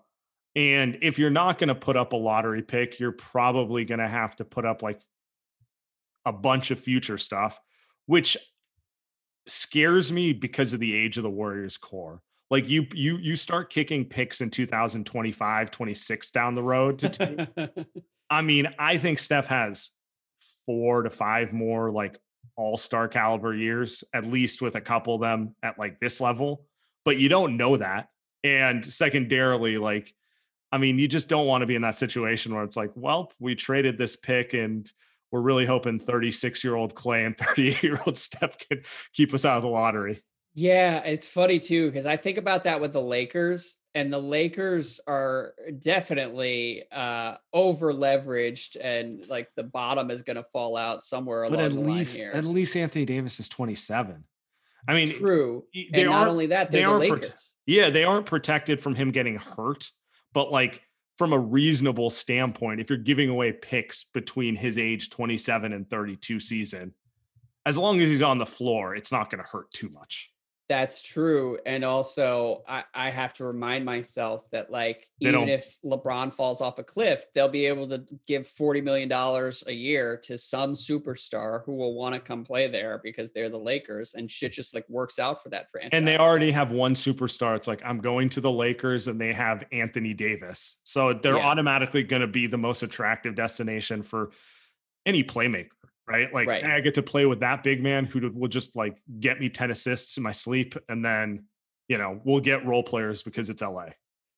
and 0.56 0.98
if 1.02 1.18
you're 1.18 1.30
not 1.30 1.58
going 1.58 1.70
to 1.70 1.76
put 1.76 1.98
up 1.98 2.14
a 2.14 2.18
lottery 2.18 2.62
pick, 2.62 3.00
you're 3.00 3.12
probably 3.12 3.86
going 3.86 4.00
to 4.00 4.08
have 4.08 4.36
to 4.38 4.46
put 4.46 4.66
up 4.66 4.84
like 4.84 5.02
a 6.26 6.34
bunch 6.34 6.72
of 6.72 6.80
future 6.80 7.18
stuff, 7.18 7.60
which 8.06 8.38
scares 9.48 10.12
me 10.12 10.34
because 10.34 10.74
of 10.74 10.80
the 10.80 10.96
age 10.96 11.18
of 11.18 11.24
the 11.24 11.30
Warriors 11.30 11.78
core. 11.78 12.22
Like 12.50 12.68
you, 12.68 12.88
you, 12.94 13.18
you 13.18 13.36
start 13.36 13.70
kicking 13.70 14.06
picks 14.06 14.42
in 14.42 14.50
2025, 14.50 15.72
26 15.72 16.32
down 16.32 16.56
the 16.56 16.64
road 16.64 17.00
to 17.00 17.86
I 18.30 18.42
mean, 18.42 18.68
I 18.78 18.98
think 18.98 19.20
Steph 19.20 19.48
has 19.48 19.90
four 20.66 21.04
to 21.04 21.10
five 21.10 21.52
more 21.52 21.92
like 21.92 22.18
all 22.56 22.78
star 22.78 23.08
caliber 23.08 23.54
years, 23.54 24.04
at 24.14 24.26
least 24.26 24.62
with 24.62 24.76
a 24.76 24.82
couple 24.82 25.16
of 25.16 25.22
them 25.22 25.56
at 25.64 25.80
like 25.80 26.00
this 26.00 26.22
level. 26.22 26.66
But 27.06 27.18
you 27.18 27.30
don't 27.30 27.58
know 27.58 27.78
that. 27.78 28.10
And 28.44 28.86
secondarily, 28.86 29.78
like, 29.78 30.14
I 30.72 30.78
mean, 30.78 31.00
you 31.00 31.08
just 31.08 31.28
don't 31.28 31.48
want 31.48 31.62
to 31.62 31.66
be 31.66 31.76
in 31.76 31.82
that 31.82 31.96
situation 31.96 32.54
where 32.54 32.64
it's 32.64 32.78
like, 32.78 32.92
well, 32.96 33.32
we 33.40 33.56
traded 33.56 33.98
this 33.98 34.16
pick 34.16 34.54
and 34.54 34.92
we're 35.32 35.42
really 35.42 35.66
hoping 35.66 36.00
36 36.00 36.64
year 36.64 36.76
old 36.76 36.94
Klay 36.96 37.26
and 37.26 37.38
38 37.38 37.84
year 37.84 38.00
old 38.06 38.18
Steph 38.18 38.58
can 38.68 38.84
keep 39.14 39.34
us 39.34 39.46
out 39.46 39.58
of 39.58 39.64
the 39.64 39.70
lottery. 39.70 40.22
Yeah, 40.60 40.98
it's 41.06 41.28
funny 41.28 41.58
too 41.58 41.88
because 41.88 42.06
I 42.06 42.18
think 42.18 42.38
about 42.38 42.66
that 42.66 42.82
with 42.82 42.92
the 42.92 43.02
Lakers, 43.02 43.78
and 43.96 44.12
the 44.12 44.20
Lakers 44.20 45.00
are 45.08 45.54
definitely 45.80 46.84
uh 46.92 47.36
over 47.54 47.94
leveraged, 47.94 48.76
and 48.82 49.26
like 49.30 49.48
the 49.56 49.64
bottom 49.64 50.12
is 50.12 50.22
going 50.22 50.36
to 50.36 50.44
fall 50.44 50.76
out 50.76 51.02
somewhere 51.02 51.44
along 51.44 51.56
But 51.56 51.66
at 51.66 51.72
the 51.72 51.80
line 51.80 52.04
here. 52.06 52.32
at 52.34 52.44
least 52.44 52.76
Anthony 52.76 53.06
Davis 53.06 53.40
is 53.40 53.48
27. 53.48 54.22
I 54.88 54.94
mean, 54.94 55.10
True, 55.10 55.64
they 55.74 56.02
and 56.02 56.10
not 56.10 56.28
only 56.28 56.48
that, 56.48 56.72
they 56.72 56.80
they're 56.80 56.88
the 56.88 56.94
aren't 56.94 57.04
prote- 57.06 57.24
Lakers. 57.24 57.56
Yeah, 57.66 57.90
they 57.90 58.04
aren't 58.04 58.26
protected 58.26 58.82
from 58.82 58.96
him 58.96 59.12
getting 59.12 59.38
hurt, 59.38 59.90
but 60.34 60.52
like 60.52 60.82
from 61.18 61.32
a 61.32 61.40
reasonable 61.40 62.10
standpoint, 62.10 62.82
if 62.82 62.90
you're 62.90 62.98
giving 62.98 63.30
away 63.30 63.54
picks 63.54 64.04
between 64.14 64.58
his 64.58 64.78
age 64.78 65.10
27 65.10 65.72
and 65.72 65.90
32 65.90 66.40
season, 66.42 66.94
as 67.66 67.78
long 67.78 68.02
as 68.02 68.10
he's 68.10 68.22
on 68.22 68.38
the 68.38 68.46
floor, 68.46 68.96
it's 68.96 69.12
not 69.12 69.30
going 69.30 69.42
to 69.42 69.50
hurt 69.50 69.72
too 69.72 69.88
much. 69.90 70.32
That's 70.70 71.02
true. 71.02 71.58
And 71.66 71.84
also, 71.84 72.62
I, 72.68 72.84
I 72.94 73.10
have 73.10 73.34
to 73.36 73.46
remind 73.46 73.86
myself 73.86 74.48
that, 74.52 74.70
like, 74.70 75.08
they 75.20 75.30
even 75.30 75.50
if 75.50 75.76
LeBron 75.84 76.32
falls 76.32 76.62
off 76.62 76.78
a 76.78 76.84
cliff, 76.84 77.26
they'll 77.34 77.50
be 77.50 77.66
able 77.66 77.90
to 77.90 78.06
give 78.28 78.44
$40 78.44 78.84
million 78.84 79.12
a 79.12 79.72
year 79.72 80.16
to 80.26 80.38
some 80.38 80.76
superstar 80.76 81.66
who 81.66 81.74
will 81.74 81.96
want 81.96 82.14
to 82.14 82.22
come 82.22 82.46
play 82.46 82.68
there 82.68 83.02
because 83.04 83.32
they're 83.32 83.50
the 83.50 83.58
Lakers 83.58 84.14
and 84.14 84.30
shit 84.30 84.52
just 84.52 84.76
like 84.76 84.88
works 84.90 85.18
out 85.18 85.42
for 85.42 85.50
that 85.50 85.72
franchise. 85.72 85.90
And 85.94 86.08
they 86.08 86.20
already 86.20 86.52
have 86.52 86.72
one 86.72 86.94
superstar. 86.94 87.56
It's 87.56 87.68
like, 87.68 87.82
I'm 87.84 87.98
going 87.98 88.30
to 88.30 88.42
the 88.42 88.52
Lakers 88.52 89.08
and 89.08 89.20
they 89.20 89.34
have 89.34 89.64
Anthony 89.72 90.14
Davis. 90.14 90.78
So 90.84 91.14
they're 91.14 91.38
yeah. 91.38 91.48
automatically 91.48 92.04
going 92.04 92.22
to 92.22 92.28
be 92.28 92.46
the 92.46 92.60
most 92.60 92.84
attractive 92.84 93.34
destination 93.34 94.04
for 94.04 94.30
any 95.08 95.24
playmaker 95.24 95.70
right? 96.10 96.34
Like 96.34 96.48
right. 96.48 96.64
I 96.64 96.82
get 96.82 96.96
to 96.96 97.04
play 97.04 97.26
with 97.26 97.40
that 97.42 97.64
big 97.64 97.82
man 97.84 98.06
who 98.06 98.32
will 98.34 98.48
just 98.48 98.76
like 98.76 98.98
get 99.20 99.40
me 99.40 99.50
10 99.50 99.72
assists 99.72 100.18
in 100.18 100.24
my 100.24 100.32
sleep 100.32 100.76
and 100.90 101.04
then, 101.06 101.46
you 101.88 101.98
know, 101.98 102.20
we'll 102.24 102.40
get 102.40 102.66
role 102.66 102.84
players 102.84 103.22
because 103.22 103.50
it's 103.50 103.62
LA. 103.62 103.88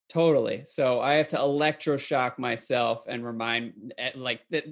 Totally. 0.10 0.64
So 0.66 1.00
I 1.00 1.14
have 1.14 1.30
to 1.30 1.38
electroshock 1.38 2.38
myself 2.38 3.06
and 3.08 3.26
remind 3.26 3.94
eh, 3.98 4.12
like 4.16 4.42
that 4.50 4.66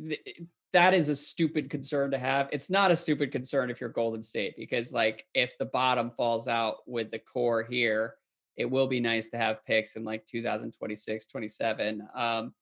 that 0.74 0.94
is 0.94 1.10
a 1.10 1.16
stupid 1.16 1.70
concern 1.70 2.12
to 2.12 2.18
have. 2.18 2.50
It's 2.52 2.70
not 2.70 2.92
a 2.92 2.98
stupid 2.98 3.32
concern 3.32 3.70
if 3.70 3.80
you're 3.80 3.90
Golden 3.90 4.22
State 4.22 4.56
because 4.58 4.92
like 4.92 5.26
if 5.34 5.58
the 5.58 5.66
bottom 5.66 6.12
falls 6.12 6.48
out 6.48 6.78
with 6.86 7.10
the 7.12 7.20
core 7.20 7.64
here, 7.64 8.16
it 8.58 8.70
will 8.70 8.88
be 8.88 9.00
nice 9.00 9.30
to 9.30 9.38
have 9.38 9.66
picks 9.66 9.96
in 9.96 10.04
like 10.04 10.26
2026, 10.26 11.28
27. 11.28 12.08
Um, 12.14 12.54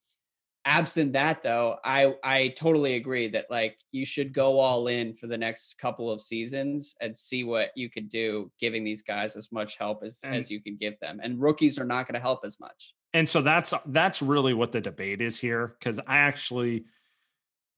absent 0.68 1.14
that 1.14 1.42
though 1.42 1.78
i 1.86 2.14
i 2.24 2.50
totally 2.50 2.96
agree 2.96 3.30
that 3.30 3.46
like 3.50 3.80
you 3.94 4.06
should 4.06 4.34
go 4.34 4.60
all 4.60 4.88
in 4.88 5.14
for 5.14 5.26
the 5.26 5.38
next 5.38 5.80
couple 5.80 6.12
of 6.12 6.20
seasons 6.20 6.94
and 7.00 7.16
see 7.16 7.46
what 7.46 7.72
you 7.76 7.90
could 7.90 8.10
do 8.10 8.52
giving 8.60 8.84
these 8.84 9.02
guys 9.02 9.38
as 9.38 9.50
much 9.52 9.78
help 9.78 10.04
as 10.04 10.20
and, 10.26 10.36
as 10.36 10.52
you 10.52 10.62
can 10.62 10.76
give 10.76 11.00
them 11.00 11.22
and 11.24 11.42
rookies 11.42 11.80
are 11.80 11.86
not 11.86 12.06
going 12.06 12.16
to 12.16 12.20
help 12.20 12.42
as 12.44 12.60
much 12.60 12.94
and 13.14 13.30
so 13.30 13.42
that's 13.42 13.74
that's 13.88 14.22
really 14.22 14.54
what 14.54 14.74
the 14.74 14.82
debate 14.82 15.22
is 15.22 15.40
here 15.40 15.76
because 15.80 16.00
i 16.06 16.18
actually 16.18 16.84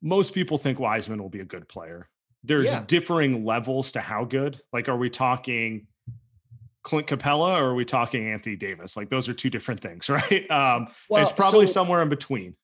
most 0.01 0.33
people 0.33 0.57
think 0.57 0.79
wiseman 0.79 1.21
will 1.21 1.29
be 1.29 1.41
a 1.41 1.45
good 1.45 1.69
player 1.69 2.09
there's 2.43 2.69
yeah. 2.69 2.83
differing 2.87 3.45
levels 3.45 3.91
to 3.91 4.01
how 4.01 4.25
good 4.25 4.59
like 4.73 4.89
are 4.89 4.97
we 4.97 5.11
talking 5.11 5.85
Clint 6.81 7.07
Capela 7.07 7.59
or 7.61 7.65
are 7.65 7.75
we 7.75 7.83
talking 7.83 8.31
Anthony 8.31 8.55
Davis? 8.55 8.95
Like 8.95 9.09
those 9.09 9.27
are 9.27 9.33
two 9.33 9.49
different 9.49 9.81
things, 9.81 10.09
right? 10.09 10.49
Um, 10.49 10.87
well, 11.09 11.21
it's 11.21 11.31
probably 11.31 11.67
so, 11.67 11.73
somewhere 11.73 12.01
in 12.01 12.09
between. 12.09 12.55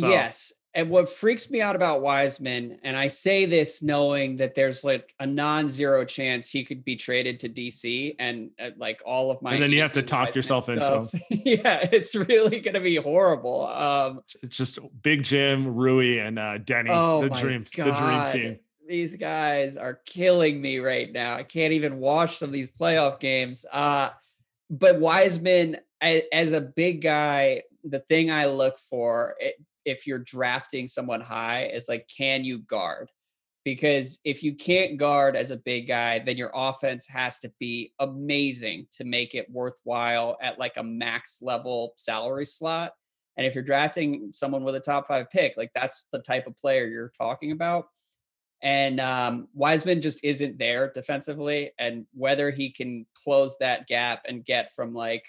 So. 0.00 0.08
Yes. 0.10 0.52
And 0.74 0.90
what 0.90 1.08
freaks 1.08 1.50
me 1.50 1.60
out 1.60 1.74
about 1.74 2.02
Wiseman, 2.02 2.78
and 2.84 2.96
I 2.96 3.08
say 3.08 3.46
this 3.46 3.82
knowing 3.82 4.36
that 4.36 4.54
there's 4.54 4.84
like 4.84 5.14
a 5.18 5.26
non-zero 5.26 6.04
chance 6.04 6.50
he 6.50 6.62
could 6.62 6.84
be 6.84 6.94
traded 6.94 7.40
to 7.40 7.48
DC, 7.48 8.14
and 8.18 8.50
uh, 8.60 8.70
like 8.76 9.02
all 9.04 9.30
of 9.30 9.40
my. 9.40 9.54
And 9.54 9.62
then 9.62 9.72
you 9.72 9.80
have 9.80 9.94
to 9.94 10.02
talk 10.02 10.36
yourself 10.36 10.68
into. 10.68 11.08
yeah, 11.30 11.88
it's 11.90 12.14
really 12.14 12.60
going 12.60 12.74
to 12.74 12.80
be 12.80 12.96
horrible. 12.96 13.66
Um, 13.66 14.20
it's 14.42 14.56
just 14.56 14.78
Big 15.02 15.24
Jim, 15.24 15.74
Rui, 15.74 16.18
and 16.18 16.38
uh, 16.38 16.58
Deni. 16.58 16.90
Oh 16.90 17.22
the 17.22 17.30
dream, 17.30 17.64
God. 17.74 17.86
the 17.86 17.92
dream 17.92 18.44
team. 18.44 18.58
These 18.86 19.16
guys 19.16 19.76
are 19.76 19.94
killing 20.06 20.60
me 20.60 20.78
right 20.78 21.10
now. 21.10 21.34
I 21.34 21.42
can't 21.42 21.72
even 21.72 21.98
watch 21.98 22.36
some 22.36 22.50
of 22.50 22.52
these 22.52 22.70
playoff 22.70 23.20
games. 23.20 23.66
Uh, 23.72 24.10
but 24.70 25.00
Wiseman, 25.00 25.78
as 26.00 26.52
a 26.52 26.60
big 26.60 27.02
guy, 27.02 27.62
the 27.84 28.00
thing 28.00 28.30
I 28.30 28.46
look 28.46 28.78
for, 28.78 29.34
it, 29.40 29.56
if 29.88 30.06
you're 30.06 30.18
drafting 30.18 30.86
someone 30.86 31.22
high 31.22 31.64
is 31.66 31.88
like, 31.88 32.06
can 32.14 32.44
you 32.44 32.58
guard? 32.58 33.10
Because 33.64 34.18
if 34.22 34.42
you 34.42 34.54
can't 34.54 34.98
guard 34.98 35.34
as 35.34 35.50
a 35.50 35.56
big 35.56 35.88
guy, 35.88 36.18
then 36.18 36.36
your 36.36 36.50
offense 36.54 37.06
has 37.08 37.38
to 37.40 37.52
be 37.58 37.92
amazing 37.98 38.86
to 38.92 39.04
make 39.04 39.34
it 39.34 39.50
worthwhile 39.50 40.36
at 40.42 40.58
like 40.58 40.76
a 40.76 40.82
max 40.82 41.38
level 41.40 41.94
salary 41.96 42.46
slot. 42.46 42.92
And 43.36 43.46
if 43.46 43.54
you're 43.54 43.64
drafting 43.64 44.30
someone 44.34 44.62
with 44.62 44.74
a 44.74 44.80
top 44.80 45.08
five 45.08 45.30
pick, 45.30 45.56
like 45.56 45.70
that's 45.74 46.06
the 46.12 46.18
type 46.20 46.46
of 46.46 46.56
player 46.56 46.86
you're 46.86 47.12
talking 47.18 47.52
about. 47.52 47.86
And 48.62 49.00
um, 49.00 49.48
Wiseman 49.54 50.02
just 50.02 50.22
isn't 50.22 50.58
there 50.58 50.90
defensively. 50.92 51.70
And 51.78 52.04
whether 52.12 52.50
he 52.50 52.70
can 52.70 53.06
close 53.14 53.56
that 53.60 53.86
gap 53.86 54.22
and 54.28 54.44
get 54.44 54.72
from 54.72 54.92
like 54.92 55.24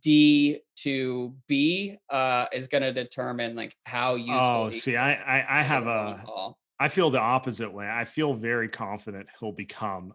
D 0.00 0.60
to 0.76 1.34
B 1.46 1.98
uh, 2.10 2.46
is 2.52 2.66
going 2.66 2.82
to 2.82 2.92
determine 2.92 3.54
like 3.54 3.74
how 3.84 4.14
useful. 4.14 4.38
Oh, 4.38 4.70
see, 4.70 4.96
I, 4.96 5.12
I, 5.12 5.60
I 5.60 5.62
have 5.62 5.86
a, 5.86 6.54
I 6.78 6.88
feel 6.88 7.10
the 7.10 7.20
opposite 7.20 7.72
way. 7.72 7.88
I 7.88 8.04
feel 8.04 8.34
very 8.34 8.68
confident 8.68 9.28
he'll 9.38 9.52
become 9.52 10.14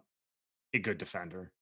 a 0.74 0.78
good 0.78 0.98
defender. 0.98 1.52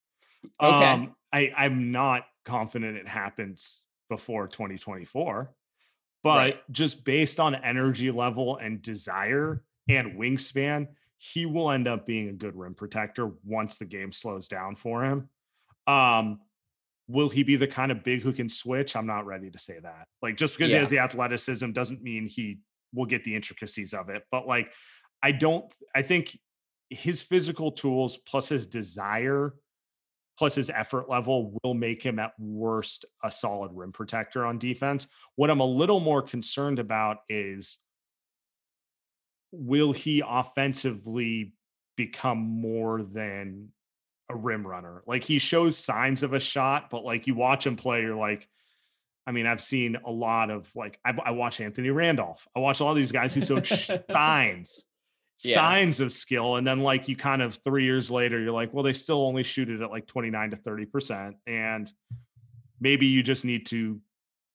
Okay. 0.60 0.86
Um, 0.86 1.14
I, 1.32 1.52
I'm 1.56 1.92
not 1.92 2.24
confident 2.44 2.96
it 2.96 3.08
happens 3.08 3.84
before 4.08 4.48
2024, 4.48 5.52
but 6.22 6.36
right. 6.36 6.60
just 6.70 7.04
based 7.04 7.40
on 7.40 7.54
energy 7.54 8.10
level 8.10 8.56
and 8.56 8.82
desire 8.82 9.62
and 9.88 10.18
wingspan, 10.18 10.88
he 11.18 11.46
will 11.46 11.70
end 11.70 11.86
up 11.86 12.06
being 12.06 12.28
a 12.28 12.32
good 12.32 12.56
rim 12.56 12.74
protector 12.74 13.30
once 13.44 13.76
the 13.76 13.84
game 13.84 14.12
slows 14.12 14.48
down 14.48 14.74
for 14.74 15.04
him. 15.04 15.28
Um, 15.86 16.40
will 17.10 17.28
he 17.28 17.42
be 17.42 17.56
the 17.56 17.66
kind 17.66 17.90
of 17.90 18.04
big 18.04 18.22
who 18.22 18.32
can 18.32 18.48
switch? 18.48 18.94
I'm 18.94 19.06
not 19.06 19.26
ready 19.26 19.50
to 19.50 19.58
say 19.58 19.78
that. 19.82 20.06
Like 20.22 20.36
just 20.36 20.56
because 20.56 20.70
yeah. 20.70 20.76
he 20.76 20.80
has 20.80 20.90
the 20.90 21.00
athleticism 21.00 21.72
doesn't 21.72 22.02
mean 22.02 22.28
he 22.28 22.58
will 22.94 23.06
get 23.06 23.24
the 23.24 23.34
intricacies 23.34 23.92
of 23.92 24.08
it. 24.08 24.22
But 24.30 24.46
like 24.46 24.72
I 25.22 25.32
don't 25.32 25.72
I 25.94 26.02
think 26.02 26.38
his 26.88 27.22
physical 27.22 27.72
tools 27.72 28.16
plus 28.16 28.48
his 28.48 28.66
desire 28.66 29.54
plus 30.38 30.54
his 30.54 30.70
effort 30.70 31.08
level 31.08 31.58
will 31.62 31.74
make 31.74 32.02
him 32.02 32.18
at 32.18 32.32
worst 32.38 33.04
a 33.22 33.30
solid 33.30 33.70
rim 33.74 33.92
protector 33.92 34.46
on 34.46 34.58
defense. 34.58 35.06
What 35.36 35.50
I'm 35.50 35.60
a 35.60 35.66
little 35.66 36.00
more 36.00 36.22
concerned 36.22 36.78
about 36.78 37.18
is 37.28 37.78
will 39.52 39.92
he 39.92 40.22
offensively 40.26 41.52
become 41.96 42.38
more 42.38 43.02
than 43.02 43.68
a 44.30 44.36
rim 44.36 44.66
runner. 44.66 45.02
Like 45.06 45.24
he 45.24 45.38
shows 45.38 45.76
signs 45.76 46.22
of 46.22 46.32
a 46.32 46.40
shot, 46.40 46.90
but 46.90 47.04
like 47.04 47.26
you 47.26 47.34
watch 47.34 47.66
him 47.66 47.76
play, 47.76 48.02
you're 48.02 48.16
like, 48.16 48.48
I 49.26 49.32
mean, 49.32 49.46
I've 49.46 49.62
seen 49.62 49.96
a 50.04 50.10
lot 50.10 50.50
of 50.50 50.74
like 50.74 50.98
I, 51.04 51.14
I 51.24 51.30
watch 51.32 51.60
Anthony 51.60 51.90
Randolph. 51.90 52.46
I 52.56 52.60
watch 52.60 52.80
all 52.80 52.94
these 52.94 53.12
guys 53.12 53.34
who 53.34 53.42
show 53.42 53.60
signs, 54.10 54.84
yeah. 55.44 55.54
signs 55.54 56.00
of 56.00 56.12
skill, 56.12 56.56
and 56.56 56.66
then 56.66 56.80
like 56.80 57.08
you 57.08 57.16
kind 57.16 57.42
of 57.42 57.54
three 57.56 57.84
years 57.84 58.10
later, 58.10 58.40
you're 58.40 58.52
like, 58.52 58.72
well, 58.72 58.82
they 58.82 58.92
still 58.92 59.22
only 59.22 59.42
shoot 59.42 59.68
it 59.68 59.82
at 59.82 59.90
like 59.90 60.06
29 60.06 60.50
to 60.50 60.56
30 60.56 60.86
percent, 60.86 61.36
and 61.46 61.90
maybe 62.80 63.06
you 63.06 63.22
just 63.22 63.44
need 63.44 63.66
to 63.66 64.00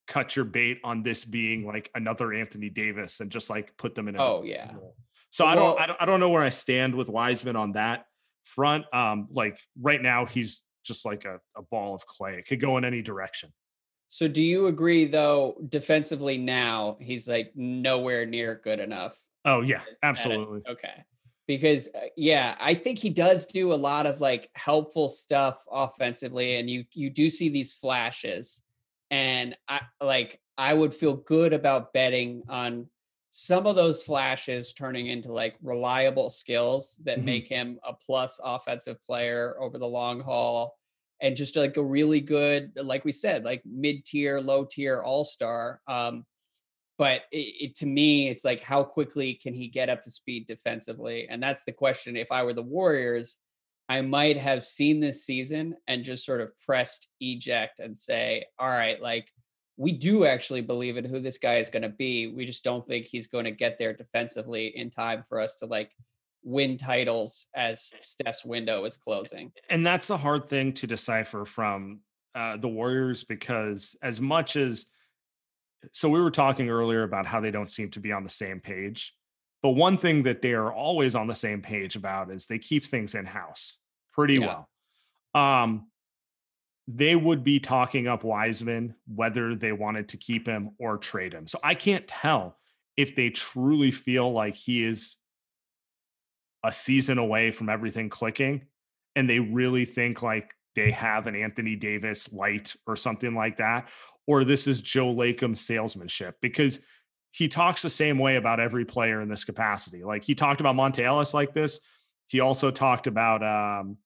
cut 0.06 0.36
your 0.36 0.44
bait 0.44 0.78
on 0.84 1.02
this 1.02 1.24
being 1.24 1.66
like 1.66 1.90
another 1.94 2.32
Anthony 2.32 2.68
Davis 2.68 3.20
and 3.20 3.30
just 3.30 3.50
like 3.50 3.76
put 3.76 3.94
them 3.94 4.08
in. 4.08 4.16
A 4.16 4.22
oh 4.22 4.42
yeah. 4.44 4.72
Role. 4.74 4.96
So 5.30 5.44
well, 5.44 5.52
I 5.52 5.56
don't, 5.56 5.80
I 5.80 5.86
don't 5.86 6.02
I 6.02 6.04
don't 6.06 6.20
know 6.20 6.30
where 6.30 6.42
I 6.42 6.50
stand 6.50 6.94
with 6.94 7.08
Wiseman 7.08 7.56
on 7.56 7.72
that 7.72 8.06
front. 8.46 8.84
Um, 8.94 9.28
like 9.30 9.58
right 9.80 10.00
now, 10.00 10.24
he's 10.24 10.64
just 10.84 11.04
like 11.04 11.24
a, 11.24 11.40
a 11.56 11.62
ball 11.62 11.94
of 11.94 12.06
clay. 12.06 12.36
It 12.38 12.46
could 12.46 12.60
go 12.60 12.78
in 12.78 12.84
any 12.84 13.02
direction. 13.02 13.52
So 14.08 14.28
do 14.28 14.42
you 14.42 14.68
agree 14.68 15.04
though 15.06 15.56
defensively 15.68 16.38
now 16.38 16.96
he's 17.00 17.28
like 17.28 17.52
nowhere 17.54 18.24
near 18.24 18.60
good 18.62 18.80
enough? 18.80 19.18
Oh 19.44 19.60
yeah, 19.60 19.82
absolutely. 20.02 20.62
Okay. 20.68 21.04
Because 21.46 21.88
uh, 21.88 22.06
yeah, 22.16 22.56
I 22.60 22.74
think 22.74 22.98
he 22.98 23.10
does 23.10 23.46
do 23.46 23.72
a 23.72 23.74
lot 23.74 24.06
of 24.06 24.20
like 24.20 24.48
helpful 24.54 25.08
stuff 25.08 25.58
offensively 25.70 26.56
and 26.56 26.70
you 26.70 26.84
you 26.94 27.10
do 27.10 27.28
see 27.28 27.48
these 27.48 27.74
flashes 27.74 28.62
and 29.10 29.56
I 29.68 29.82
like 30.00 30.40
I 30.56 30.72
would 30.72 30.94
feel 30.94 31.14
good 31.14 31.52
about 31.52 31.92
betting 31.92 32.42
on 32.48 32.86
some 33.38 33.66
of 33.66 33.76
those 33.76 34.02
flashes 34.02 34.72
turning 34.72 35.08
into 35.08 35.30
like 35.30 35.56
reliable 35.62 36.30
skills 36.30 36.98
that 37.04 37.18
mm-hmm. 37.18 37.26
make 37.26 37.46
him 37.46 37.78
a 37.86 37.92
plus 37.92 38.40
offensive 38.42 38.96
player 39.04 39.56
over 39.60 39.76
the 39.76 39.86
long 39.86 40.20
haul 40.20 40.74
and 41.20 41.36
just 41.36 41.54
like 41.54 41.76
a 41.76 41.84
really 41.84 42.18
good 42.18 42.72
like 42.82 43.04
we 43.04 43.12
said 43.12 43.44
like 43.44 43.60
mid-tier 43.66 44.40
low 44.40 44.64
tier 44.64 45.02
all-star 45.02 45.82
um 45.86 46.24
but 46.96 47.24
it, 47.30 47.36
it, 47.60 47.76
to 47.76 47.84
me 47.84 48.30
it's 48.30 48.42
like 48.42 48.62
how 48.62 48.82
quickly 48.82 49.34
can 49.34 49.52
he 49.52 49.68
get 49.68 49.90
up 49.90 50.00
to 50.00 50.10
speed 50.10 50.46
defensively 50.46 51.28
and 51.28 51.42
that's 51.42 51.62
the 51.64 51.72
question 51.72 52.16
if 52.16 52.32
i 52.32 52.42
were 52.42 52.54
the 52.54 52.62
warriors 52.62 53.36
i 53.90 54.00
might 54.00 54.38
have 54.38 54.64
seen 54.66 54.98
this 54.98 55.26
season 55.26 55.76
and 55.88 56.04
just 56.04 56.24
sort 56.24 56.40
of 56.40 56.56
pressed 56.64 57.08
eject 57.20 57.80
and 57.80 57.94
say 57.94 58.46
all 58.58 58.70
right 58.70 59.02
like 59.02 59.30
we 59.76 59.92
do 59.92 60.24
actually 60.24 60.62
believe 60.62 60.96
in 60.96 61.04
who 61.04 61.20
this 61.20 61.38
guy 61.38 61.56
is 61.56 61.68
going 61.68 61.82
to 61.82 61.88
be. 61.88 62.28
We 62.28 62.46
just 62.46 62.64
don't 62.64 62.86
think 62.86 63.06
he's 63.06 63.26
going 63.26 63.44
to 63.44 63.50
get 63.50 63.78
there 63.78 63.92
defensively 63.92 64.68
in 64.76 64.90
time 64.90 65.22
for 65.28 65.38
us 65.40 65.58
to 65.58 65.66
like 65.66 65.92
win 66.42 66.78
titles 66.78 67.46
as 67.54 67.92
Steph's 67.98 68.44
window 68.44 68.84
is 68.84 68.96
closing. 68.96 69.52
And 69.68 69.86
that's 69.86 70.10
a 70.10 70.16
hard 70.16 70.48
thing 70.48 70.72
to 70.74 70.86
decipher 70.86 71.44
from 71.44 72.00
uh, 72.34 72.56
the 72.56 72.68
Warriors 72.68 73.24
because 73.24 73.96
as 74.02 74.20
much 74.20 74.56
as 74.56 74.86
so 75.92 76.08
we 76.08 76.20
were 76.20 76.30
talking 76.30 76.68
earlier 76.68 77.02
about 77.02 77.26
how 77.26 77.40
they 77.40 77.50
don't 77.50 77.70
seem 77.70 77.90
to 77.90 78.00
be 78.00 78.12
on 78.12 78.24
the 78.24 78.30
same 78.30 78.60
page. 78.60 79.14
But 79.62 79.70
one 79.70 79.96
thing 79.96 80.22
that 80.22 80.42
they 80.42 80.52
are 80.52 80.72
always 80.72 81.14
on 81.14 81.26
the 81.26 81.34
same 81.34 81.62
page 81.62 81.96
about 81.96 82.30
is 82.30 82.46
they 82.46 82.58
keep 82.58 82.84
things 82.84 83.14
in 83.14 83.24
house 83.26 83.78
pretty 84.12 84.34
Yeah. 84.34 84.64
well. 85.34 85.62
Um, 85.62 85.88
they 86.88 87.16
would 87.16 87.42
be 87.42 87.58
talking 87.58 88.06
up 88.06 88.22
Wiseman 88.22 88.94
whether 89.06 89.54
they 89.54 89.72
wanted 89.72 90.08
to 90.10 90.16
keep 90.16 90.46
him 90.46 90.70
or 90.78 90.98
trade 90.98 91.32
him. 91.32 91.46
So 91.46 91.58
I 91.62 91.74
can't 91.74 92.06
tell 92.06 92.58
if 92.96 93.16
they 93.16 93.30
truly 93.30 93.90
feel 93.90 94.32
like 94.32 94.54
he 94.54 94.84
is 94.84 95.16
a 96.62 96.72
season 96.72 97.18
away 97.18 97.50
from 97.50 97.68
everything 97.68 98.08
clicking 98.08 98.66
and 99.14 99.28
they 99.28 99.40
really 99.40 99.84
think 99.84 100.22
like 100.22 100.54
they 100.74 100.90
have 100.90 101.26
an 101.26 101.34
Anthony 101.34 101.74
Davis 101.74 102.32
light 102.32 102.76
or 102.86 102.96
something 102.96 103.34
like 103.34 103.56
that, 103.56 103.88
or 104.26 104.44
this 104.44 104.66
is 104.66 104.82
Joe 104.82 105.12
Lacob 105.14 105.56
salesmanship 105.56 106.36
because 106.40 106.80
he 107.32 107.48
talks 107.48 107.82
the 107.82 107.90
same 107.90 108.18
way 108.18 108.36
about 108.36 108.60
every 108.60 108.84
player 108.84 109.20
in 109.20 109.28
this 109.28 109.44
capacity. 109.44 110.04
Like 110.04 110.24
he 110.24 110.34
talked 110.34 110.60
about 110.60 110.76
Monta 110.76 111.00
Ellis 111.00 111.34
like 111.34 111.52
this. 111.54 111.80
He 112.28 112.40
also 112.40 112.70
talked 112.70 113.06
about 113.06 113.42
um, 113.42 113.98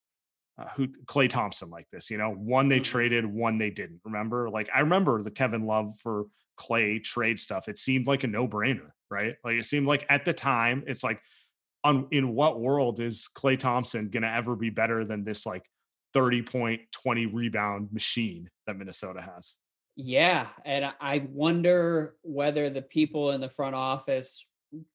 uh, 0.61 0.69
who 0.77 0.89
Klay 0.89 1.29
Thompson 1.29 1.71
like 1.71 1.89
this. 1.91 2.11
You 2.11 2.19
know, 2.19 2.31
one 2.31 2.69
they 2.69 2.81
Mhm. 2.81 2.85
traded, 2.85 3.27
one 3.27 3.59
they 3.59 3.71
didn't. 3.71 4.01
Remember, 4.05 4.51
like 4.51 4.69
I 4.75 4.81
remember 4.81 5.23
the 5.23 5.31
Kevin 5.31 5.65
Love 5.67 5.99
for 5.99 6.27
Klay 6.59 7.03
trade 7.03 7.41
stuff. 7.41 7.69
It 7.69 7.79
seemed 7.79 8.07
like 8.07 8.25
a 8.25 8.27
no 8.27 8.47
brainer, 8.47 8.91
right? 9.11 9.37
Like 9.43 9.55
it 9.55 9.65
seemed 9.65 9.87
like 9.87 10.05
at 10.11 10.25
the 10.25 10.35
time, 10.35 10.85
it's 10.87 11.03
like, 11.03 11.21
on 11.83 12.09
in 12.11 12.35
what 12.35 12.61
world 12.61 13.01
is 13.01 13.29
Klay 13.35 13.59
Thompson 13.59 14.11
going 14.11 14.23
to 14.23 14.31
ever 14.31 14.55
be 14.55 14.69
better 14.69 15.05
than 15.07 15.25
this 15.25 15.47
like 15.47 15.65
30 16.13 16.43
point, 16.43 16.83
20 16.93 17.25
rebound 17.27 17.91
machine 17.93 18.51
that 18.67 18.77
Minnesota 18.77 19.23
has? 19.23 19.57
Yeah, 19.97 20.49
and 20.65 20.93
I 21.01 21.27
wonder 21.31 22.17
whether 22.23 22.69
the 22.69 22.83
people 22.83 23.31
in 23.33 23.41
the 23.41 23.49
front 23.49 23.75
office 23.75 24.47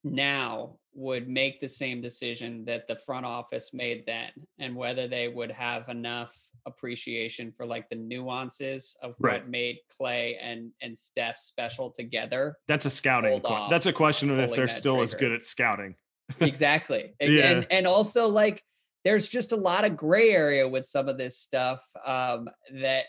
now 0.03 0.77
would 0.93 1.27
make 1.27 1.59
the 1.59 1.67
same 1.67 2.01
decision 2.01 2.63
that 2.65 2.87
the 2.87 2.95
front 2.95 3.25
office 3.25 3.71
made 3.73 4.03
then 4.07 4.29
and 4.59 4.75
whether 4.75 5.07
they 5.07 5.27
would 5.27 5.51
have 5.51 5.89
enough 5.89 6.33
appreciation 6.65 7.51
for 7.51 7.65
like 7.65 7.89
the 7.89 7.95
nuances 7.95 8.95
of 9.01 9.15
Right. 9.19 9.41
what 9.41 9.49
made 9.49 9.79
Klay 9.99 10.35
and 10.41 10.71
and 10.81 10.97
Steph 10.97 11.37
special 11.37 11.89
together. 11.91 12.57
That's 12.67 12.85
a 12.85 12.89
scouting. 12.89 13.41
Off 13.43 13.69
That's 13.69 13.85
a 13.87 13.93
question 13.93 14.29
of 14.31 14.39
if 14.39 14.55
they're 14.55 14.67
still 14.67 15.01
as 15.01 15.13
good 15.13 15.31
at 15.33 15.45
scouting. 15.45 15.95
exactly. 16.39 17.13
Yeah. 17.19 17.51
And 17.51 17.67
and 17.69 17.87
also 17.87 18.27
like 18.29 18.63
there's 19.03 19.27
just 19.27 19.51
a 19.51 19.55
lot 19.57 19.85
of 19.85 19.95
gray 19.97 20.31
area 20.31 20.67
with 20.67 20.85
some 20.85 21.07
of 21.09 21.17
this 21.17 21.37
stuff 21.37 21.85
um 22.05 22.49
that 22.79 23.05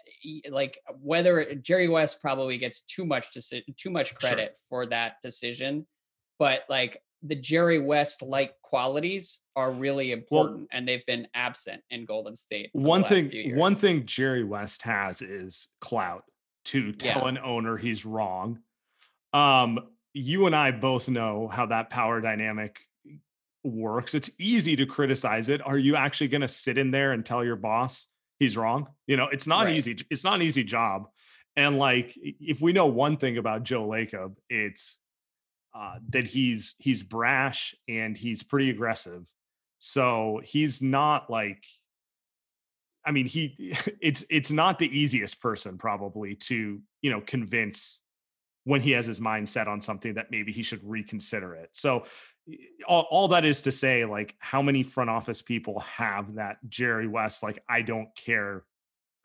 like 0.51 0.79
whether 1.01 1.55
Jerry 1.55 1.89
West 1.89 2.21
probably 2.21 2.59
gets 2.59 2.81
too 2.83 3.07
much 3.07 3.31
deci- 3.33 3.63
too 3.77 3.91
much 3.91 4.09
Sure. 4.09 4.19
credit 4.19 4.59
for 4.69 4.85
that 4.87 5.15
decision 5.23 5.87
but 6.39 6.65
like 6.69 7.01
the 7.23 7.35
Jerry 7.35 7.79
West 7.79 8.23
like 8.23 8.55
qualities 8.63 9.41
are 9.57 9.71
really 9.73 10.13
important 10.13 10.69
and 10.73 10.87
they've 10.87 11.05
been 11.07 11.27
absent 11.35 11.83
in 11.91 12.05
Golden 12.05 12.37
State. 12.37 12.71
one 12.73 13.03
thing 13.05 13.57
one 13.57 13.75
thing 13.75 14.05
Jerry 14.07 14.45
West 14.45 14.83
has 14.83 15.23
is 15.23 15.69
clout 15.81 16.25
to 16.67 16.93
tell 16.93 17.23
Yeah. 17.23 17.29
an 17.29 17.39
owner 17.39 17.77
he's 17.77 18.05
wrong. 18.05 18.61
Um, 19.33 19.79
you 20.15 20.47
and 20.47 20.55
I 20.57 20.71
both 20.71 21.09
know 21.09 21.49
how 21.49 21.67
that 21.67 21.91
power 21.91 22.21
dynamic 22.21 22.79
works. 23.65 24.15
It's 24.15 24.31
easy 24.39 24.77
to 24.77 24.87
criticize 24.87 25.49
it. 25.49 25.65
Are 25.67 25.79
you 25.79 25.97
actually 25.97 26.29
going 26.29 26.41
to 26.43 26.49
sit 26.49 26.79
in 26.79 26.91
there 26.91 27.13
and 27.13 27.25
tell 27.25 27.45
your 27.45 27.57
boss 27.57 28.07
he's 28.39 28.57
wrong? 28.57 28.87
You 29.07 29.17
know, 29.17 29.25
it's 29.29 29.47
not 29.47 29.67
Right. 29.67 29.77
easy. 29.77 29.97
It's 30.11 30.25
not 30.25 30.37
an 30.37 30.43
easy 30.43 30.65
job. 30.65 31.09
And 31.57 31.79
like, 31.79 32.13
if 32.17 32.61
we 32.61 32.73
know 32.73 32.87
one 32.87 33.17
thing 33.17 33.39
about 33.39 33.63
Joe 33.65 33.87
Lacob, 33.87 34.37
it's 34.49 34.99
uh, 35.77 35.99
that 36.09 36.27
he's 36.27 36.75
he's 36.79 37.03
brash 37.03 37.75
and 37.89 38.17
he's 38.17 38.43
pretty 38.43 38.71
aggressive. 38.71 39.31
So 39.79 40.41
he's 40.43 40.81
not 40.81 41.29
like 41.29 41.65
I 43.05 43.13
mean, 43.13 43.27
he 43.27 43.77
it's 44.01 44.25
it's 44.31 44.51
not 44.51 44.79
the 44.79 44.99
easiest 44.99 45.41
person 45.41 45.77
probably 45.79 46.35
to, 46.35 46.81
you 47.03 47.11
know, 47.11 47.21
convince 47.21 48.01
when 48.65 48.81
he 48.81 48.91
has 48.93 49.07
his 49.07 49.21
mind 49.21 49.49
set 49.49 49.69
on 49.69 49.81
something 49.81 50.15
that 50.15 50.31
maybe 50.31 50.51
he 50.51 50.63
should 50.63 50.81
reconsider 50.83 51.55
it. 51.55 51.71
So 51.73 52.05
all, 52.87 53.07
all 53.11 53.29
that 53.29 53.45
is 53.45 53.63
to 53.63 53.71
say, 53.71 54.05
like, 54.05 54.35
how 54.39 54.61
many 54.61 54.83
front 54.83 55.09
office 55.09 55.41
people 55.41 55.81
have 55.81 56.35
that 56.35 56.57
Jerry 56.69 57.07
West, 57.07 57.45
like, 57.45 57.63
I 57.69 57.83
don't 57.83 58.09
care 58.17 58.65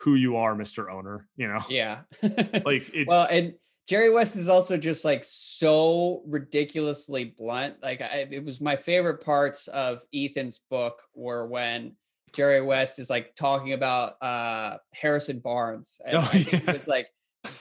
who 0.02 0.14
you 0.14 0.38
are, 0.38 0.56
Mr. 0.56 0.92
Owner, 0.92 1.28
you 1.36 1.48
know? 1.48 1.62
Yeah. 1.70 2.02
Like 2.22 2.90
it's 2.94 3.08
well, 3.08 3.28
and 3.32 3.54
Jerry 3.88 4.10
West 4.10 4.36
is 4.36 4.48
also 4.50 4.78
just 4.78 5.04
like 5.04 5.24
so 5.26 6.24
ridiculously 6.28 7.34
blunt. 7.38 7.76
Like 7.82 8.02
I, 8.02 8.28
it 8.32 8.46
was 8.46 8.62
my 8.62 8.76
favorite 8.76 9.24
parts 9.24 9.68
of 9.68 10.02
Ethan's 10.14 10.60
book 10.70 11.02
were 11.14 11.46
when 11.48 11.96
Jerry 12.34 12.62
West 12.62 13.00
is 13.00 13.10
like 13.10 13.36
talking 13.36 13.74
about 13.74 14.22
uh 14.22 14.78
Harrison 14.94 15.40
Barnes. 15.40 16.00
And 16.06 16.16
Oh, 16.18 16.22
think 16.22 16.52
yeah. 16.52 16.60
he 16.60 16.72
was 16.72 16.88
like 16.88 17.08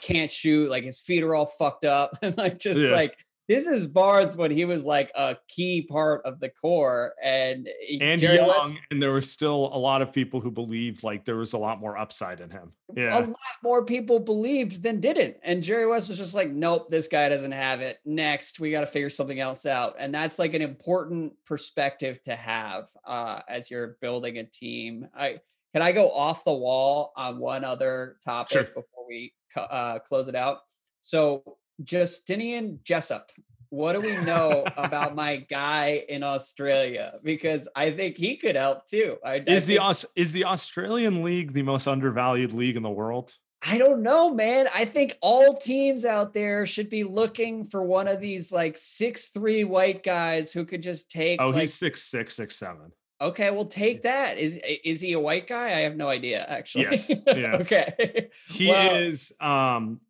can't 0.02 0.30
shoot, 0.30 0.70
like 0.70 0.84
his 0.84 1.00
feet 1.00 1.22
are 1.24 1.34
all 1.34 1.46
fucked 1.46 1.84
up. 1.84 2.18
And 2.22 2.36
like 2.36 2.58
just 2.58 2.80
Yeah. 2.80 2.90
like 2.90 3.16
this 3.50 3.66
is 3.66 3.84
Barnes 3.84 4.36
when 4.36 4.52
he 4.52 4.64
was 4.64 4.84
like 4.84 5.10
a 5.16 5.36
key 5.48 5.82
part 5.82 6.24
of 6.24 6.38
the 6.38 6.50
core. 6.50 7.14
And, 7.20 7.68
and 8.00 8.20
Jerry 8.20 8.36
young, 8.36 8.78
and 8.92 9.02
there 9.02 9.10
were 9.10 9.20
still 9.20 9.70
a 9.72 9.76
lot 9.76 10.02
of 10.02 10.12
people 10.12 10.40
who 10.40 10.52
believed 10.52 11.02
like 11.02 11.24
there 11.24 11.34
was 11.34 11.52
a 11.52 11.58
lot 11.58 11.80
more 11.80 11.98
upside 11.98 12.40
in 12.40 12.48
him. 12.48 12.72
Yeah, 12.94 13.18
a 13.18 13.26
lot 13.26 13.36
more 13.64 13.84
people 13.84 14.20
believed 14.20 14.84
than 14.84 15.00
didn't. 15.00 15.36
And 15.42 15.64
Jerry 15.64 15.88
West 15.88 16.08
was 16.08 16.16
just 16.16 16.32
like, 16.32 16.48
nope, 16.48 16.90
this 16.90 17.08
guy 17.08 17.28
doesn't 17.28 17.50
have 17.50 17.80
it. 17.80 17.98
Next, 18.04 18.60
we 18.60 18.70
got 18.70 18.82
to 18.82 18.86
figure 18.86 19.10
something 19.10 19.40
else 19.40 19.66
out. 19.66 19.96
And 19.98 20.14
that's 20.14 20.38
like 20.38 20.54
an 20.54 20.62
important 20.62 21.32
perspective 21.44 22.22
to 22.22 22.36
have 22.36 22.88
uh, 23.04 23.40
as 23.48 23.68
you're 23.68 23.96
building 24.00 24.38
a 24.38 24.44
team. 24.44 25.08
I 25.12 25.40
can 25.72 25.82
I 25.82 25.90
go 25.90 26.12
off 26.12 26.44
the 26.44 26.54
wall 26.54 27.12
on 27.16 27.40
one 27.40 27.64
other 27.64 28.18
topic 28.24 28.52
Sure. 28.52 28.62
before 28.62 29.08
we 29.08 29.32
uh, 29.56 29.98
close 29.98 30.28
it 30.28 30.36
out? 30.36 30.58
So 31.00 31.56
Justinian 31.84 32.80
Jessup. 32.84 33.30
What 33.70 33.92
do 33.92 34.00
we 34.00 34.16
know 34.24 34.64
about 34.76 35.14
my 35.14 35.36
guy 35.48 36.04
in 36.08 36.22
Australia? 36.24 37.14
Because 37.22 37.68
I 37.76 37.92
think 37.92 38.16
he 38.16 38.36
could 38.36 38.56
help 38.56 38.86
too. 38.86 39.16
I, 39.24 39.34
I 39.34 39.44
Is 39.46 39.66
the 39.66 39.78
Aus- 39.78 40.06
is 40.16 40.32
the 40.32 40.44
Australian 40.44 41.22
league 41.22 41.52
the 41.52 41.62
most 41.62 41.86
undervalued 41.86 42.52
league 42.52 42.76
in 42.76 42.82
the 42.82 42.90
world? 42.90 43.32
I 43.62 43.76
don't 43.78 44.02
know, 44.02 44.32
man. 44.34 44.68
I 44.74 44.86
think 44.86 45.16
all 45.20 45.54
teams 45.56 46.04
out 46.06 46.32
there 46.32 46.64
should 46.66 46.88
be 46.90 47.04
looking 47.04 47.64
for 47.64 47.82
one 47.84 48.08
of 48.08 48.18
these 48.18 48.50
like 48.50 48.76
six 48.76 49.28
three 49.28 49.64
white 49.64 50.02
guys 50.02 50.50
who 50.52 50.64
could 50.64 50.82
just 50.82 51.10
take. 51.10 51.40
Oh, 51.40 51.50
like, 51.50 51.60
he's 51.60 51.74
six 51.74 52.02
six 52.04 52.34
six 52.34 52.56
seven. 52.56 52.90
okay. 53.20 53.50
Well, 53.50 53.66
take 53.66 54.02
that. 54.02 54.38
Is 54.38 54.58
is 54.82 55.00
he 55.00 55.12
a 55.12 55.20
white 55.20 55.46
guy? 55.46 55.66
I 55.68 55.80
have 55.82 55.94
no 55.94 56.08
idea. 56.08 56.44
Actually. 56.48 56.84
Yes, 56.90 57.08
yes. 57.10 57.62
okay. 57.66 58.30
He 58.48 58.68
Well- 58.68 58.96
is. 58.96 59.32
Um, 59.40 60.00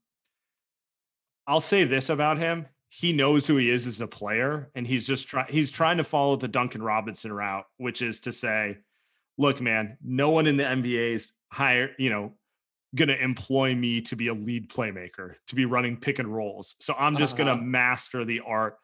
I'll 1.46 1.60
say 1.60 1.84
this 1.84 2.10
about 2.10 2.38
him: 2.38 2.66
he 2.88 3.12
knows 3.12 3.46
who 3.46 3.56
he 3.56 3.70
is 3.70 3.86
as 3.86 4.00
a 4.00 4.06
player, 4.06 4.70
and 4.74 4.86
he's 4.86 5.06
just 5.06 5.28
trying. 5.28 5.46
He's 5.50 5.70
trying 5.70 5.96
to 5.98 6.04
follow 6.04 6.36
the 6.36 6.48
Duncan 6.48 6.82
Robinson 6.82 7.32
route, 7.32 7.66
which 7.78 8.02
is 8.02 8.20
to 8.20 8.32
say, 8.32 8.78
"Look, 9.38 9.60
man, 9.60 9.96
no 10.02 10.30
one 10.30 10.46
in 10.46 10.56
the 10.56 10.64
NBA 10.64 11.12
is 11.14 11.32
hire. 11.50 11.90
You 11.98 12.10
know." 12.10 12.32
going 12.96 13.06
to 13.06 13.22
employ 13.22 13.72
me 13.72 14.00
to 14.00 14.16
be 14.16 14.26
a 14.26 14.34
lead 14.34 14.68
playmaker, 14.68 15.36
to 15.46 15.54
be 15.54 15.64
running 15.64 15.96
pick 15.96 16.18
and 16.18 16.26
rolls. 16.26 16.74
So 16.80 16.92
I'm 16.98 17.16
just 17.16 17.36
going 17.36 17.48
Uh-huh. 17.48 17.60
to 17.60 17.64
master 17.64 18.24
the 18.24 18.40
art 18.44 18.78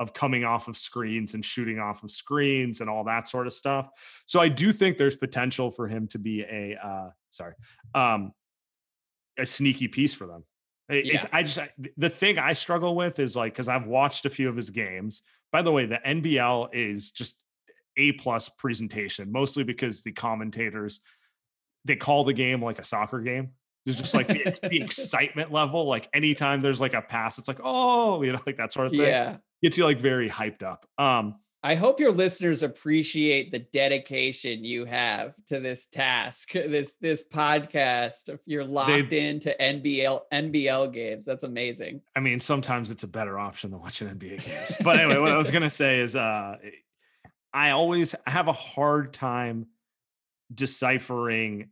of 0.00 0.12
coming 0.12 0.44
off 0.44 0.66
of 0.66 0.76
screens 0.76 1.34
and 1.34 1.44
shooting 1.44 1.78
off 1.78 2.02
of 2.02 2.10
screens 2.10 2.80
and 2.80 2.90
all 2.90 3.04
that 3.04 3.28
sort 3.28 3.46
of 3.46 3.52
stuff. 3.52 3.88
So 4.26 4.40
I 4.40 4.48
do 4.48 4.72
think 4.72 4.98
there's 4.98 5.14
potential 5.14 5.70
for 5.70 5.86
him 5.86 6.08
to 6.08 6.18
be 6.18 6.40
a 6.42 6.76
uh 6.84 7.10
sorry, 7.30 7.54
um 7.94 8.32
a 9.38 9.46
sneaky 9.46 9.86
piece 9.86 10.12
for 10.12 10.26
them. 10.26 10.42
It- 10.88 11.06
It's 11.06 11.24
Yeah. 11.24 11.30
I 11.32 11.42
just 11.42 11.58
the 11.96 12.10
thing 12.10 12.38
I 12.38 12.52
struggle 12.52 12.94
with 12.96 13.18
is 13.18 13.36
like 13.36 13.54
cuz 13.54 13.68
I've 13.68 13.86
watched 13.86 14.26
a 14.26 14.30
few 14.30 14.48
of 14.48 14.56
his 14.56 14.70
games. 14.70 15.22
By 15.52 15.62
the 15.62 15.72
way, 15.72 15.86
the 15.86 15.98
NBL 16.04 16.68
is 16.72 17.10
just 17.12 17.38
a 17.96 18.12
plus 18.12 18.48
presentation, 18.48 19.30
mostly 19.30 19.64
because 19.64 20.02
the 20.02 20.12
commentators 20.12 21.00
they 21.84 21.96
call 21.96 22.24
the 22.24 22.32
game 22.32 22.62
like 22.62 22.78
a 22.78 22.84
soccer 22.84 23.20
game. 23.20 23.50
There's 23.84 23.96
just 23.96 24.14
like 24.14 24.28
the, 24.28 24.56
the 24.68 24.80
excitement 24.84 25.50
level. 25.52 25.84
Like 25.86 26.08
anytime 26.14 26.62
there's 26.62 26.80
like 26.80 26.94
a 26.94 27.02
pass, 27.02 27.38
it's 27.38 27.48
like, 27.48 27.58
oh, 27.62 28.22
you 28.22 28.32
know, 28.32 28.40
like 28.46 28.56
that 28.58 28.72
sort 28.72 28.86
of 28.86 28.92
thing. 28.92 29.00
Yeah. 29.00 29.38
Gets 29.62 29.76
you 29.76 29.84
like 29.84 29.98
very 29.98 30.30
hyped 30.30 30.62
up. 30.62 30.86
Um, 30.98 31.36
I 31.64 31.76
hope 31.76 32.00
your 32.00 32.10
listeners 32.10 32.64
appreciate 32.64 33.52
the 33.52 33.60
dedication 33.60 34.64
you 34.64 34.84
have 34.84 35.34
to 35.46 35.60
this 35.60 35.86
task, 35.86 36.52
this 36.52 36.96
this 37.00 37.22
podcast. 37.22 38.28
If 38.28 38.40
you're 38.46 38.64
locked 38.64 39.12
into 39.12 39.54
NBL 39.60 40.22
NBL 40.32 40.92
games, 40.92 41.24
that's 41.24 41.44
amazing. 41.44 42.00
I 42.16 42.20
mean, 42.20 42.40
sometimes 42.40 42.90
it's 42.90 43.04
a 43.04 43.08
better 43.08 43.38
option 43.38 43.70
than 43.70 43.80
watching 43.80 44.08
NBA 44.08 44.44
games. 44.44 44.76
But 44.82 44.98
anyway, 44.98 45.18
what 45.18 45.30
I 45.32 45.38
was 45.38 45.50
gonna 45.50 45.70
say 45.70 46.00
is 46.00 46.16
uh 46.16 46.56
I 47.54 47.70
always 47.70 48.14
have 48.26 48.48
a 48.48 48.52
hard 48.52 49.12
time 49.12 49.66
deciphering 50.52 51.68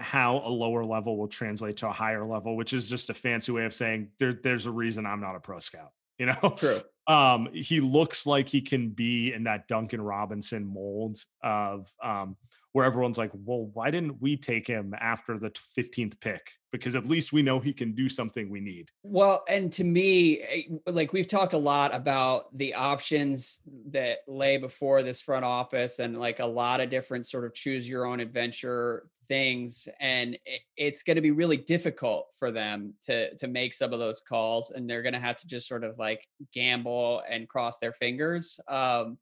how 0.00 0.38
a 0.44 0.48
lower 0.48 0.84
level 0.84 1.16
will 1.18 1.28
translate 1.28 1.76
to 1.78 1.88
a 1.88 1.92
higher 1.92 2.24
level, 2.24 2.56
which 2.56 2.72
is 2.72 2.88
just 2.88 3.10
a 3.10 3.14
fancy 3.14 3.52
way 3.52 3.66
of 3.66 3.74
saying 3.74 4.08
there, 4.18 4.32
there's 4.32 4.66
a 4.66 4.70
reason 4.70 5.04
I'm 5.06 5.20
not 5.20 5.36
a 5.36 5.40
pro 5.40 5.58
scout. 5.60 5.92
You 6.18 6.26
know, 6.26 6.54
True. 6.56 6.80
Um, 7.10 7.48
he 7.52 7.80
looks 7.80 8.24
like 8.24 8.48
he 8.48 8.60
can 8.60 8.90
be 8.90 9.32
in 9.32 9.42
that 9.44 9.66
Duncan 9.66 10.00
Robinson 10.00 10.64
mold 10.64 11.18
of 11.42 11.92
um, 12.00 12.36
where 12.72 12.84
everyone's 12.84 13.18
like, 13.18 13.32
well, 13.34 13.70
why 13.72 13.90
didn't 13.90 14.20
we 14.20 14.36
take 14.36 14.66
him 14.66 14.94
after 15.00 15.38
the 15.38 15.50
15th 15.76 16.20
pick? 16.20 16.52
Because 16.70 16.94
at 16.94 17.06
least 17.06 17.32
we 17.32 17.42
know 17.42 17.58
he 17.58 17.72
can 17.72 17.92
do 17.92 18.08
something 18.08 18.48
we 18.48 18.60
need. 18.60 18.90
Well, 19.02 19.42
and 19.48 19.72
to 19.72 19.82
me, 19.82 20.40
eh, 20.40 20.62
like 20.86 21.12
we've 21.12 21.26
talked 21.26 21.52
a 21.52 21.58
lot 21.58 21.92
about 21.92 22.56
the 22.56 22.74
options 22.74 23.58
that 23.86 24.18
lay 24.28 24.56
before 24.56 25.02
this 25.02 25.20
front 25.20 25.44
office 25.44 25.98
and 25.98 26.18
like 26.18 26.38
a 26.38 26.46
lot 26.46 26.80
of 26.80 26.90
different 26.90 27.26
sort 27.26 27.44
of 27.44 27.54
choose 27.54 27.88
your 27.88 28.06
own 28.06 28.20
adventure 28.20 29.04
things 29.30 29.86
and 30.00 30.36
it's 30.76 31.04
going 31.04 31.14
to 31.14 31.20
be 31.22 31.30
really 31.30 31.56
difficult 31.56 32.34
for 32.36 32.50
them 32.50 32.92
to 33.00 33.32
to 33.36 33.46
make 33.46 33.72
some 33.72 33.92
of 33.92 34.00
those 34.00 34.20
calls 34.20 34.72
and 34.72 34.90
they're 34.90 35.02
going 35.02 35.12
to 35.12 35.20
have 35.20 35.36
to 35.36 35.46
just 35.46 35.68
sort 35.68 35.84
of 35.84 35.96
like 36.00 36.26
gamble 36.52 37.22
and 37.30 37.48
cross 37.48 37.78
their 37.78 37.92
fingers 37.92 38.58
um 38.66 39.16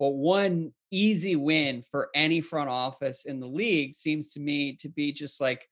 but 0.00 0.10
one 0.10 0.72
easy 0.90 1.36
win 1.36 1.82
for 1.82 2.08
any 2.14 2.40
front 2.40 2.68
office 2.68 3.24
in 3.24 3.38
the 3.38 3.46
league 3.46 3.94
seems 3.94 4.32
to 4.32 4.40
me 4.40 4.74
to 4.74 4.88
be 4.88 5.12
just 5.12 5.40
like 5.40 5.68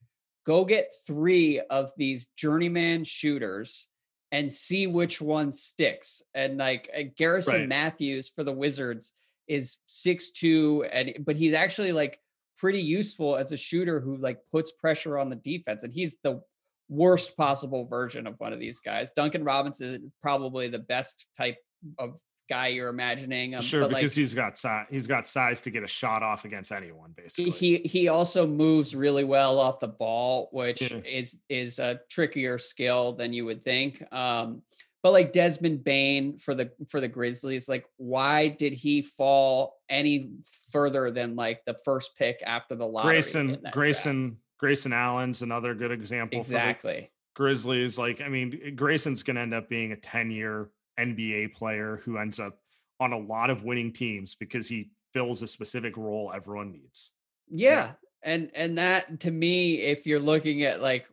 go 0.46 0.64
get 0.64 0.92
3 1.06 1.60
of 1.70 1.90
these 1.96 2.26
journeyman 2.36 3.02
shooters 3.02 3.88
and 4.30 4.52
see 4.52 4.86
which 4.86 5.20
one 5.20 5.52
sticks 5.52 6.22
and 6.34 6.58
like 6.58 6.88
uh, 6.96 7.02
Garrison 7.16 7.60
right. 7.60 7.68
Mathews 7.68 8.28
for 8.28 8.44
the 8.44 8.52
Wizards 8.52 9.12
is 9.48 9.78
six 9.86 10.30
two, 10.30 10.84
and 10.92 11.14
but 11.20 11.36
he's 11.36 11.54
actually 11.54 11.92
like 11.92 12.20
pretty 12.56 12.80
useful 12.80 13.36
as 13.36 13.52
a 13.52 13.56
shooter 13.56 14.00
who 14.00 14.16
like 14.16 14.38
puts 14.52 14.72
pressure 14.72 15.18
on 15.18 15.30
the 15.30 15.36
defense. 15.36 15.82
And 15.82 15.92
he's 15.92 16.16
the 16.22 16.42
worst 16.88 17.36
possible 17.36 17.86
version 17.86 18.26
of 18.26 18.34
one 18.38 18.52
of 18.52 18.60
these 18.60 18.78
guys. 18.78 19.10
Duncan 19.12 19.44
Robinson 19.44 19.94
is 19.94 20.00
probably 20.22 20.68
the 20.68 20.78
best 20.78 21.26
type 21.36 21.56
of 21.98 22.18
guy 22.48 22.68
you're 22.68 22.88
imagining. 22.88 23.54
Um, 23.54 23.62
sure, 23.62 23.82
because 23.82 24.02
like, 24.02 24.10
he's 24.12 24.34
got 24.34 24.58
size. 24.58 24.86
He's 24.90 25.06
got 25.06 25.26
size 25.26 25.60
to 25.62 25.70
get 25.70 25.82
a 25.82 25.86
shot 25.86 26.22
off 26.22 26.44
against 26.44 26.72
anyone. 26.72 27.12
Basically, 27.16 27.50
he 27.50 27.78
he 27.78 28.08
also 28.08 28.46
moves 28.46 28.94
really 28.94 29.24
well 29.24 29.58
off 29.58 29.80
the 29.80 29.88
ball, 29.88 30.48
which 30.52 30.82
yeah. 30.82 30.98
is 31.04 31.38
is 31.48 31.78
a 31.78 32.00
trickier 32.08 32.58
skill 32.58 33.12
than 33.12 33.32
you 33.32 33.44
would 33.44 33.64
think. 33.64 34.02
Um, 34.12 34.62
but 35.02 35.12
like 35.12 35.32
Desmond 35.32 35.84
Bane 35.84 36.38
for 36.38 36.54
the 36.54 36.70
for 36.88 37.00
the 37.00 37.08
Grizzlies, 37.08 37.68
like 37.68 37.86
why 37.96 38.48
did 38.48 38.72
he 38.72 39.02
fall 39.02 39.76
any 39.88 40.30
further 40.72 41.10
than 41.10 41.36
like 41.36 41.64
the 41.64 41.74
first 41.84 42.16
pick 42.16 42.42
after 42.44 42.74
the 42.74 42.86
lottery? 42.86 43.14
Grayson 43.14 43.58
Grayson 43.72 44.28
draft? 44.28 44.42
Grayson 44.58 44.92
Allen's 44.92 45.42
another 45.42 45.74
good 45.74 45.92
example. 45.92 46.40
Exactly. 46.40 47.10
Grizzlies, 47.34 47.96
like 47.96 48.20
I 48.20 48.28
mean, 48.28 48.74
Grayson's 48.74 49.22
going 49.22 49.36
to 49.36 49.42
end 49.42 49.54
up 49.54 49.68
being 49.68 49.92
a 49.92 49.96
ten 49.96 50.30
year 50.30 50.70
NBA 50.98 51.54
player 51.54 52.00
who 52.04 52.18
ends 52.18 52.40
up 52.40 52.58
on 53.00 53.12
a 53.12 53.18
lot 53.18 53.50
of 53.50 53.64
winning 53.64 53.92
teams 53.92 54.34
because 54.34 54.68
he 54.68 54.90
fills 55.12 55.42
a 55.42 55.46
specific 55.46 55.96
role 55.96 56.32
everyone 56.34 56.72
needs. 56.72 57.12
Yeah. 57.48 57.70
yeah. 57.70 57.92
And 58.22 58.50
and 58.54 58.78
that 58.78 59.20
to 59.20 59.30
me, 59.30 59.76
if 59.76 60.06
you're 60.06 60.20
looking 60.20 60.64
at 60.64 60.82
like 60.82 61.06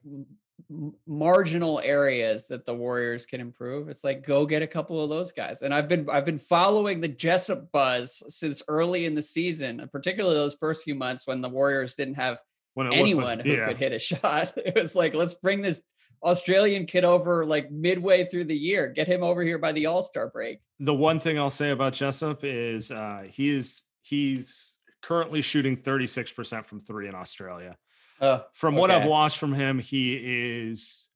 marginal 1.05 1.79
areas 1.83 2.47
that 2.47 2.65
the 2.65 2.73
Warriors 2.73 3.25
can 3.25 3.39
improve. 3.39 3.89
It's 3.89 4.03
like 4.03 4.25
go 4.25 4.45
get 4.45 4.61
a 4.61 4.67
couple 4.67 5.03
of 5.03 5.09
those 5.09 5.31
guys. 5.31 5.61
And 5.61 5.73
I've 5.73 5.88
been 5.88 6.09
I've 6.09 6.25
been 6.25 6.39
following 6.39 7.01
the 7.01 7.07
Jessup 7.07 7.71
buzz 7.71 8.23
since 8.27 8.63
early 8.67 9.05
in 9.05 9.15
the 9.15 9.21
season, 9.21 9.88
particularly 9.91 10.36
those 10.36 10.55
first 10.59 10.83
few 10.83 10.95
months 10.95 11.27
when 11.27 11.41
the 11.41 11.49
Warriors 11.49 11.95
didn't 11.95 12.15
have 12.15 12.39
anyone 12.77 13.38
like, 13.38 13.45
who 13.45 13.53
yeah. 13.53 13.67
could 13.67 13.77
hit 13.77 13.93
a 13.93 13.99
shot. 13.99 14.53
It 14.57 14.75
was 14.75 14.95
like 14.95 15.13
let's 15.13 15.36
bring 15.36 15.61
this 15.61 15.81
Australian 16.24 16.86
kid 16.86 17.03
over 17.03 17.45
like 17.45 17.72
midway 17.72 18.26
through 18.26 18.45
the 18.45 18.57
year. 18.57 18.89
Get 18.89 19.07
him 19.07 19.24
over 19.24 19.41
here 19.41 19.57
by 19.57 19.72
the 19.72 19.86
All-Star 19.86 20.30
break. 20.30 20.59
The 20.80 20.93
one 20.93 21.20
thing 21.20 21.38
I'll 21.38 21.49
say 21.49 21.72
about 21.72 21.93
Jessup 21.93 22.43
is 22.43 22.91
uh 22.91 23.24
he's 23.30 23.84
he's 24.01 24.80
currently 25.01 25.41
shooting 25.41 25.78
36% 25.78 26.66
from 26.66 26.80
3 26.80 27.07
in 27.09 27.16
Australia. 27.16 27.78
Uh, 28.20 28.39
from 28.53 28.76
okay. 28.76 28.82
what 28.82 28.91
I've 28.91 29.07
watched 29.07 29.38
from 29.38 29.53
him, 29.53 29.80
he 29.80 30.16
is 30.16 31.07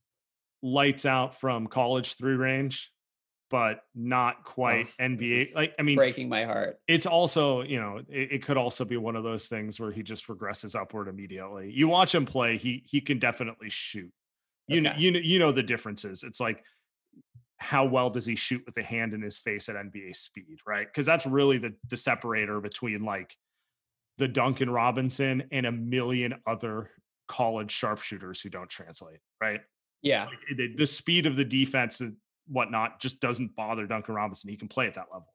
lights 0.61 1.05
out 1.05 1.39
from 1.39 1.67
college 1.67 2.15
three 2.15 2.35
range, 2.35 2.91
but 3.49 3.81
not 3.95 4.43
quite 4.43 4.87
oh, 4.99 5.03
NBA. 5.03 5.55
Like, 5.55 5.73
I 5.79 5.83
mean, 5.83 5.95
breaking 5.95 6.29
my 6.29 6.43
heart. 6.43 6.79
It's 6.87 7.05
also, 7.05 7.61
you 7.61 7.79
know, 7.79 8.01
it, 8.09 8.33
it, 8.33 8.43
could 8.43 8.57
also 8.57 8.85
be 8.85 8.97
one 8.97 9.15
of 9.15 9.23
those 9.23 9.47
things 9.47 9.79
where 9.79 9.91
he 9.91 10.03
just 10.03 10.27
regresses 10.27 10.79
upward 10.79 11.07
immediately. 11.07 11.71
You 11.73 11.87
watch 11.87 12.13
him 12.13 12.25
play, 12.25 12.57
he 12.57 12.83
he 12.85 13.01
can 13.01 13.19
definitely 13.19 13.69
shoot. 13.69 14.11
You 14.69 14.79
okay. 14.79 14.89
know, 14.89 14.93
you 14.97 15.11
know, 15.11 15.19
you 15.19 15.39
know 15.39 15.51
the 15.51 15.63
differences. 15.63 16.23
It's 16.23 16.39
like 16.39 16.63
how 17.57 17.85
well 17.85 18.09
does 18.09 18.25
he 18.25 18.35
shoot 18.35 18.63
with 18.65 18.75
the 18.75 18.83
hand 18.83 19.13
in 19.13 19.21
his 19.21 19.37
face 19.37 19.67
at 19.67 19.75
NBA 19.75 20.15
speed, 20.15 20.59
right? 20.65 20.87
Because 20.87 21.05
that's 21.05 21.25
really 21.25 21.57
the 21.57 21.75
the 21.89 21.97
separator 21.97 22.61
between 22.61 23.03
like 23.03 23.35
the 24.17 24.27
Duncan 24.27 24.69
Robinson 24.69 25.43
and 25.51 25.65
a 25.65 25.71
million 25.71 26.35
other 26.45 26.89
college 27.27 27.71
sharpshooters 27.71 28.41
who 28.41 28.49
don't 28.49 28.69
translate, 28.69 29.19
right? 29.41 29.61
Yeah. 30.01 30.25
Like 30.25 30.39
eh, 30.51 30.55
the, 30.57 30.75
the, 30.77 30.87
speed 30.87 31.25
of 31.25 31.35
the 31.35 31.45
defense 31.45 32.01
and 32.01 32.15
whatnot 32.47 32.99
just 32.99 33.19
doesn't 33.21 33.55
bother 33.55 33.87
Duncan 33.87 34.15
Robinson. 34.15 34.49
He 34.49 34.57
can 34.57 34.67
play 34.67 34.87
at 34.87 34.95
that 34.95 35.07
level. 35.11 35.33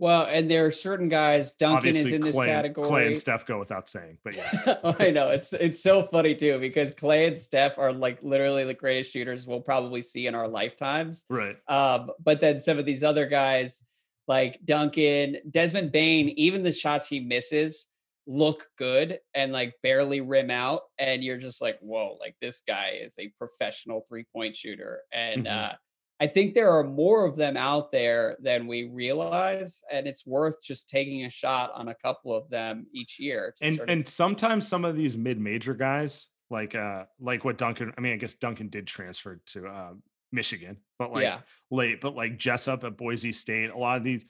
Well, 0.00 0.26
and 0.30 0.48
there 0.48 0.64
are 0.64 0.70
certain 0.70 1.08
guys. 1.08 1.54
Duncan 1.54 1.76
Obviously, 1.78 2.10
is 2.10 2.14
in 2.14 2.20
this 2.20 2.36
Klay, 2.36 2.46
category. 2.46 2.88
Klay 2.88 3.06
and 3.08 3.18
Steph 3.18 3.46
go 3.46 3.58
without 3.58 3.88
saying, 3.88 4.18
but 4.22 4.34
yes, 4.34 4.66
I 5.00 5.10
know 5.10 5.30
it's 5.30 5.52
it's 5.52 5.82
so 5.82 6.04
funny 6.04 6.34
too 6.34 6.58
because 6.60 6.92
Klay 6.92 7.26
and 7.26 7.38
Steph 7.38 7.78
are 7.78 7.92
like 7.92 8.22
literally 8.22 8.64
the 8.64 8.74
greatest 8.74 9.12
shooters 9.12 9.46
we'll 9.46 9.60
probably 9.60 10.02
see 10.02 10.26
in 10.28 10.34
our 10.34 10.46
lifetimes. 10.46 11.24
Right. 11.28 11.56
Um, 11.66 12.10
but 12.22 12.40
then 12.40 12.60
some 12.60 12.78
of 12.78 12.86
these 12.86 13.02
other 13.02 13.26
guys, 13.26 13.82
like 14.28 14.60
Duncan, 14.64 15.38
Desmond 15.50 15.90
Bane, 15.90 16.28
even 16.30 16.62
the 16.62 16.72
shots 16.72 17.08
he 17.08 17.18
misses 17.20 17.88
look 18.28 18.68
good 18.76 19.18
and 19.34 19.52
like 19.52 19.74
barely 19.82 20.20
rim 20.20 20.50
out 20.50 20.82
and 20.98 21.24
you're 21.24 21.38
just 21.38 21.62
like 21.62 21.78
whoa 21.80 22.18
like 22.20 22.36
this 22.42 22.60
guy 22.60 22.90
is 23.00 23.16
a 23.18 23.32
professional 23.38 24.04
three 24.06 24.26
point 24.34 24.54
shooter 24.54 25.00
and 25.14 25.46
mm-hmm. 25.46 25.64
uh 25.64 25.72
I 26.20 26.26
think 26.26 26.54
there 26.54 26.70
are 26.70 26.82
more 26.82 27.24
of 27.24 27.36
them 27.36 27.56
out 27.56 27.92
there 27.92 28.36
than 28.40 28.66
we 28.66 28.88
realize, 28.88 29.82
and 29.90 30.06
it's 30.06 30.26
worth 30.26 30.60
just 30.60 30.88
taking 30.88 31.24
a 31.24 31.30
shot 31.30 31.70
on 31.74 31.88
a 31.88 31.94
couple 31.94 32.34
of 32.34 32.50
them 32.50 32.86
each 32.92 33.20
year. 33.20 33.54
And 33.62 33.76
sort 33.76 33.88
of- 33.88 33.92
and 33.92 34.08
sometimes 34.08 34.66
some 34.66 34.84
of 34.84 34.96
these 34.96 35.16
mid 35.16 35.38
major 35.38 35.74
guys, 35.74 36.28
like 36.50 36.74
uh 36.74 37.04
like 37.20 37.44
what 37.44 37.58
Duncan, 37.58 37.92
I 37.96 38.00
mean, 38.00 38.14
I 38.14 38.16
guess 38.16 38.34
Duncan 38.34 38.68
did 38.68 38.86
transfer 38.86 39.40
to 39.48 39.66
uh, 39.66 39.92
Michigan, 40.32 40.78
but 40.98 41.12
like 41.12 41.22
yeah. 41.22 41.38
late, 41.70 42.00
but 42.00 42.16
like 42.16 42.36
Jessup 42.36 42.84
at 42.84 42.96
Boise 42.96 43.32
State, 43.32 43.70
a 43.70 43.78
lot 43.78 43.98
of 43.98 44.04
these 44.04 44.24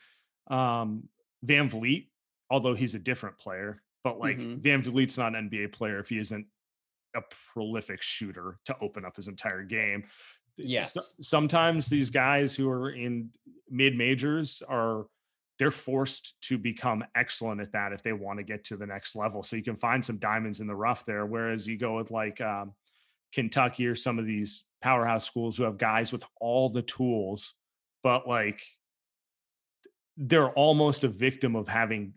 um 0.50 1.04
VanVleet, 1.46 2.08
although 2.50 2.74
he's 2.74 2.94
a 2.94 2.98
different 2.98 3.38
player, 3.38 3.82
but 4.04 4.18
like 4.18 4.38
mm-hmm. 4.38 4.60
VanVleet's 4.60 5.16
not 5.16 5.34
an 5.34 5.48
NBA 5.48 5.72
player 5.72 5.98
if 6.00 6.08
he 6.08 6.18
isn't 6.18 6.46
a 7.14 7.22
prolific 7.52 8.02
shooter 8.02 8.58
to 8.66 8.76
open 8.80 9.04
up 9.04 9.16
his 9.16 9.28
entire 9.28 9.62
game. 9.64 10.04
Yes. 10.58 11.14
sometimes 11.20 11.88
these 11.88 12.10
guys 12.10 12.54
who 12.54 12.68
are 12.68 12.90
in 12.90 13.30
mid 13.70 13.96
majors 13.96 14.62
are 14.68 15.06
they're 15.58 15.70
forced 15.70 16.40
to 16.42 16.56
become 16.56 17.04
excellent 17.16 17.60
at 17.60 17.72
that 17.72 17.92
if 17.92 18.02
they 18.02 18.12
want 18.12 18.38
to 18.38 18.44
get 18.44 18.64
to 18.64 18.76
the 18.76 18.86
next 18.86 19.16
level. 19.16 19.42
So 19.42 19.56
you 19.56 19.62
can 19.62 19.76
find 19.76 20.04
some 20.04 20.18
diamonds 20.18 20.60
in 20.60 20.68
the 20.68 20.76
rough 20.76 21.04
there. 21.04 21.26
Whereas 21.26 21.66
you 21.66 21.76
go 21.76 21.96
with 21.96 22.10
like 22.10 22.40
um, 22.40 22.74
Kentucky 23.32 23.86
or 23.86 23.96
some 23.96 24.18
of 24.18 24.26
these 24.26 24.64
powerhouse 24.80 25.24
schools 25.24 25.56
who 25.56 25.64
have 25.64 25.76
guys 25.76 26.12
with 26.12 26.24
all 26.40 26.68
the 26.68 26.82
tools, 26.82 27.54
but 28.04 28.28
like 28.28 28.62
they're 30.16 30.50
almost 30.50 31.04
a 31.04 31.08
victim 31.08 31.56
of 31.56 31.68
having 31.68 32.12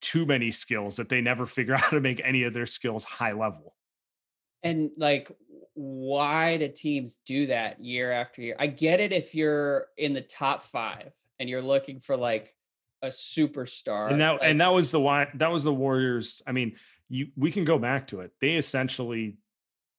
too 0.00 0.24
many 0.24 0.52
skills 0.52 0.96
that 0.96 1.08
they 1.08 1.20
never 1.20 1.46
figure 1.46 1.74
out 1.74 1.80
how 1.80 1.90
to 1.90 2.00
make 2.00 2.20
any 2.24 2.44
of 2.44 2.52
their 2.52 2.66
skills 2.66 3.04
high 3.04 3.32
level. 3.32 3.74
And 4.62 4.90
like, 4.96 5.30
why 5.76 6.56
do 6.56 6.68
teams 6.68 7.18
do 7.26 7.46
that 7.46 7.84
year 7.84 8.10
after 8.10 8.40
year? 8.40 8.56
I 8.58 8.66
get 8.66 8.98
it 8.98 9.12
if 9.12 9.34
you're 9.34 9.86
in 9.98 10.14
the 10.14 10.22
top 10.22 10.62
five 10.64 11.12
and 11.38 11.48
you're 11.48 11.62
looking 11.62 12.00
for 12.00 12.16
like 12.16 12.54
a 13.02 13.08
superstar. 13.08 14.10
And 14.10 14.20
that 14.22 14.32
like, 14.32 14.40
and 14.42 14.60
that 14.62 14.72
was 14.72 14.90
the 14.90 15.00
why 15.00 15.28
that 15.34 15.52
was 15.52 15.64
the 15.64 15.74
Warriors. 15.74 16.40
I 16.46 16.52
mean, 16.52 16.76
you 17.10 17.28
we 17.36 17.52
can 17.52 17.64
go 17.64 17.78
back 17.78 18.08
to 18.08 18.20
it. 18.20 18.32
They 18.40 18.56
essentially 18.56 19.36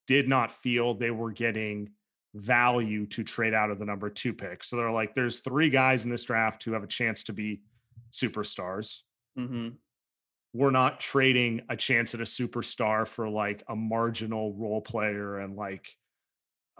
did 0.07 0.27
not 0.27 0.51
feel 0.51 0.95
they 0.95 1.11
were 1.11 1.31
getting 1.31 1.91
value 2.33 3.05
to 3.07 3.23
trade 3.23 3.53
out 3.53 3.69
of 3.69 3.77
the 3.77 3.85
number 3.85 4.09
two 4.09 4.33
pick. 4.33 4.63
So 4.63 4.77
they're 4.77 4.91
like, 4.91 5.13
there's 5.13 5.39
three 5.39 5.69
guys 5.69 6.05
in 6.05 6.11
this 6.11 6.23
draft 6.23 6.63
who 6.63 6.73
have 6.73 6.83
a 6.83 6.87
chance 6.87 7.23
to 7.25 7.33
be 7.33 7.61
superstars. 8.11 9.01
Mm-hmm 9.37 9.69
we're 10.53 10.71
not 10.71 10.99
trading 10.99 11.61
a 11.69 11.75
chance 11.75 12.13
at 12.13 12.21
a 12.21 12.25
superstar 12.25 13.07
for 13.07 13.29
like 13.29 13.63
a 13.69 13.75
marginal 13.75 14.53
role 14.53 14.81
player 14.81 15.39
and 15.39 15.55
like 15.55 15.87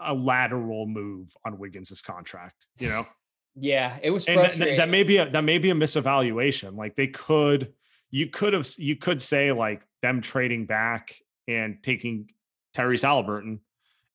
a 0.00 0.14
lateral 0.14 0.86
move 0.86 1.36
on 1.44 1.58
Wiggins's 1.58 2.00
contract, 2.00 2.66
you 2.78 2.88
know? 2.88 3.06
Yeah, 3.54 3.98
it 4.02 4.10
was 4.10 4.24
frustrating. 4.24 4.76
That, 4.76 4.86
that 4.86 4.88
may 4.88 5.02
be 5.02 5.16
a 5.16 5.28
that 5.30 5.42
may 5.42 5.58
be 5.58 5.70
a 5.70 5.74
misevaluation. 5.74 6.76
Like 6.76 6.94
they 6.94 7.08
could 7.08 7.72
you 8.10 8.28
could 8.28 8.52
have 8.52 8.68
you 8.78 8.96
could 8.96 9.20
say 9.20 9.52
like 9.52 9.82
them 10.02 10.20
trading 10.20 10.66
back 10.66 11.14
and 11.48 11.82
taking 11.82 12.30
Tyrese 12.76 13.02
Halliburton, 13.02 13.60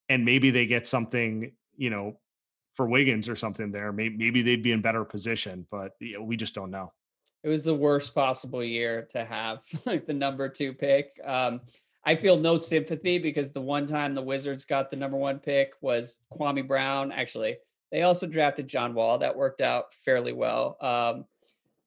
and 0.08 0.24
maybe 0.24 0.50
they 0.50 0.66
get 0.66 0.88
something, 0.88 1.52
you 1.76 1.90
know, 1.90 2.20
for 2.76 2.88
Wiggins 2.88 3.28
or 3.28 3.36
something 3.36 3.72
there. 3.72 3.92
Maybe, 3.92 4.16
maybe 4.16 4.42
they'd 4.42 4.64
be 4.64 4.72
in 4.72 4.82
better 4.82 5.04
position, 5.04 5.68
but 5.70 5.92
you 6.00 6.14
know, 6.14 6.24
we 6.24 6.38
just 6.38 6.56
don't 6.56 6.72
know. 6.72 6.94
It 7.44 7.50
was 7.50 7.64
the 7.64 7.76
worst 7.76 8.16
possible 8.16 8.64
year 8.64 9.08
to 9.12 9.26
have 9.26 9.60
like 9.86 10.06
the 10.06 10.14
number 10.14 10.48
two 10.50 10.74
pick. 10.74 11.20
Um, 11.24 11.62
I 12.06 12.16
feel 12.16 12.38
no 12.38 12.58
sympathy 12.58 13.18
because 13.18 13.52
the 13.52 13.62
one 13.62 13.86
time 13.86 14.14
the 14.14 14.22
Wizards 14.22 14.66
got 14.66 14.90
the 14.90 14.98
number 14.98 15.18
one 15.18 15.40
pick 15.40 15.74
was 15.82 16.20
Kwame 16.32 16.68
Brown. 16.68 17.12
Actually, 17.12 17.58
they 17.92 18.02
also 18.02 18.28
drafted 18.28 18.68
John 18.68 18.94
Wall. 18.94 19.18
That 19.18 19.36
worked 19.36 19.62
out 19.62 19.94
fairly 19.94 20.34
well. 20.34 20.78
Um, 20.82 21.26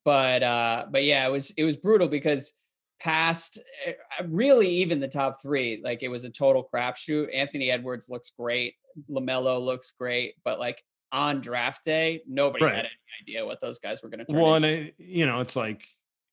but 0.04 0.42
uh, 0.42 0.86
but 0.90 1.04
yeah, 1.04 1.26
it 1.26 1.30
was 1.30 1.50
it 1.56 1.64
was 1.64 1.76
brutal 1.76 2.08
because 2.08 2.52
past 3.00 3.58
eh, 3.84 3.92
really 4.28 4.68
even 4.68 5.00
the 5.00 5.08
top 5.08 5.42
three, 5.42 5.80
like 5.84 6.02
it 6.02 6.08
was 6.08 6.24
a 6.24 6.30
total 6.30 6.66
crapshoot. 6.72 7.34
Anthony 7.34 7.70
Edwards 7.70 8.08
looks 8.08 8.30
great, 8.38 8.74
Lamelo 9.10 9.60
looks 9.60 9.92
great, 9.98 10.34
but 10.44 10.58
like 10.58 10.82
on 11.12 11.40
draft 11.40 11.84
day, 11.84 12.22
nobody 12.26 12.64
Right. 12.64 12.74
had 12.74 12.84
any 12.86 13.22
idea 13.22 13.46
what 13.46 13.60
those 13.60 13.78
guys 13.78 14.02
were 14.02 14.08
going 14.08 14.20
to 14.20 14.24
turn. 14.26 14.40
Well, 14.40 14.54
and 14.56 14.64
into. 14.64 14.88
it, 14.88 14.94
you 14.98 15.26
know, 15.26 15.40
it's 15.40 15.56
like 15.56 15.86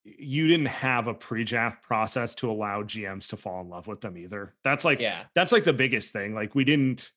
you 0.04 0.46
didn't 0.48 0.66
have 0.66 1.06
a 1.06 1.14
pre-draft 1.14 1.82
process 1.82 2.34
to 2.36 2.50
allow 2.50 2.82
GMs 2.82 3.28
to 3.28 3.36
fall 3.38 3.60
in 3.62 3.70
love 3.70 3.86
with 3.86 4.00
them 4.02 4.18
either. 4.18 4.54
That's 4.62 4.84
like 4.84 5.00
yeah, 5.00 5.22
that's 5.34 5.50
like 5.52 5.64
the 5.64 5.72
biggest 5.72 6.12
thing. 6.12 6.34
Like 6.34 6.54
we 6.54 6.64
didn't. 6.64 7.10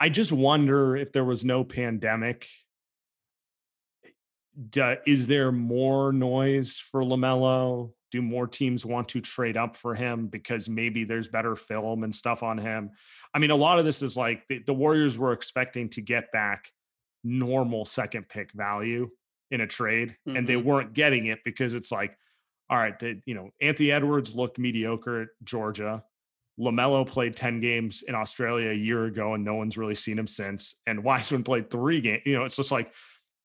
I 0.00 0.08
just 0.10 0.30
wonder 0.30 0.96
if 0.96 1.12
there 1.12 1.24
was 1.24 1.44
no 1.44 1.64
pandemic. 1.64 2.46
Eh, 4.04 4.10
do- 4.70 4.96
is 5.06 5.26
there 5.26 5.50
more 5.52 6.12
noise 6.12 6.78
for 6.78 7.02
Lamelo? 7.02 7.92
Do 8.10 8.22
more 8.22 8.46
teams 8.46 8.86
want 8.86 9.08
to 9.10 9.20
trade 9.20 9.56
up 9.56 9.76
for 9.76 9.94
him 9.94 10.28
because 10.28 10.68
maybe 10.68 11.04
there's 11.04 11.28
better 11.28 11.54
film 11.56 12.04
and 12.04 12.14
stuff 12.14 12.42
on 12.42 12.58
him? 12.58 12.90
I 13.34 13.38
mean, 13.38 13.50
a 13.50 13.56
lot 13.56 13.78
of 13.78 13.84
this 13.84 14.02
is 14.02 14.16
like 14.16 14.46
the, 14.48 14.60
the 14.60 14.74
Warriors 14.74 15.18
were 15.18 15.32
expecting 15.32 15.88
to 15.90 16.00
get 16.00 16.32
back 16.32 16.68
normal 17.24 17.84
second 17.84 18.28
pick 18.28 18.52
value 18.52 19.10
in 19.50 19.60
a 19.60 19.66
trade, 19.66 20.16
and 20.26 20.46
they 20.46 20.54
Mhm. 20.56 20.64
weren't 20.64 20.92
getting 20.94 21.26
it 21.26 21.40
because 21.44 21.74
it's 21.74 21.90
like, 21.90 22.16
all 22.70 22.78
right, 22.78 22.98
the, 22.98 23.20
you 23.24 23.34
know, 23.34 23.50
Anthony 23.60 23.90
Edwards 23.90 24.34
looked 24.34 24.58
mediocre 24.58 25.22
at 25.22 25.28
Georgia. 25.42 26.04
Lamelo 26.60 27.06
played 27.06 27.34
10 27.36 27.60
games 27.60 28.02
in 28.02 28.14
Australia 28.14 28.70
a 28.70 28.74
year 28.74 29.04
ago, 29.06 29.34
and 29.34 29.44
no 29.44 29.54
one's 29.54 29.78
really 29.78 29.94
seen 29.94 30.18
him 30.18 30.26
since. 30.26 30.74
And 30.86 31.02
Wiseman 31.04 31.44
played 31.44 31.70
three 31.70 32.00
games. 32.00 32.22
You 32.26 32.34
know, 32.36 32.44
it's 32.44 32.56
just 32.56 32.72
like 32.72 32.92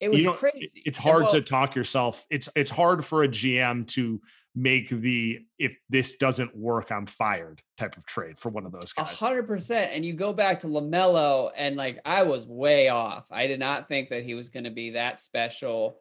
it 0.03 0.09
was 0.09 0.19
you 0.19 0.25
know, 0.25 0.33
crazy. 0.33 0.83
It's 0.85 0.97
hard 0.97 1.23
well- 1.23 1.31
to 1.31 1.41
talk 1.41 1.75
yourself. 1.75 2.25
It's 2.29 2.49
it's 2.55 2.71
hard 2.71 3.05
for 3.05 3.23
a 3.23 3.27
GM 3.27 3.87
to 3.89 4.21
make 4.55 4.89
the 4.89 5.39
if 5.57 5.75
this 5.89 6.17
doesn't 6.17 6.55
work, 6.55 6.91
I'm 6.91 7.05
fired 7.05 7.61
type 7.77 7.95
of 7.97 8.05
trade 8.05 8.37
for 8.37 8.49
one 8.49 8.65
of 8.65 8.71
those 8.71 8.91
guys. 8.93 9.07
hundred 9.07 9.47
percent. 9.47 9.91
And 9.93 10.05
you 10.05 10.13
go 10.13 10.33
back 10.33 10.59
to 10.61 10.67
Lamelo, 10.67 11.51
and 11.55 11.75
like 11.77 11.99
I 12.05 12.23
was 12.23 12.45
way 12.45 12.89
off. 12.89 13.27
I 13.31 13.47
did 13.47 13.59
not 13.59 13.87
think 13.87 14.09
that 14.09 14.23
he 14.23 14.33
was 14.33 14.49
going 14.49 14.65
to 14.65 14.71
be 14.71 14.91
that 14.91 15.19
special. 15.21 15.99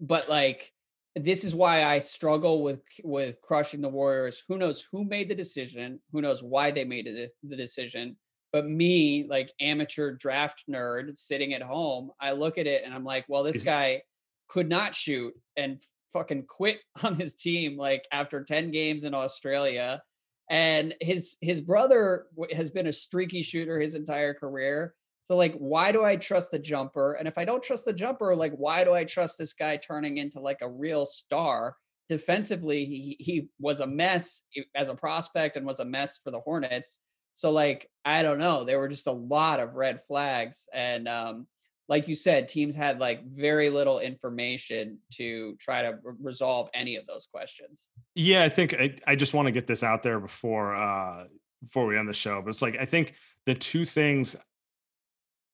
But 0.00 0.28
like, 0.28 0.72
this 1.16 1.44
is 1.44 1.54
why 1.54 1.84
I 1.84 1.98
struggle 1.98 2.62
with 2.62 2.82
with 3.02 3.40
crushing 3.40 3.80
the 3.80 3.88
Warriors. 3.88 4.42
Who 4.48 4.56
knows 4.56 4.86
who 4.92 5.04
made 5.04 5.28
the 5.28 5.34
decision? 5.34 6.00
Who 6.12 6.22
knows 6.22 6.42
why 6.42 6.70
they 6.70 6.84
made 6.84 7.08
the 7.42 7.56
decision? 7.56 8.16
But 8.52 8.68
me, 8.68 9.24
like 9.28 9.50
amateur 9.60 10.12
draft 10.12 10.64
nerd, 10.68 11.16
sitting 11.16 11.54
at 11.54 11.62
home, 11.62 12.10
I 12.20 12.32
look 12.32 12.58
at 12.58 12.66
it 12.66 12.84
and 12.84 12.92
I'm 12.92 13.04
like, 13.04 13.24
well, 13.28 13.42
this 13.42 13.58
mm-hmm. 13.58 13.64
guy 13.64 14.02
could 14.48 14.68
not 14.68 14.94
shoot 14.94 15.32
and 15.56 15.82
fucking 16.12 16.44
quit 16.46 16.80
on 17.02 17.14
his 17.14 17.34
team 17.34 17.76
like 17.76 18.06
after 18.12 18.44
10 18.44 18.70
games 18.70 19.04
in 19.04 19.14
Australia. 19.14 20.02
And 20.50 20.94
his 21.00 21.36
his 21.40 21.60
brother 21.62 22.26
has 22.52 22.70
been 22.70 22.88
a 22.88 22.92
streaky 22.92 23.42
shooter 23.42 23.80
his 23.80 23.94
entire 23.94 24.34
career. 24.34 24.94
So 25.24 25.36
like 25.36 25.54
why 25.54 25.92
do 25.92 26.04
i 26.04 26.16
trust 26.16 26.50
the 26.50 26.58
jumper? 26.58 27.14
And 27.14 27.26
if 27.26 27.38
i 27.38 27.44
don't 27.44 27.62
trust 27.62 27.86
the 27.86 27.92
jumper 27.92 28.36
like 28.36 28.52
why 28.54 28.84
do 28.84 28.92
i 28.92 29.04
trust 29.04 29.38
this 29.38 29.54
guy 29.54 29.76
turning 29.76 30.18
into 30.18 30.40
like 30.40 30.58
a 30.60 30.68
real 30.68 31.06
star? 31.06 31.76
Defensively 32.08 32.84
he 32.84 33.16
he 33.18 33.48
was 33.58 33.80
a 33.80 33.86
mess 33.86 34.42
eh, 34.56 34.62
as 34.74 34.90
a 34.90 34.94
prospect 34.94 35.56
and 35.56 35.64
was 35.64 35.80
a 35.80 35.84
mess 35.84 36.18
for 36.22 36.30
the 36.30 36.40
hornets 36.40 36.98
so 37.32 37.50
like 37.50 37.88
i 38.04 38.22
don't 38.22 38.38
know 38.38 38.64
there 38.64 38.78
were 38.78 38.88
just 38.88 39.06
a 39.06 39.12
lot 39.12 39.60
of 39.60 39.74
red 39.74 40.02
flags 40.02 40.68
and 40.72 41.08
um 41.08 41.46
like 41.88 42.08
you 42.08 42.14
said 42.14 42.48
teams 42.48 42.74
had 42.74 43.00
like 43.00 43.24
very 43.26 43.68
little 43.68 43.98
information 43.98 44.98
to 45.10 45.56
try 45.56 45.82
to 45.82 45.98
re- 46.02 46.14
resolve 46.20 46.68
any 46.74 46.96
of 46.96 47.04
those 47.06 47.26
questions 47.26 47.88
Yeah, 48.14 48.44
I 48.44 48.48
think 48.48 48.74
I, 48.74 48.94
I 49.06 49.16
just 49.16 49.34
want 49.34 49.46
to 49.46 49.52
get 49.52 49.66
this 49.66 49.82
out 49.82 50.02
there 50.02 50.20
before 50.20 50.74
uh 50.74 51.24
before 51.62 51.86
we 51.86 51.96
end 51.96 52.08
the 52.08 52.14
show. 52.14 52.42
But 52.42 52.50
it's 52.50 52.62
like 52.62 52.76
I 52.78 52.84
think 52.84 53.14
the 53.46 53.54
two 53.54 53.84
things 53.84 54.36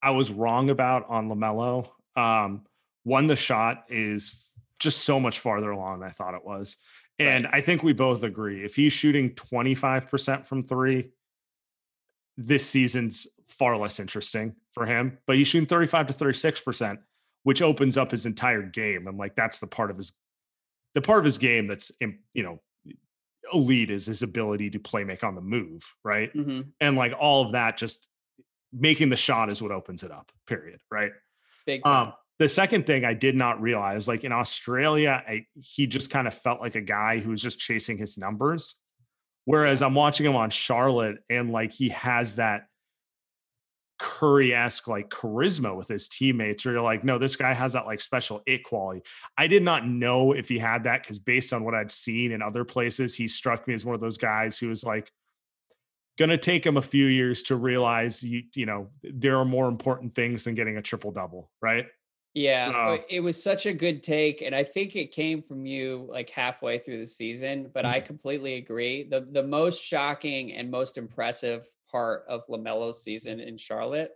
I 0.02 0.10
was 0.10 0.30
wrong 0.30 0.70
about 0.70 1.08
on 1.08 1.28
Lamelo. 1.28 1.88
Um, 2.16 2.64
one, 3.04 3.26
the 3.26 3.36
shot 3.36 3.84
is 3.88 4.52
just 4.78 5.04
so 5.04 5.18
much 5.18 5.40
farther 5.40 5.70
along 5.70 6.00
than 6.00 6.08
I 6.08 6.12
thought 6.12 6.34
it 6.34 6.44
was. 6.44 6.76
And 7.18 7.48
I 7.48 7.60
think 7.60 7.82
we 7.82 7.92
both 7.92 8.22
agree 8.22 8.64
if 8.64 8.76
he's 8.76 8.92
shooting 8.92 9.30
25% 9.30 10.46
from 10.46 10.62
three, 10.62 11.10
this 12.38 12.64
season's 12.64 13.26
far 13.48 13.76
less 13.76 13.98
interesting 13.98 14.54
for 14.72 14.86
him. 14.86 15.18
But 15.26 15.36
he's 15.36 15.48
shooting 15.48 15.66
35 15.66 16.06
to 16.06 16.14
36%, 16.14 16.98
which 17.42 17.60
opens 17.60 17.96
up 17.96 18.12
his 18.12 18.24
entire 18.24 18.62
game. 18.62 19.08
And 19.08 19.18
like 19.18 19.34
that's 19.34 19.58
the 19.58 19.66
part 19.66 19.90
of 19.90 19.98
his 19.98 20.12
the 20.94 21.02
part 21.02 21.18
of 21.18 21.24
his 21.24 21.36
game 21.36 21.66
that's 21.66 21.92
you 22.00 22.42
know 22.42 22.60
elite 23.52 23.90
is 23.90 24.06
his 24.06 24.22
ability 24.22 24.70
to 24.70 24.78
play 24.78 25.04
make 25.04 25.24
on 25.24 25.34
the 25.34 25.40
move, 25.40 25.82
right? 26.04 26.32
mm-hmm. 26.32 26.62
And 26.80 26.96
like 26.96 27.12
all 27.18 27.44
of 27.44 27.52
that, 27.52 27.76
just 27.76 28.06
making 28.72 29.10
the 29.10 29.16
shot 29.16 29.50
is 29.50 29.60
what 29.60 29.72
opens 29.72 30.02
it 30.02 30.12
up. 30.12 30.30
Period. 30.46 30.80
Right. 30.90 31.12
big 31.66 31.82
time. 31.82 32.08
Um, 32.08 32.12
the 32.38 32.48
second 32.48 32.86
thing 32.86 33.04
I 33.04 33.14
did 33.14 33.34
not 33.34 33.60
realize, 33.60 34.06
like 34.06 34.22
in 34.22 34.30
Australia, 34.30 35.22
I, 35.26 35.46
he 35.60 35.88
just 35.88 36.08
kind 36.08 36.28
of 36.28 36.34
felt 36.34 36.60
like 36.60 36.76
a 36.76 36.80
guy 36.80 37.18
who 37.18 37.30
was 37.30 37.42
just 37.42 37.58
chasing 37.58 37.98
his 37.98 38.16
numbers. 38.16 38.76
Whereas 39.48 39.80
I'm 39.80 39.94
watching 39.94 40.26
him 40.26 40.36
on 40.36 40.50
Charlotte, 40.50 41.24
and 41.30 41.50
like 41.50 41.72
he 41.72 41.88
has 41.88 42.36
that 42.36 42.66
Curry 43.98 44.54
esque 44.54 44.86
like 44.86 45.08
charisma 45.08 45.74
with 45.74 45.88
his 45.88 46.06
teammates, 46.06 46.66
where 46.66 46.74
you're 46.74 46.82
like, 46.82 47.02
no, 47.02 47.16
this 47.16 47.34
guy 47.34 47.54
has 47.54 47.72
that 47.72 47.86
like 47.86 48.02
special 48.02 48.42
it 48.44 48.62
quality. 48.62 49.00
I 49.38 49.46
did 49.46 49.62
not 49.62 49.88
know 49.88 50.32
if 50.32 50.50
he 50.50 50.58
had 50.58 50.84
that 50.84 51.02
because 51.02 51.18
based 51.18 51.54
on 51.54 51.64
what 51.64 51.74
I'd 51.74 51.90
seen 51.90 52.32
in 52.32 52.42
other 52.42 52.62
places, 52.62 53.14
he 53.14 53.26
struck 53.26 53.66
me 53.66 53.72
as 53.72 53.86
one 53.86 53.94
of 53.94 54.02
those 54.02 54.18
guys 54.18 54.58
who 54.58 54.68
was 54.68 54.84
like, 54.84 55.10
to 56.18 56.36
take 56.36 56.66
him 56.66 56.76
a 56.76 56.82
few 56.82 57.06
years 57.06 57.44
to 57.44 57.56
realize 57.56 58.22
you 58.22 58.42
you 58.54 58.66
know 58.66 58.88
there 59.02 59.38
are 59.38 59.44
more 59.46 59.68
important 59.68 60.14
things 60.14 60.44
than 60.44 60.54
getting 60.56 60.76
a 60.76 60.82
triple 60.82 61.12
double 61.12 61.48
right 61.62 61.86
Yeah, 62.38 62.98
it 63.08 63.20
was 63.20 63.42
such 63.42 63.66
a 63.66 63.72
good 63.72 64.02
take, 64.02 64.42
and 64.42 64.54
I 64.54 64.62
think 64.62 64.94
it 64.94 65.12
came 65.12 65.42
from 65.42 65.66
you 65.66 66.06
like 66.08 66.30
halfway 66.30 66.78
through 66.78 66.98
the 66.98 67.06
season. 67.06 67.70
But 67.72 67.84
Mm-hmm. 67.84 67.94
I 67.94 68.00
completely 68.00 68.54
agree. 68.54 69.04
the 69.04 69.20
The 69.22 69.42
most 69.42 69.82
shocking 69.82 70.52
and 70.52 70.70
most 70.70 70.98
impressive 70.98 71.66
part 71.90 72.24
of 72.28 72.46
Lamelo's 72.48 73.02
season 73.02 73.40
in 73.40 73.56
Charlotte 73.56 74.12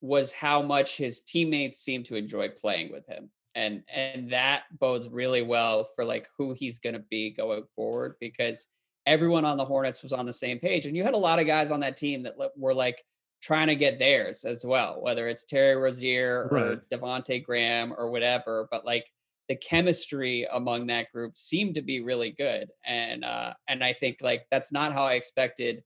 was 0.00 0.32
how 0.32 0.62
much 0.62 0.96
his 0.96 1.20
teammates 1.20 1.78
seemed 1.78 2.06
to 2.06 2.16
enjoy 2.16 2.48
playing 2.50 2.92
with 2.92 3.06
him, 3.06 3.30
and 3.54 3.82
and 3.92 4.30
that 4.32 4.64
bodes 4.78 5.08
really 5.08 5.42
well 5.42 5.84
for 5.94 6.04
like 6.04 6.28
who 6.38 6.52
he's 6.54 6.78
going 6.78 6.94
to 6.94 7.04
be 7.10 7.30
going 7.30 7.64
forward 7.76 8.16
because 8.20 8.68
everyone 9.06 9.44
on 9.44 9.58
the 9.58 9.64
Hornets 9.64 10.02
was 10.02 10.12
on 10.12 10.24
the 10.26 10.32
same 10.32 10.58
page, 10.58 10.86
and 10.86 10.96
you 10.96 11.02
had 11.04 11.14
a 11.14 11.18
lot 11.18 11.38
of 11.38 11.46
guys 11.46 11.70
on 11.70 11.80
that 11.80 11.96
team 11.96 12.22
that 12.22 12.36
were 12.56 12.74
like 12.74 13.04
trying 13.44 13.66
to 13.66 13.76
get 13.76 13.98
theirs 13.98 14.44
as 14.44 14.64
well, 14.64 15.02
whether 15.02 15.28
it's 15.28 15.44
Terry 15.44 15.76
Rozier 15.76 16.48
or 16.50 16.56
Right. 16.70 16.88
Devonte 16.90 17.44
Graham 17.44 17.92
or 17.96 18.10
whatever. 18.10 18.66
But 18.70 18.86
like 18.86 19.06
the 19.48 19.56
chemistry 19.56 20.46
among 20.50 20.86
that 20.86 21.12
group 21.12 21.36
seemed 21.36 21.74
to 21.74 21.82
be 21.82 22.00
really 22.00 22.30
good, 22.30 22.70
and 22.86 23.24
uh, 23.24 23.52
and 23.68 23.84
I 23.84 23.92
think 23.92 24.18
like 24.22 24.46
that's 24.50 24.72
not 24.72 24.94
how 24.94 25.04
I 25.04 25.14
expected 25.14 25.82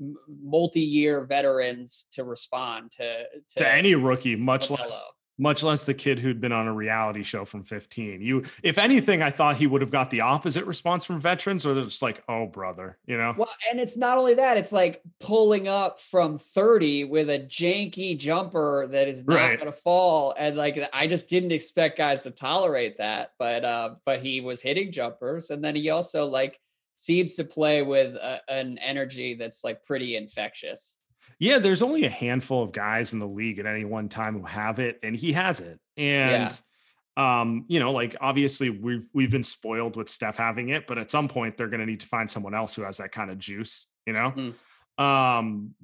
m- 0.00 0.16
multi-year 0.42 1.24
veterans 1.24 2.06
to 2.12 2.22
respond 2.22 2.92
to 2.92 3.24
to 3.56 3.68
any 3.68 3.96
rookie 3.96 4.36
much 4.36 4.68
LaMelo. 4.68 4.78
less 4.78 5.04
much 5.38 5.62
less 5.62 5.84
the 5.84 5.94
kid 5.94 6.18
who'd 6.18 6.40
been 6.40 6.52
on 6.52 6.66
a 6.68 6.72
reality 6.72 7.22
show 7.22 7.44
from 7.44 7.64
15 7.64 8.20
you 8.20 8.44
if 8.62 8.76
anything 8.78 9.22
i 9.22 9.30
thought 9.30 9.56
he 9.56 9.66
would 9.66 9.80
have 9.80 9.90
got 9.90 10.10
the 10.10 10.20
opposite 10.20 10.64
response 10.66 11.04
from 11.06 11.18
veterans 11.18 11.64
or 11.64 11.72
they're 11.74 11.84
just 11.84 12.02
like 12.02 12.22
oh 12.28 12.46
brother 12.46 12.98
you 13.06 13.16
know 13.16 13.34
Well, 13.36 13.48
and 13.70 13.80
it's 13.80 13.96
not 13.96 14.18
only 14.18 14.34
that, 14.34 14.56
it's 14.58 14.72
like 14.72 15.00
pulling 15.20 15.68
up 15.68 16.00
from 16.00 16.38
30 16.38 17.04
with 17.04 17.30
a 17.30 17.38
janky 17.38 18.16
jumper 18.16 18.86
that 18.88 19.08
is 19.08 19.24
not 19.26 19.34
Right. 19.36 19.58
gonna 19.58 19.72
fall. 19.72 20.34
And 20.38 20.56
like 20.56 20.78
I 20.92 21.06
just 21.06 21.28
didn't 21.28 21.52
expect 21.52 21.96
guys 21.98 22.22
to 22.22 22.30
tolerate 22.30 22.98
that. 22.98 23.30
But 23.38 23.64
uh, 23.64 23.94
but 24.04 24.22
he 24.22 24.40
was 24.42 24.60
hitting 24.60 24.92
jumpers. 24.92 25.50
And 25.50 25.64
then 25.64 25.74
he 25.74 25.90
also 25.90 26.26
like 26.26 26.60
seems 26.98 27.34
to 27.36 27.44
play 27.44 27.82
with 27.82 28.14
a, 28.16 28.40
an 28.48 28.78
energy 28.78 29.34
that's 29.34 29.64
like 29.64 29.82
pretty 29.82 30.16
infectious. 30.16 30.98
Yeah 31.42 31.58
there's 31.58 31.82
only 31.82 32.04
a 32.04 32.10
handful 32.10 32.62
of 32.62 32.72
guys 32.72 33.12
in 33.12 33.18
the 33.18 33.26
league 33.26 33.58
at 33.58 33.66
any 33.66 33.84
one 33.84 34.08
time 34.08 34.38
who 34.38 34.46
have 34.46 34.78
it 34.78 34.98
and 35.02 35.16
he 35.16 35.32
has 35.32 35.60
it 35.60 35.78
and 35.96 36.60
um 37.16 37.66
you 37.68 37.78
know 37.78 37.92
like 37.92 38.16
obviously 38.20 38.70
we've 38.70 39.06
we've 39.12 39.30
been 39.30 39.42
spoiled 39.42 39.96
with 39.96 40.08
steph 40.08 40.38
having 40.38 40.70
it 40.70 40.86
but 40.86 40.96
at 40.96 41.10
some 41.10 41.28
point 41.28 41.56
they're 41.56 41.68
going 41.68 41.80
to 41.80 41.86
need 41.86 42.00
to 42.00 42.06
find 42.06 42.30
someone 42.30 42.54
else 42.54 42.74
who 42.74 42.82
has 42.82 42.96
that 42.96 43.12
kind 43.12 43.30
of 43.30 43.38
juice 43.38 43.86
you 44.06 44.12
know 44.12 44.32
Mm. 44.36 44.54
Um, 44.98 45.74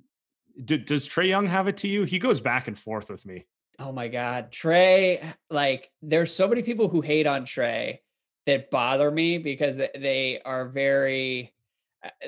does 0.64 1.08
Trae 1.08 1.28
Young 1.28 1.46
have 1.46 1.68
it 1.68 1.78
to 1.78 1.88
you? 1.88 2.04
He 2.04 2.18
goes 2.18 2.40
back 2.40 2.68
and 2.68 2.78
forth 2.78 3.10
with 3.10 3.24
me. 3.26 3.46
Oh 3.78 3.92
my 3.92 4.08
God. 4.08 4.50
Trae, 4.50 5.34
like, 5.50 5.90
there's 6.02 6.34
so 6.34 6.48
many 6.48 6.62
people 6.62 6.88
who 6.88 7.00
hate 7.00 7.26
on 7.26 7.44
Trae 7.44 7.98
that 8.46 8.70
bother 8.70 9.10
me 9.10 9.38
because 9.38 9.76
they 9.76 10.40
are 10.44 10.68
very, 10.68 11.52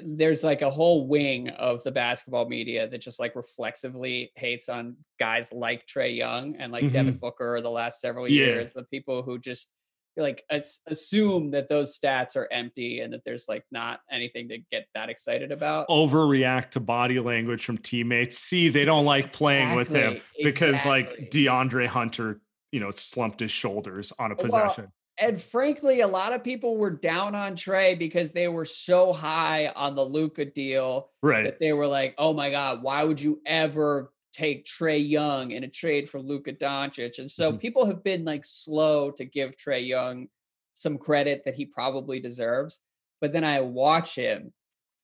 there's 0.02 0.42
like 0.42 0.62
a 0.62 0.70
whole 0.70 1.06
wing 1.06 1.48
of 1.50 1.82
the 1.84 1.92
basketball 1.92 2.48
media 2.48 2.88
that 2.88 3.00
just 3.00 3.20
like 3.20 3.36
reflexively 3.36 4.32
hates 4.34 4.68
on 4.68 4.96
guys 5.18 5.52
like 5.52 5.86
Trae 5.86 6.16
Young 6.16 6.56
and 6.56 6.72
like 6.72 6.92
Devin 6.92 7.14
Mhm. 7.14 7.20
Booker 7.20 7.60
the 7.60 7.70
last 7.70 8.00
several 8.00 8.28
Yeah. 8.28 8.46
years. 8.46 8.72
The 8.72 8.84
people 8.84 9.22
who 9.22 9.38
just 9.38 9.72
like 10.16 10.44
as- 10.50 10.80
assume 10.86 11.52
that 11.52 11.68
those 11.68 11.98
stats 11.98 12.34
are 12.36 12.48
empty 12.50 13.00
and 13.00 13.12
that 13.12 13.20
there's 13.24 13.46
like 13.48 13.64
not 13.70 14.00
anything 14.10 14.48
to 14.48 14.58
get 14.72 14.86
that 14.94 15.08
excited 15.08 15.52
about. 15.52 15.88
Overreact 15.88 16.70
to 16.72 16.80
body 16.80 17.20
language 17.20 17.64
from 17.64 17.78
teammates. 17.78 18.36
See, 18.38 18.68
they 18.70 18.84
don't 18.84 19.04
like 19.04 19.32
playing 19.32 19.76
with 19.76 19.88
him 19.88 20.14
Exactly, 20.14 20.42
because 20.44 20.84
like. 20.84 21.30
DeAndre 21.30 21.86
Hunter, 21.86 22.40
you 22.72 22.80
know, 22.80 22.90
slumped 22.90 23.38
his 23.40 23.52
shoulders 23.52 24.12
on 24.18 24.32
a 24.32 24.34
Well, 24.34 24.44
possession. 24.44 24.92
And 25.20 25.40
frankly, 25.40 26.00
a 26.00 26.06
lot 26.08 26.32
of 26.32 26.42
people 26.42 26.76
were 26.76 26.90
down 26.90 27.34
on 27.34 27.54
Trae 27.54 27.98
because 27.98 28.32
they 28.32 28.48
were 28.48 28.64
so 28.64 29.12
high 29.12 29.68
on 29.68 29.94
the 29.94 30.04
Luka 30.04 30.44
deal 30.46 31.10
right. 31.22 31.50
that 31.50 31.58
they 31.60 31.72
were 31.72 31.86
like, 31.86 32.14
"Oh 32.18 32.32
my 32.32 32.50
God, 32.50 32.82
why 32.82 33.04
would 33.04 33.20
you 33.20 33.40
ever 33.46 34.14
take 34.32 34.64
Trae 34.64 35.06
Young 35.06 35.50
in 35.50 35.64
a 35.64 35.68
trade 35.68 36.08
for 36.08 36.20
Luka 36.20 36.52
Doncic?" 36.54 37.18
And 37.18 37.30
so 37.30 37.52
Mhm. 37.52 37.58
people 37.58 37.84
have 37.86 38.02
been 38.02 38.24
like 38.24 38.44
slow 38.46 39.10
to 39.12 39.24
give 39.24 39.56
Trae 39.56 39.86
Young 39.86 40.28
some 40.74 40.96
credit 40.98 41.44
that 41.44 41.54
he 41.54 41.66
probably 41.66 42.20
deserves. 42.20 42.80
But 43.20 43.32
then 43.32 43.44
I 43.44 43.60
watch 43.60 44.14
him, 44.14 44.54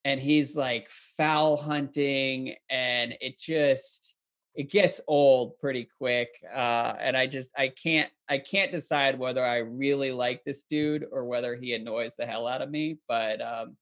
and 0.04 0.20
he's 0.20 0.56
like 0.56 0.90
foul 0.90 1.56
hunting, 1.58 2.56
and 2.70 3.16
it 3.22 3.38
just 3.40 4.15
it 4.56 4.70
gets 4.70 5.00
old 5.06 5.58
pretty 5.58 5.88
quick 5.98 6.30
uh 6.54 6.94
and 6.98 7.16
i 7.16 7.26
just 7.26 7.50
i 7.56 7.68
can't 7.68 8.10
i 8.28 8.38
can't 8.38 8.72
decide 8.72 9.18
whether 9.18 9.44
i 9.44 9.58
really 9.58 10.10
like 10.10 10.42
this 10.44 10.62
dude 10.64 11.04
or 11.12 11.24
whether 11.24 11.54
he 11.54 11.74
annoys 11.74 12.16
the 12.16 12.26
hell 12.26 12.46
out 12.46 12.62
of 12.62 12.70
me 12.70 12.98
but 13.08 13.40
um 13.40 13.76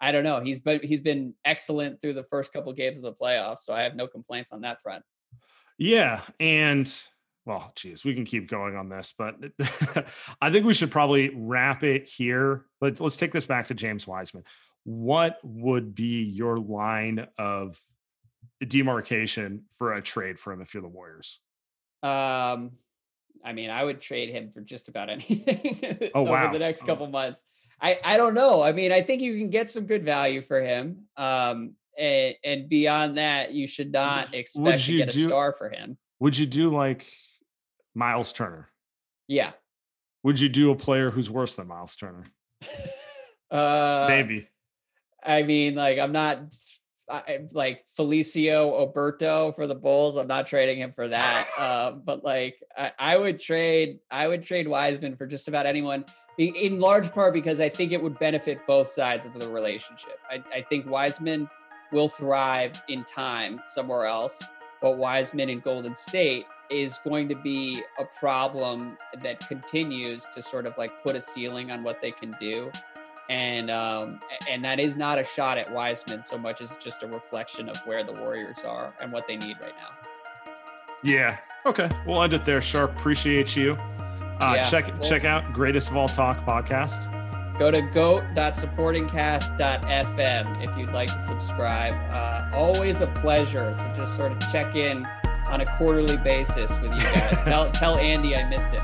i 0.00 0.12
don't 0.12 0.24
know 0.24 0.40
he's 0.40 0.58
been 0.58 0.80
he's 0.82 1.00
been 1.00 1.34
excellent 1.44 2.00
through 2.00 2.12
the 2.12 2.24
first 2.24 2.52
couple 2.52 2.72
games 2.72 2.96
of 2.96 3.02
the 3.02 3.12
playoffs 3.12 3.60
so 3.60 3.72
i 3.72 3.82
have 3.82 3.96
no 3.96 4.06
complaints 4.06 4.52
on 4.52 4.60
that 4.60 4.80
front 4.80 5.02
Yeah, 5.78 6.20
and 6.38 6.92
well, 7.44 7.72
geez, 7.74 8.04
we 8.04 8.14
can 8.14 8.24
keep 8.24 8.48
going 8.48 8.76
on 8.76 8.88
this, 8.88 9.14
but 9.16 9.34
I 10.40 10.50
think 10.50 10.64
we 10.64 10.74
should 10.74 10.92
probably 10.92 11.32
wrap 11.34 11.82
it 11.82 12.08
here. 12.08 12.66
Let's 12.80 13.00
let's 13.00 13.16
take 13.16 13.32
this 13.32 13.46
back 13.46 13.66
to 13.66 13.74
James 13.74 14.06
Wiseman. 14.06 14.44
What 14.84 15.38
would 15.42 15.94
be 15.94 16.22
your 16.22 16.58
line 16.58 17.26
of 17.38 17.80
demarcation 18.66 19.64
for 19.76 19.94
a 19.94 20.02
trade 20.02 20.38
for 20.38 20.52
him 20.52 20.60
if 20.60 20.74
you're 20.74 20.82
the 20.82 20.88
Warriors? 20.88 21.40
um 22.04 22.72
i 23.44 23.52
mean 23.52 23.70
i 23.70 23.82
would 23.84 24.00
trade 24.00 24.28
him 24.28 24.50
for 24.50 24.60
just 24.60 24.88
about 24.88 25.08
anything 25.14 26.10
Oh, 26.14 26.22
over 26.22 26.30
wow. 26.32 26.52
the 26.52 26.58
next 26.58 26.82
Oh. 26.82 26.86
couple 26.86 27.06
months 27.06 27.40
i 27.80 27.98
i 28.04 28.16
don't 28.16 28.34
know 28.34 28.60
i 28.62 28.72
mean 28.72 28.90
i 28.90 29.00
think 29.02 29.22
you 29.22 29.38
can 29.38 29.50
get 29.50 29.70
some 29.70 29.86
good 29.86 30.04
value 30.04 30.42
for 30.42 30.60
him 30.60 31.04
um 31.16 31.74
and, 31.96 32.34
and 32.44 32.68
beyond 32.68 33.18
that 33.18 33.52
you 33.52 33.66
should 33.68 33.92
not 33.92 34.34
expect 34.34 34.84
to 34.86 34.92
you 34.92 34.98
get 34.98 35.10
a 35.10 35.12
do- 35.12 35.26
star 35.28 35.52
for 35.52 35.68
him 35.68 35.96
Would 36.20 36.36
you 36.38 36.46
do 36.46 36.70
like 36.70 37.06
Miles 37.94 38.32
Turner? 38.32 38.68
yeah 39.28 39.52
Would 40.24 40.40
you 40.40 40.48
do 40.48 40.70
a 40.72 40.76
player 40.76 41.10
who's 41.10 41.30
worse 41.30 41.54
than 41.56 41.68
Miles 41.68 41.94
Turner? 41.96 42.24
uh 43.50 44.06
Maybe. 44.08 44.48
I 45.24 45.42
mean, 45.44 45.74
like 45.76 45.98
I'm 45.98 46.10
not 46.12 46.40
I, 47.12 47.40
like 47.52 47.84
Felicio 47.86 48.72
Oberto 48.72 49.54
for 49.54 49.66
the 49.66 49.74
Bulls. 49.74 50.16
I'm 50.16 50.26
not 50.26 50.46
trading 50.46 50.78
him 50.78 50.92
for 50.92 51.08
that. 51.08 51.46
uh, 51.58 51.92
but 51.92 52.24
like 52.24 52.56
I, 52.76 52.92
I 52.98 53.16
would 53.18 53.38
trade, 53.38 53.98
I 54.10 54.26
would 54.26 54.42
trade 54.42 54.66
Wiseman 54.66 55.16
for 55.16 55.26
just 55.26 55.48
about 55.48 55.66
anyone. 55.66 56.04
In 56.38 56.80
large 56.80 57.12
part 57.12 57.34
because 57.34 57.60
I 57.60 57.68
think 57.68 57.92
it 57.92 58.02
would 58.02 58.18
benefit 58.18 58.66
both 58.66 58.88
sides 58.88 59.26
of 59.26 59.38
the 59.38 59.50
relationship. 59.50 60.18
I, 60.30 60.42
I 60.52 60.62
think 60.62 60.88
Wiseman 60.88 61.48
will 61.92 62.08
thrive 62.08 62.82
in 62.88 63.04
time 63.04 63.60
somewhere 63.66 64.06
else, 64.06 64.42
but 64.80 64.96
Wiseman 64.96 65.50
in 65.50 65.60
Golden 65.60 65.94
State 65.94 66.46
is 66.70 66.98
going 67.04 67.28
to 67.28 67.34
be 67.34 67.82
a 67.98 68.04
problem 68.18 68.96
that 69.20 69.46
continues 69.46 70.26
to 70.34 70.40
sort 70.40 70.64
of 70.64 70.72
like 70.78 71.02
put 71.02 71.14
a 71.14 71.20
ceiling 71.20 71.70
on 71.70 71.82
what 71.82 72.00
they 72.00 72.10
can 72.10 72.30
do 72.40 72.72
and 73.30 73.70
um 73.70 74.18
and 74.50 74.62
that 74.64 74.78
is 74.80 74.96
not 74.96 75.18
a 75.18 75.24
shot 75.24 75.56
at 75.58 75.70
Wiseman 75.72 76.22
so 76.22 76.36
much 76.38 76.60
as 76.60 76.76
just 76.76 77.02
a 77.02 77.06
reflection 77.06 77.68
of 77.68 77.76
where 77.86 78.02
the 78.04 78.12
Warriors 78.20 78.62
are 78.66 78.94
and 79.00 79.12
what 79.12 79.26
they 79.28 79.36
need 79.36 79.56
right 79.62 79.74
now. 79.80 79.88
Yeah. 81.04 81.36
Okay. 81.66 81.88
We'll 82.06 82.22
end 82.22 82.32
it 82.32 82.44
there. 82.44 82.60
Sharp. 82.60 82.96
Appreciate 82.98 83.56
you. 83.56 83.72
Uh, 84.40 84.54
Yeah, 84.56 84.62
check 84.62 84.86
cool. 84.88 84.98
check 85.04 85.24
out 85.24 85.52
Greatest 85.52 85.90
of 85.90 85.96
All 85.96 86.08
Talk 86.08 86.44
podcast. 86.44 87.08
Go 87.58 87.70
to 87.70 87.82
goat.supportingcast.fm 87.92 90.68
if 90.68 90.76
you'd 90.78 90.92
like 90.92 91.12
to 91.12 91.20
subscribe. 91.20 91.94
Uh, 92.12 92.50
always 92.56 93.00
a 93.02 93.06
pleasure 93.08 93.76
to 93.78 93.94
just 93.96 94.16
sort 94.16 94.32
of 94.32 94.40
check 94.52 94.74
in 94.74 95.06
on 95.50 95.60
a 95.60 95.66
quarterly 95.76 96.16
basis 96.24 96.70
with 96.80 96.94
you 96.94 97.02
guys. 97.02 97.42
tell 97.44 97.70
tell 97.72 97.98
Andy 97.98 98.34
I 98.36 98.48
missed 98.48 98.72
him. 98.74 98.80